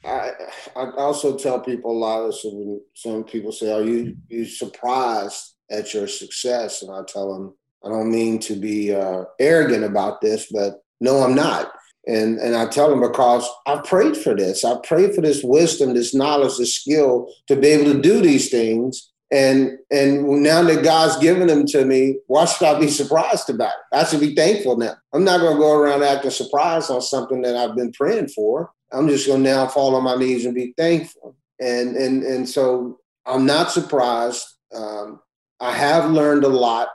I, 0.04 0.30
I 0.76 0.90
also 0.98 1.36
tell 1.36 1.58
people 1.58 1.90
a 1.90 1.98
lot 1.98 2.20
of 2.20 2.34
some, 2.38 2.80
some 2.94 3.24
people 3.24 3.50
say, 3.50 3.72
"Are 3.72 3.82
you 3.82 4.16
you 4.28 4.44
surprised 4.44 5.56
at 5.68 5.92
your 5.92 6.06
success?" 6.06 6.82
And 6.82 6.92
I 6.92 7.00
tell 7.08 7.32
them, 7.32 7.54
I 7.84 7.88
don't 7.88 8.12
mean 8.12 8.38
to 8.40 8.54
be 8.54 8.94
uh, 8.94 9.24
arrogant 9.40 9.82
about 9.82 10.20
this, 10.20 10.46
but 10.52 10.82
no, 11.00 11.24
I'm 11.24 11.34
not. 11.34 11.72
And 12.06 12.38
and 12.38 12.54
I 12.54 12.66
tell 12.66 12.88
them 12.88 13.00
because 13.00 13.48
I 13.66 13.78
prayed 13.78 14.16
for 14.16 14.36
this. 14.36 14.64
I 14.64 14.76
prayed 14.84 15.14
for 15.14 15.22
this 15.22 15.42
wisdom, 15.42 15.94
this 15.94 16.14
knowledge, 16.14 16.58
this 16.58 16.76
skill 16.76 17.28
to 17.48 17.56
be 17.56 17.68
able 17.68 17.92
to 17.92 18.00
do 18.00 18.20
these 18.20 18.48
things. 18.48 19.10
And 19.32 19.78
and 19.90 20.42
now 20.42 20.62
that 20.62 20.84
God's 20.84 21.16
given 21.18 21.48
them 21.48 21.66
to 21.66 21.84
me, 21.84 22.18
why 22.28 22.44
should 22.44 22.66
I 22.66 22.78
be 22.78 22.88
surprised 22.88 23.50
about 23.50 23.72
it? 23.72 23.96
I 23.96 24.04
should 24.04 24.20
be 24.20 24.34
thankful 24.34 24.76
now. 24.76 24.94
I'm 25.12 25.24
not 25.24 25.40
going 25.40 25.54
to 25.54 25.60
go 25.60 25.76
around 25.76 26.04
acting 26.04 26.30
surprised 26.30 26.90
on 26.90 27.02
something 27.02 27.42
that 27.42 27.56
I've 27.56 27.74
been 27.74 27.92
praying 27.92 28.28
for. 28.28 28.70
I'm 28.92 29.08
just 29.08 29.26
going 29.26 29.42
to 29.42 29.50
now 29.50 29.66
fall 29.66 29.96
on 29.96 30.04
my 30.04 30.14
knees 30.14 30.46
and 30.46 30.54
be 30.54 30.74
thankful. 30.76 31.36
And 31.58 31.96
and 31.96 32.22
and 32.22 32.48
so 32.48 33.00
I'm 33.26 33.46
not 33.46 33.72
surprised. 33.72 34.44
Um, 34.72 35.20
I 35.58 35.72
have 35.72 36.10
learned 36.10 36.44
a 36.44 36.48
lot 36.48 36.88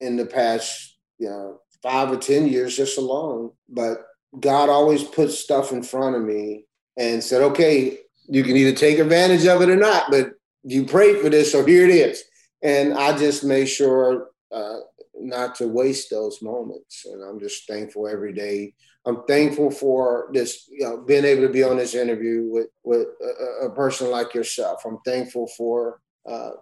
in 0.00 0.16
the 0.16 0.26
past, 0.26 0.96
you 1.18 1.28
know, 1.28 1.60
five 1.82 2.10
or 2.10 2.16
10 2.16 2.48
years 2.48 2.76
just 2.76 2.96
alone. 2.96 3.50
But 3.68 3.98
God 4.40 4.68
always 4.68 5.02
put 5.02 5.30
stuff 5.30 5.72
in 5.72 5.82
front 5.82 6.16
of 6.16 6.22
me 6.22 6.64
and 6.96 7.22
said, 7.22 7.42
okay, 7.42 7.98
you 8.28 8.42
can 8.42 8.56
either 8.56 8.74
take 8.74 8.98
advantage 8.98 9.46
of 9.46 9.60
it 9.62 9.68
or 9.68 9.76
not, 9.76 10.10
but 10.10 10.30
you 10.64 10.84
prayed 10.84 11.20
for 11.20 11.28
this, 11.28 11.52
so 11.52 11.64
here 11.64 11.84
it 11.84 11.90
is. 11.90 12.24
And 12.62 12.94
I 12.94 13.16
just 13.16 13.44
made 13.44 13.66
sure 13.66 14.28
uh, 14.50 14.78
not 15.14 15.54
to 15.56 15.68
waste 15.68 16.10
those 16.10 16.40
moments. 16.42 17.04
And 17.04 17.22
I'm 17.22 17.38
just 17.38 17.66
thankful 17.68 18.08
every 18.08 18.32
day. 18.32 18.74
I'm 19.06 19.24
thankful 19.24 19.70
for 19.70 20.30
this, 20.32 20.66
you 20.70 20.84
know, 20.84 21.02
being 21.02 21.24
able 21.24 21.42
to 21.42 21.52
be 21.52 21.62
on 21.62 21.76
this 21.76 21.94
interview 21.94 22.48
with 22.50 22.68
with 22.84 23.06
a, 23.22 23.66
a 23.66 23.74
person 23.74 24.10
like 24.10 24.32
yourself. 24.34 24.82
I'm 24.86 24.98
thankful 25.04 25.46
for, 25.58 26.00
uh, 26.26 26.52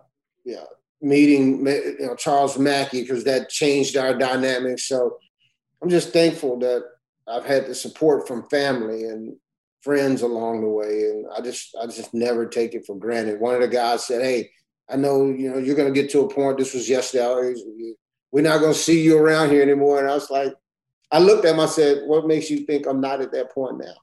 you 0.45 0.57
know, 0.57 0.67
meeting 1.01 1.65
you 1.67 1.97
know, 2.01 2.17
Charles 2.17 2.59
Mackie 2.59 3.03
because 3.03 3.25
that 3.25 3.49
changed 3.49 3.97
our 3.97 4.15
dynamics. 4.15 4.89
So 4.89 5.19
I'm 5.81 5.89
just 5.89 6.13
thankful 6.13 6.59
that 6.61 6.83
I've 7.29 7.45
had 7.45 7.67
the 7.67 7.75
support 7.75 8.27
from 8.27 8.49
family 8.49 9.05
and 9.05 9.37
friends 9.83 10.23
along 10.23 10.63
the 10.63 10.69
way, 10.69 11.11
and 11.11 11.27
I 11.37 11.41
just 11.41 11.77
I 11.81 11.87
just 11.87 12.15
never 12.15 12.47
take 12.47 12.75
it 12.75 12.87
for 12.87 12.97
granted. 12.97 13.41
One 13.41 13.55
of 13.55 13.61
the 13.61 13.69
guys 13.69 14.07
said, 14.07 14.23
"Hey, 14.23 14.51
I 14.89 14.97
know 14.97 15.27
you 15.27 15.51
know 15.51 15.59
you're 15.59 15.77
going 15.77 15.93
to 15.93 16.01
get 16.01 16.11
to 16.13 16.21
a 16.21 16.33
point. 16.33 16.59
This 16.59 16.75
was 16.75 16.89
yesterday. 16.89 17.55
We're 18.31 18.43
not 18.43 18.61
going 18.61 18.73
to 18.73 18.79
see 18.79 19.03
you 19.03 19.19
around 19.19 19.51
here 19.51 19.63
anymore." 19.63 20.01
And 20.01 20.09
I 20.09 20.15
was 20.15 20.31
like, 20.31 20.55
I 21.11 21.19
looked 21.19 21.45
at 21.45 21.55
him. 21.55 21.61
I 21.61 21.67
said, 21.67 22.03
"What 22.07 22.27
makes 22.27 22.51
you 22.51 22.61
think 22.61 22.87
I'm 22.87 23.01
not 23.01 23.21
at 23.21 23.33
that 23.33 23.53
point 23.53 23.79
now?" 23.79 23.95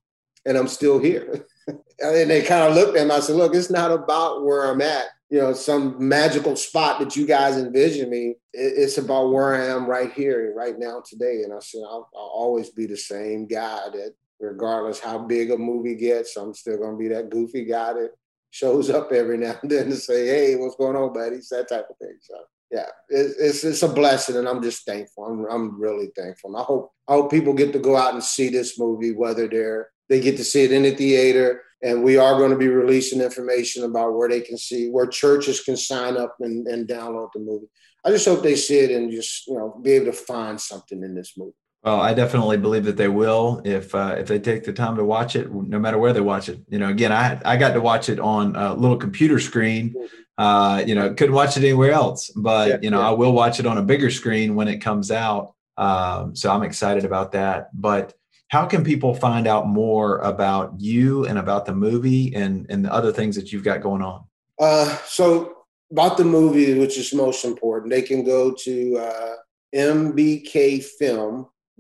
And 0.45 0.57
I'm 0.57 0.67
still 0.67 0.99
here. 0.99 1.45
and 1.67 2.30
they 2.30 2.41
kind 2.41 2.69
of 2.69 2.75
looked 2.75 2.97
at 2.97 3.03
him. 3.03 3.11
I 3.11 3.19
said, 3.19 3.36
"Look, 3.36 3.55
it's 3.55 3.69
not 3.69 3.91
about 3.91 4.43
where 4.43 4.69
I'm 4.69 4.82
at 4.82 5.07
you 5.30 5.39
know 5.39 5.53
some 5.53 5.95
magical 5.99 6.55
spot 6.55 6.99
that 6.99 7.15
you 7.15 7.25
guys 7.25 7.57
envision 7.57 8.09
me 8.09 8.36
it's 8.53 8.97
about 8.97 9.32
where 9.32 9.55
i 9.55 9.65
am 9.65 9.86
right 9.86 10.11
here 10.13 10.53
right 10.55 10.77
now 10.77 11.01
today 11.07 11.43
and 11.43 11.53
i 11.53 11.59
said 11.59 11.82
I'll, 11.86 12.09
I'll, 12.15 12.32
always 12.34 12.69
be 12.69 12.88
the 12.88 12.97
same 12.97 13.45
guy 13.45 13.89
that 13.93 14.13
regardless 14.40 15.00
how 15.00 15.18
big 15.18 15.52
a 15.52 15.58
movie 15.58 15.96
gets 15.96 16.36
i'm 16.38 16.54
still 16.54 16.78
to 16.78 16.98
be 16.98 17.08
that 17.08 17.30
goofy 17.30 17.66
guy 17.66 17.94
that 17.94 18.12
shows 18.52 18.90
up 18.90 19.12
every 19.12 19.38
now 19.38 19.56
and 19.62 19.72
then 19.72 19.90
to 19.90 19.96
say 19.96 20.28
hey 20.28 20.56
what's 20.56 20.76
going 20.76 20.96
on 20.96 21.14
buddy 21.14 21.38
it's 21.38 21.50
that 21.50 21.70
type 21.70 21.86
of 21.90 21.98
thing 21.98 22.18
so 22.22 22.36
yeah 22.72 22.88
it's, 23.10 23.38
it's, 23.40 23.64
it's 23.64 23.84
a 23.84 23.88
blessing 23.88 24.38
and 24.38 24.48
i'm 24.48 24.62
just 24.62 24.86
thankful 24.86 25.26
I'm, 25.26 25.46
I'm 25.46 25.80
really 25.80 26.10
thankful 26.16 26.52
and 26.52 26.60
i 26.60 26.64
hope 26.64 26.92
i 27.08 27.14
hope 27.14 27.32
people 27.32 27.54
get 27.54 27.74
to 27.74 27.80
go 27.80 27.96
out 27.96 28.14
and 28.14 28.24
see 28.24 28.50
this 28.50 28.80
movie 28.80 29.14
whether 29.14 29.48
they're 29.48 29.90
they 30.10 30.20
get 30.20 30.38
to 30.38 30.44
see 30.44 30.64
it 30.64 30.72
in 30.72 30.84
the 30.84 30.92
theater. 30.92 31.62
And 31.82 32.04
we 32.04 32.18
are 32.18 32.38
going 32.38 32.52
to 32.52 32.58
be 32.58 32.68
releasing 32.68 33.22
information 33.22 33.84
about 33.86 34.14
where 34.14 34.28
they 34.28 34.42
can 34.42 34.58
see, 34.58 34.90
where 34.90 35.08
churches 35.08 35.62
can 35.62 35.78
sign 35.78 36.18
up 36.18 36.36
and, 36.42 36.68
and 36.68 36.88
download 36.88 37.30
the 37.34 37.40
movie. 37.40 37.68
I 38.04 38.10
just 38.10 38.28
hope 38.28 38.44
they 38.44 38.56
see 38.56 38.80
it 38.80 38.92
and 38.92 39.10
just, 39.12 39.48
you 39.48 39.54
know, 39.54 39.80
be 39.82 39.92
able 39.94 40.08
to 40.08 40.14
find 40.14 40.60
something 40.60 41.02
in 41.04 41.16
this 41.16 41.38
movie. 41.38 41.54
Well, 41.84 42.01
I 42.01 42.13
definitely 42.13 42.57
believe 42.57 42.84
that 42.86 42.97
they 42.97 43.07
will 43.07 43.61
if 43.63 43.95
uh, 43.95 44.15
if 44.17 44.27
they 44.27 44.38
take 44.39 44.65
the 44.65 44.73
time 44.73 44.97
to 44.97 45.05
watch 45.05 45.36
it, 45.38 45.51
no 45.51 45.80
matter 45.80 45.97
where 45.97 46.11
they 46.11 46.19
watch 46.21 46.49
it. 46.49 46.59
You 46.69 46.77
know, 46.77 46.89
again, 46.89 47.13
I 47.13 47.39
I 47.45 47.55
got 47.55 47.73
to 47.73 47.82
watch 47.82 48.09
it 48.09 48.19
on 48.19 48.55
a 48.55 48.73
little 48.73 48.97
computer 48.97 49.39
screen. 49.39 49.91
Mm-hmm. 49.91 50.05
Uh, 50.38 50.80
you 50.86 50.95
know, 50.95 51.13
couldn't 51.13 51.36
watch 51.36 51.57
it 51.57 51.63
anywhere 51.63 51.91
else, 51.91 52.30
but 52.36 52.69
yeah, 52.69 52.77
you 52.82 52.89
know, 52.89 52.99
yeah. 52.99 53.09
I 53.09 53.11
will 53.11 53.34
watch 53.34 53.59
it 53.59 53.65
on 53.65 53.77
a 53.77 53.82
bigger 53.82 54.09
screen 54.09 54.55
when 54.55 54.67
it 54.67 54.77
comes 54.77 55.11
out. 55.11 55.53
Um, 55.77 56.36
so 56.36 56.51
I'm 56.51 56.63
excited 56.63 57.05
about 57.05 57.34
that. 57.34 57.69
But 57.73 58.13
how 58.49 58.65
can 58.65 58.84
people 58.84 59.13
find 59.13 59.47
out 59.47 59.67
more 59.67 60.17
about 60.19 60.80
you 60.80 61.25
and 61.25 61.38
about 61.38 61.65
the 61.65 61.73
movie 61.73 62.34
and 62.36 62.65
and 62.69 62.84
the 62.84 62.93
other 62.93 63.13
things 63.13 63.36
that 63.38 63.53
you've 63.53 63.63
got 63.63 63.82
going 63.82 64.01
on? 64.01 64.25
Uh, 64.59 64.97
so 65.05 65.59
about 65.91 66.17
the 66.17 66.25
movie, 66.25 66.77
which 66.77 66.97
is 66.97 67.13
most 67.13 67.45
important, 67.45 67.89
they 67.89 68.01
can 68.01 68.25
go 68.25 68.51
to 68.51 68.97
uh, 68.97 69.36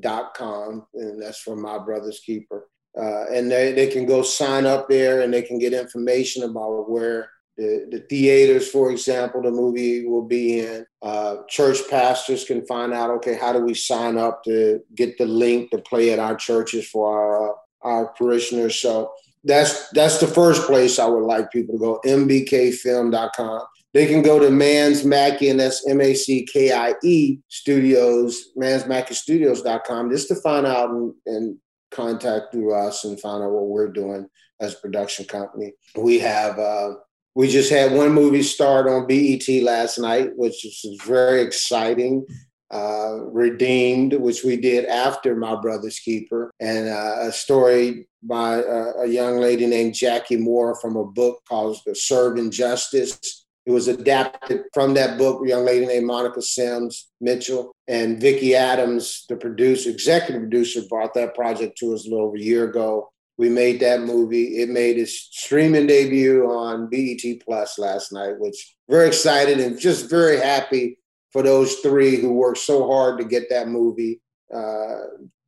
mbkfilm.com, 0.01 0.87
and 0.93 1.21
that's 1.21 1.39
from 1.39 1.61
my 1.61 1.77
brother's 1.77 2.19
keeper. 2.19 2.67
Uh, 2.99 3.25
and 3.31 3.51
they, 3.51 3.71
they 3.71 3.87
can 3.87 4.05
go 4.05 4.21
sign 4.21 4.65
up 4.65 4.89
there 4.89 5.21
and 5.21 5.33
they 5.33 5.41
can 5.41 5.59
get 5.59 5.73
information 5.73 6.43
about 6.43 6.89
where 6.89 7.29
the, 7.57 7.87
the 7.91 7.99
theaters, 8.09 8.69
for 8.69 8.89
example, 8.89 9.41
the 9.41 9.51
movie 9.51 10.05
will 10.05 10.23
be 10.23 10.61
in. 10.61 10.85
Uh, 11.01 11.37
church 11.47 11.77
pastors 11.89 12.45
can 12.45 12.65
find 12.65 12.93
out, 12.93 13.11
okay, 13.11 13.35
how 13.35 13.53
do 13.53 13.59
we 13.59 13.73
sign 13.73 14.17
up 14.17 14.43
to 14.45 14.81
get 14.95 15.17
the 15.17 15.25
link 15.25 15.69
to 15.71 15.77
play 15.79 16.11
at 16.11 16.19
our 16.19 16.35
churches 16.35 16.89
for 16.89 17.13
our, 17.13 17.49
uh, 17.49 17.53
our 17.81 18.07
parishioners? 18.13 18.75
So 18.75 19.11
that's 19.43 19.89
that's 19.91 20.19
the 20.19 20.27
first 20.27 20.63
place 20.63 20.99
I 20.99 21.05
would 21.05 21.23
like 21.23 21.51
people 21.51 21.75
to 21.75 21.79
go, 21.79 22.01
mbkfilm.com. 22.05 23.61
They 23.93 24.05
can 24.05 24.21
go 24.21 24.39
to 24.39 24.47
Manns 24.47 25.03
Mackie, 25.03 25.49
and 25.49 25.59
that's 25.59 25.87
M 25.87 25.99
A 25.99 26.13
C 26.13 26.45
K 26.45 26.71
I 26.71 26.93
E 27.03 27.39
Studios, 27.47 28.49
mannsmackiestudios.com, 28.57 30.11
just 30.11 30.27
to 30.27 30.35
find 30.35 30.67
out 30.67 30.91
and, 30.91 31.13
and 31.25 31.57
contact 31.91 32.51
through 32.51 32.73
us 32.73 33.03
and 33.03 33.19
find 33.19 33.43
out 33.43 33.51
what 33.51 33.67
we're 33.67 33.91
doing 33.91 34.27
as 34.59 34.75
a 34.75 34.77
production 34.77 35.25
company. 35.25 35.73
We 35.95 36.19
have 36.19 36.59
uh, 36.59 36.95
we 37.35 37.47
just 37.47 37.71
had 37.71 37.93
one 37.93 38.11
movie 38.11 38.43
start 38.43 38.87
on 38.87 39.07
BET 39.07 39.47
last 39.63 39.97
night, 39.97 40.31
which 40.35 40.65
is 40.65 41.01
very 41.05 41.41
exciting. 41.41 42.25
Uh, 42.71 43.21
Redeemed, 43.31 44.13
which 44.13 44.43
we 44.43 44.55
did 44.55 44.85
after 44.85 45.35
My 45.35 45.59
Brother's 45.59 45.97
Keeper, 45.97 46.51
and 46.59 46.87
uh, 46.87 47.15
a 47.21 47.31
story 47.31 48.07
by 48.21 48.61
uh, 48.61 48.93
a 48.99 49.07
young 49.07 49.39
lady 49.39 49.65
named 49.65 49.95
Jackie 49.95 50.37
Moore 50.37 50.79
from 50.79 50.95
a 50.95 51.03
book 51.03 51.41
called 51.49 51.79
Serving 51.95 52.51
Justice. 52.51 53.38
It 53.69 53.73
was 53.73 53.87
adapted 53.87 54.63
from 54.73 54.95
that 54.95 55.19
book, 55.19 55.45
a 55.45 55.49
young 55.49 55.63
lady 55.63 55.85
named 55.85 56.07
Monica 56.07 56.41
Sims 56.41 57.11
Mitchell. 57.21 57.71
And 57.87 58.19
Vicki 58.19 58.55
Adams, 58.55 59.25
the 59.29 59.35
producer, 59.35 59.91
executive 59.91 60.41
producer, 60.41 60.81
brought 60.89 61.13
that 61.13 61.35
project 61.35 61.77
to 61.77 61.93
us 61.93 62.03
a 62.03 62.09
little 62.09 62.25
over 62.25 62.35
a 62.35 62.41
year 62.41 62.63
ago. 62.63 63.11
We 63.37 63.47
made 63.47 63.79
that 63.81 63.99
movie. 64.01 64.63
It 64.63 64.69
made 64.69 64.97
its 64.97 65.13
streaming 65.13 65.85
debut 65.85 66.49
on 66.49 66.89
BET 66.89 67.21
Plus 67.45 67.77
last 67.77 68.11
night, 68.11 68.39
which 68.39 68.75
very 68.89 69.07
excited 69.07 69.59
and 69.59 69.79
just 69.79 70.09
very 70.09 70.37
happy 70.37 70.97
for 71.31 71.43
those 71.43 71.75
three 71.75 72.15
who 72.15 72.33
worked 72.33 72.57
so 72.57 72.87
hard 72.87 73.19
to 73.19 73.23
get 73.23 73.51
that 73.51 73.67
movie 73.67 74.19
uh, 74.51 75.01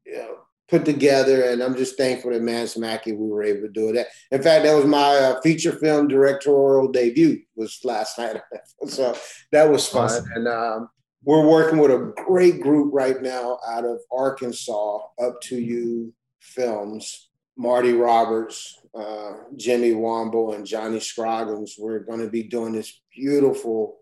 you 0.06 0.14
know, 0.14 0.38
put 0.72 0.86
together. 0.86 1.44
And 1.50 1.62
I'm 1.62 1.76
just 1.76 1.98
thankful 1.98 2.32
that 2.32 2.42
Manns 2.42 2.78
Mackie 2.78 3.12
we 3.12 3.28
were 3.28 3.44
able 3.44 3.62
to 3.62 3.70
do 3.70 3.90
it. 3.90 4.08
In 4.32 4.42
fact, 4.42 4.64
that 4.64 4.74
was 4.74 4.86
my 4.86 5.16
uh, 5.18 5.42
feature 5.42 5.74
film 5.74 6.08
directorial 6.08 6.92
debut 6.92 7.42
was 7.56 7.80
last 7.84 8.18
night. 8.18 8.38
so 8.88 9.16
that 9.52 9.70
was 9.70 9.88
fun. 9.88 10.06
Awesome. 10.06 10.26
And 10.34 10.48
um, 10.48 10.90
we're 11.24 11.46
working 11.46 11.78
with 11.78 11.92
a 11.92 12.14
great 12.26 12.62
group 12.62 12.92
right 12.94 13.22
now 13.22 13.60
out 13.68 13.86
of 13.86 14.00
Arkansas, 14.12 15.00
Up 15.22 15.40
to 15.42 15.60
You 15.60 16.14
Films. 16.40 17.28
Marty 17.58 17.94
Roberts, 17.94 18.80
uh, 18.98 19.34
Jimmy 19.56 19.92
Womble, 19.92 20.56
and 20.56 20.66
Johnny 20.66 21.00
Scroggins. 21.00 21.76
We're 21.78 22.00
going 22.00 22.22
to 22.22 22.30
be 22.30 22.44
doing 22.44 22.72
this 22.72 23.02
beautiful 23.14 23.98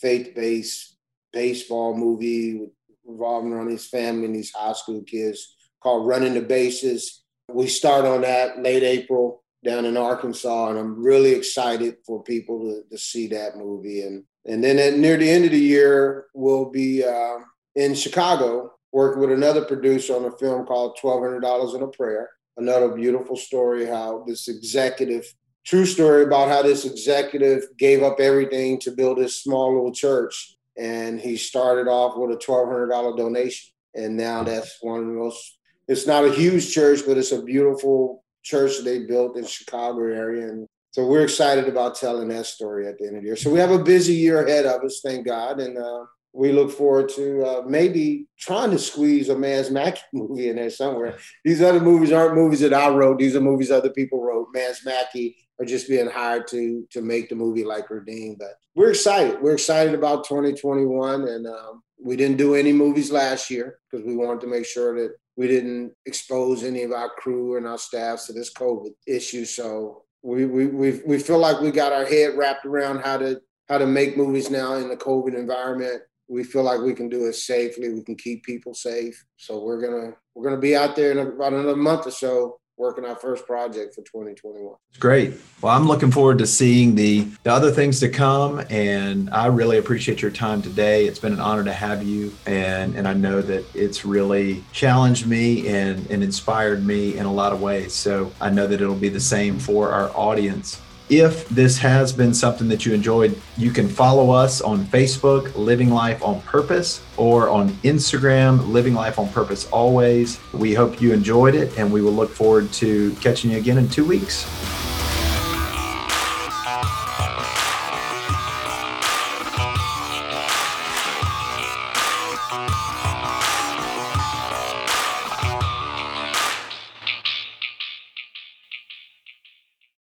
faith-based 0.00 0.96
baseball 1.32 1.94
movie 1.94 2.68
revolving 3.04 3.52
around 3.52 3.70
his 3.70 3.88
family 3.88 4.26
and 4.26 4.34
these 4.34 4.52
high 4.54 4.72
school 4.72 5.02
kids 5.02 5.56
called 5.82 6.06
Running 6.06 6.34
the 6.34 6.40
Bases. 6.40 7.22
We 7.48 7.66
start 7.66 8.04
on 8.04 8.22
that 8.22 8.62
late 8.62 8.82
April 8.82 9.42
down 9.64 9.84
in 9.84 9.96
Arkansas, 9.96 10.70
and 10.70 10.78
I'm 10.78 11.02
really 11.02 11.32
excited 11.32 11.96
for 12.06 12.22
people 12.22 12.60
to, 12.60 12.82
to 12.90 12.98
see 12.98 13.28
that 13.28 13.56
movie. 13.56 14.02
And 14.02 14.24
and 14.44 14.62
then 14.62 14.78
at, 14.78 14.94
near 14.94 15.16
the 15.16 15.30
end 15.30 15.44
of 15.44 15.52
the 15.52 15.58
year, 15.58 16.26
we'll 16.34 16.70
be 16.70 17.04
uh, 17.04 17.38
in 17.76 17.94
Chicago 17.94 18.72
working 18.92 19.20
with 19.20 19.30
another 19.30 19.64
producer 19.64 20.16
on 20.16 20.24
a 20.24 20.32
film 20.32 20.66
called 20.66 20.98
Twelve 21.00 21.22
Hundred 21.22 21.40
Dollars 21.40 21.74
in 21.74 21.82
a 21.82 21.88
Prayer 21.88 22.30
another 22.56 22.88
beautiful 22.88 23.36
story 23.36 23.86
how 23.86 24.24
this 24.26 24.48
executive, 24.48 25.32
true 25.64 25.86
story 25.86 26.24
about 26.24 26.48
how 26.48 26.62
this 26.62 26.84
executive 26.84 27.64
gave 27.78 28.02
up 28.02 28.20
everything 28.20 28.78
to 28.80 28.90
build 28.90 29.18
this 29.18 29.42
small 29.42 29.74
little 29.74 29.92
church. 29.92 30.56
And 30.78 31.20
he 31.20 31.36
started 31.36 31.88
off 31.88 32.16
with 32.16 32.30
a 32.30 32.36
$1,200 32.36 33.16
donation. 33.16 33.72
And 33.94 34.16
now 34.16 34.42
that's 34.42 34.78
one 34.80 35.00
of 35.00 35.06
the 35.06 35.12
most, 35.12 35.58
it's 35.92 36.06
not 36.06 36.24
a 36.24 36.32
huge 36.32 36.72
church, 36.72 37.00
but 37.06 37.18
it's 37.18 37.32
a 37.32 37.42
beautiful 37.42 38.24
church 38.42 38.72
they 38.82 39.00
built 39.00 39.36
in 39.36 39.44
Chicago 39.46 40.00
area. 40.00 40.48
And 40.48 40.66
so 40.90 41.06
we're 41.06 41.24
excited 41.24 41.68
about 41.68 41.94
telling 41.94 42.28
that 42.28 42.46
story 42.46 42.88
at 42.88 42.98
the 42.98 43.06
end 43.06 43.16
of 43.16 43.22
the 43.22 43.26
year. 43.26 43.36
So 43.36 43.50
we 43.50 43.58
have 43.58 43.70
a 43.70 43.82
busy 43.82 44.14
year 44.14 44.44
ahead 44.44 44.66
of 44.66 44.82
us, 44.82 45.00
thank 45.04 45.26
God. 45.26 45.60
And 45.60 45.78
uh, 45.78 46.04
we 46.32 46.50
look 46.50 46.70
forward 46.70 47.10
to 47.10 47.44
uh, 47.44 47.62
maybe 47.66 48.26
trying 48.38 48.70
to 48.70 48.78
squeeze 48.78 49.28
a 49.28 49.34
Manns 49.34 49.70
Mackie 49.70 50.00
movie 50.12 50.48
in 50.48 50.56
there 50.56 50.70
somewhere. 50.70 51.18
These 51.44 51.62
other 51.62 51.80
movies 51.80 52.12
aren't 52.12 52.34
movies 52.34 52.60
that 52.60 52.74
I 52.74 52.88
wrote; 52.88 53.18
these 53.18 53.36
are 53.36 53.40
movies 53.40 53.70
other 53.70 53.90
people 53.90 54.22
wrote. 54.22 54.48
Manns 54.54 54.84
Mackie 54.84 55.36
are 55.60 55.66
just 55.66 55.88
being 55.88 56.08
hired 56.08 56.46
to 56.48 56.86
to 56.90 57.02
make 57.02 57.28
the 57.28 57.34
movie 57.34 57.64
like 57.64 57.90
Redeem. 57.90 58.36
But 58.38 58.54
we're 58.74 58.90
excited. 58.90 59.42
We're 59.42 59.54
excited 59.54 59.94
about 59.94 60.24
2021, 60.24 61.28
and 61.28 61.46
um, 61.46 61.82
we 62.02 62.16
didn't 62.16 62.38
do 62.38 62.54
any 62.54 62.72
movies 62.72 63.12
last 63.12 63.50
year 63.50 63.78
because 63.90 64.06
we 64.06 64.16
wanted 64.16 64.40
to 64.40 64.46
make 64.46 64.64
sure 64.64 64.98
that 65.00 65.14
we 65.36 65.48
didn't 65.48 65.92
expose 66.06 66.62
any 66.62 66.82
of 66.82 66.92
our 66.92 67.10
crew 67.18 67.56
and 67.56 67.66
our 67.66 67.78
staff 67.78 68.26
to 68.26 68.32
this 68.32 68.52
COVID 68.52 68.92
issue. 69.06 69.44
So 69.44 70.04
we 70.22 70.46
we 70.46 70.66
we 70.66 71.00
we 71.06 71.18
feel 71.18 71.38
like 71.38 71.60
we 71.60 71.70
got 71.70 71.92
our 71.92 72.04
head 72.04 72.36
wrapped 72.36 72.66
around 72.66 73.00
how 73.00 73.18
to 73.18 73.40
how 73.68 73.78
to 73.78 73.86
make 73.86 74.16
movies 74.16 74.50
now 74.50 74.74
in 74.74 74.88
the 74.88 74.96
COVID 74.96 75.34
environment 75.34 76.02
we 76.32 76.42
feel 76.42 76.62
like 76.62 76.80
we 76.80 76.94
can 76.94 77.10
do 77.10 77.26
it 77.26 77.34
safely. 77.34 77.90
We 77.90 78.02
can 78.02 78.16
keep 78.16 78.42
people 78.42 78.72
safe. 78.72 79.22
So 79.36 79.62
we're 79.62 79.80
gonna 79.80 80.14
we're 80.34 80.44
gonna 80.44 80.60
be 80.60 80.74
out 80.74 80.96
there 80.96 81.12
in 81.12 81.18
about 81.18 81.52
another 81.52 81.76
month 81.76 82.06
or 82.06 82.10
so 82.10 82.58
working 82.76 83.04
our 83.04 83.16
first 83.16 83.46
project 83.46 83.94
for 83.94 84.02
2021. 84.02 84.74
Great. 84.98 85.34
Well, 85.60 85.74
I'm 85.76 85.86
looking 85.86 86.10
forward 86.10 86.38
to 86.38 86.46
seeing 86.46 86.94
the, 86.94 87.28
the 87.42 87.52
other 87.52 87.70
things 87.70 88.00
to 88.00 88.08
come. 88.08 88.64
And 88.70 89.30
I 89.30 89.46
really 89.46 89.78
appreciate 89.78 90.22
your 90.22 90.30
time 90.30 90.62
today. 90.62 91.06
It's 91.06 91.18
been 91.18 91.32
an 91.32 91.40
honor 91.40 91.64
to 91.64 91.72
have 91.72 92.02
you. 92.02 92.32
And, 92.46 92.96
and 92.96 93.06
I 93.06 93.14
know 93.14 93.42
that 93.42 93.64
it's 93.74 94.04
really 94.04 94.64
challenged 94.72 95.26
me 95.26 95.68
and, 95.68 96.10
and 96.10 96.22
inspired 96.22 96.84
me 96.84 97.16
in 97.16 97.26
a 97.26 97.32
lot 97.32 97.52
of 97.52 97.60
ways. 97.60 97.92
So 97.92 98.32
I 98.40 98.50
know 98.50 98.66
that 98.66 98.80
it'll 98.80 98.94
be 98.94 99.10
the 99.10 99.20
same 99.20 99.58
for 99.58 99.92
our 99.92 100.10
audience. 100.16 100.80
If 101.08 101.48
this 101.48 101.78
has 101.78 102.12
been 102.12 102.32
something 102.32 102.68
that 102.68 102.86
you 102.86 102.94
enjoyed, 102.94 103.38
you 103.56 103.70
can 103.70 103.88
follow 103.88 104.30
us 104.30 104.60
on 104.60 104.84
Facebook, 104.86 105.54
Living 105.56 105.90
Life 105.90 106.22
on 106.22 106.40
Purpose, 106.42 107.02
or 107.16 107.48
on 107.48 107.70
Instagram, 107.84 108.68
Living 108.68 108.94
Life 108.94 109.18
on 109.18 109.28
Purpose 109.28 109.68
Always. 109.70 110.40
We 110.52 110.74
hope 110.74 111.00
you 111.00 111.12
enjoyed 111.12 111.54
it, 111.54 111.76
and 111.76 111.92
we 111.92 112.00
will 112.00 112.12
look 112.12 112.30
forward 112.30 112.72
to 112.74 113.14
catching 113.16 113.50
you 113.50 113.58
again 113.58 113.78
in 113.78 113.88
two 113.88 114.04
weeks. 114.04 114.46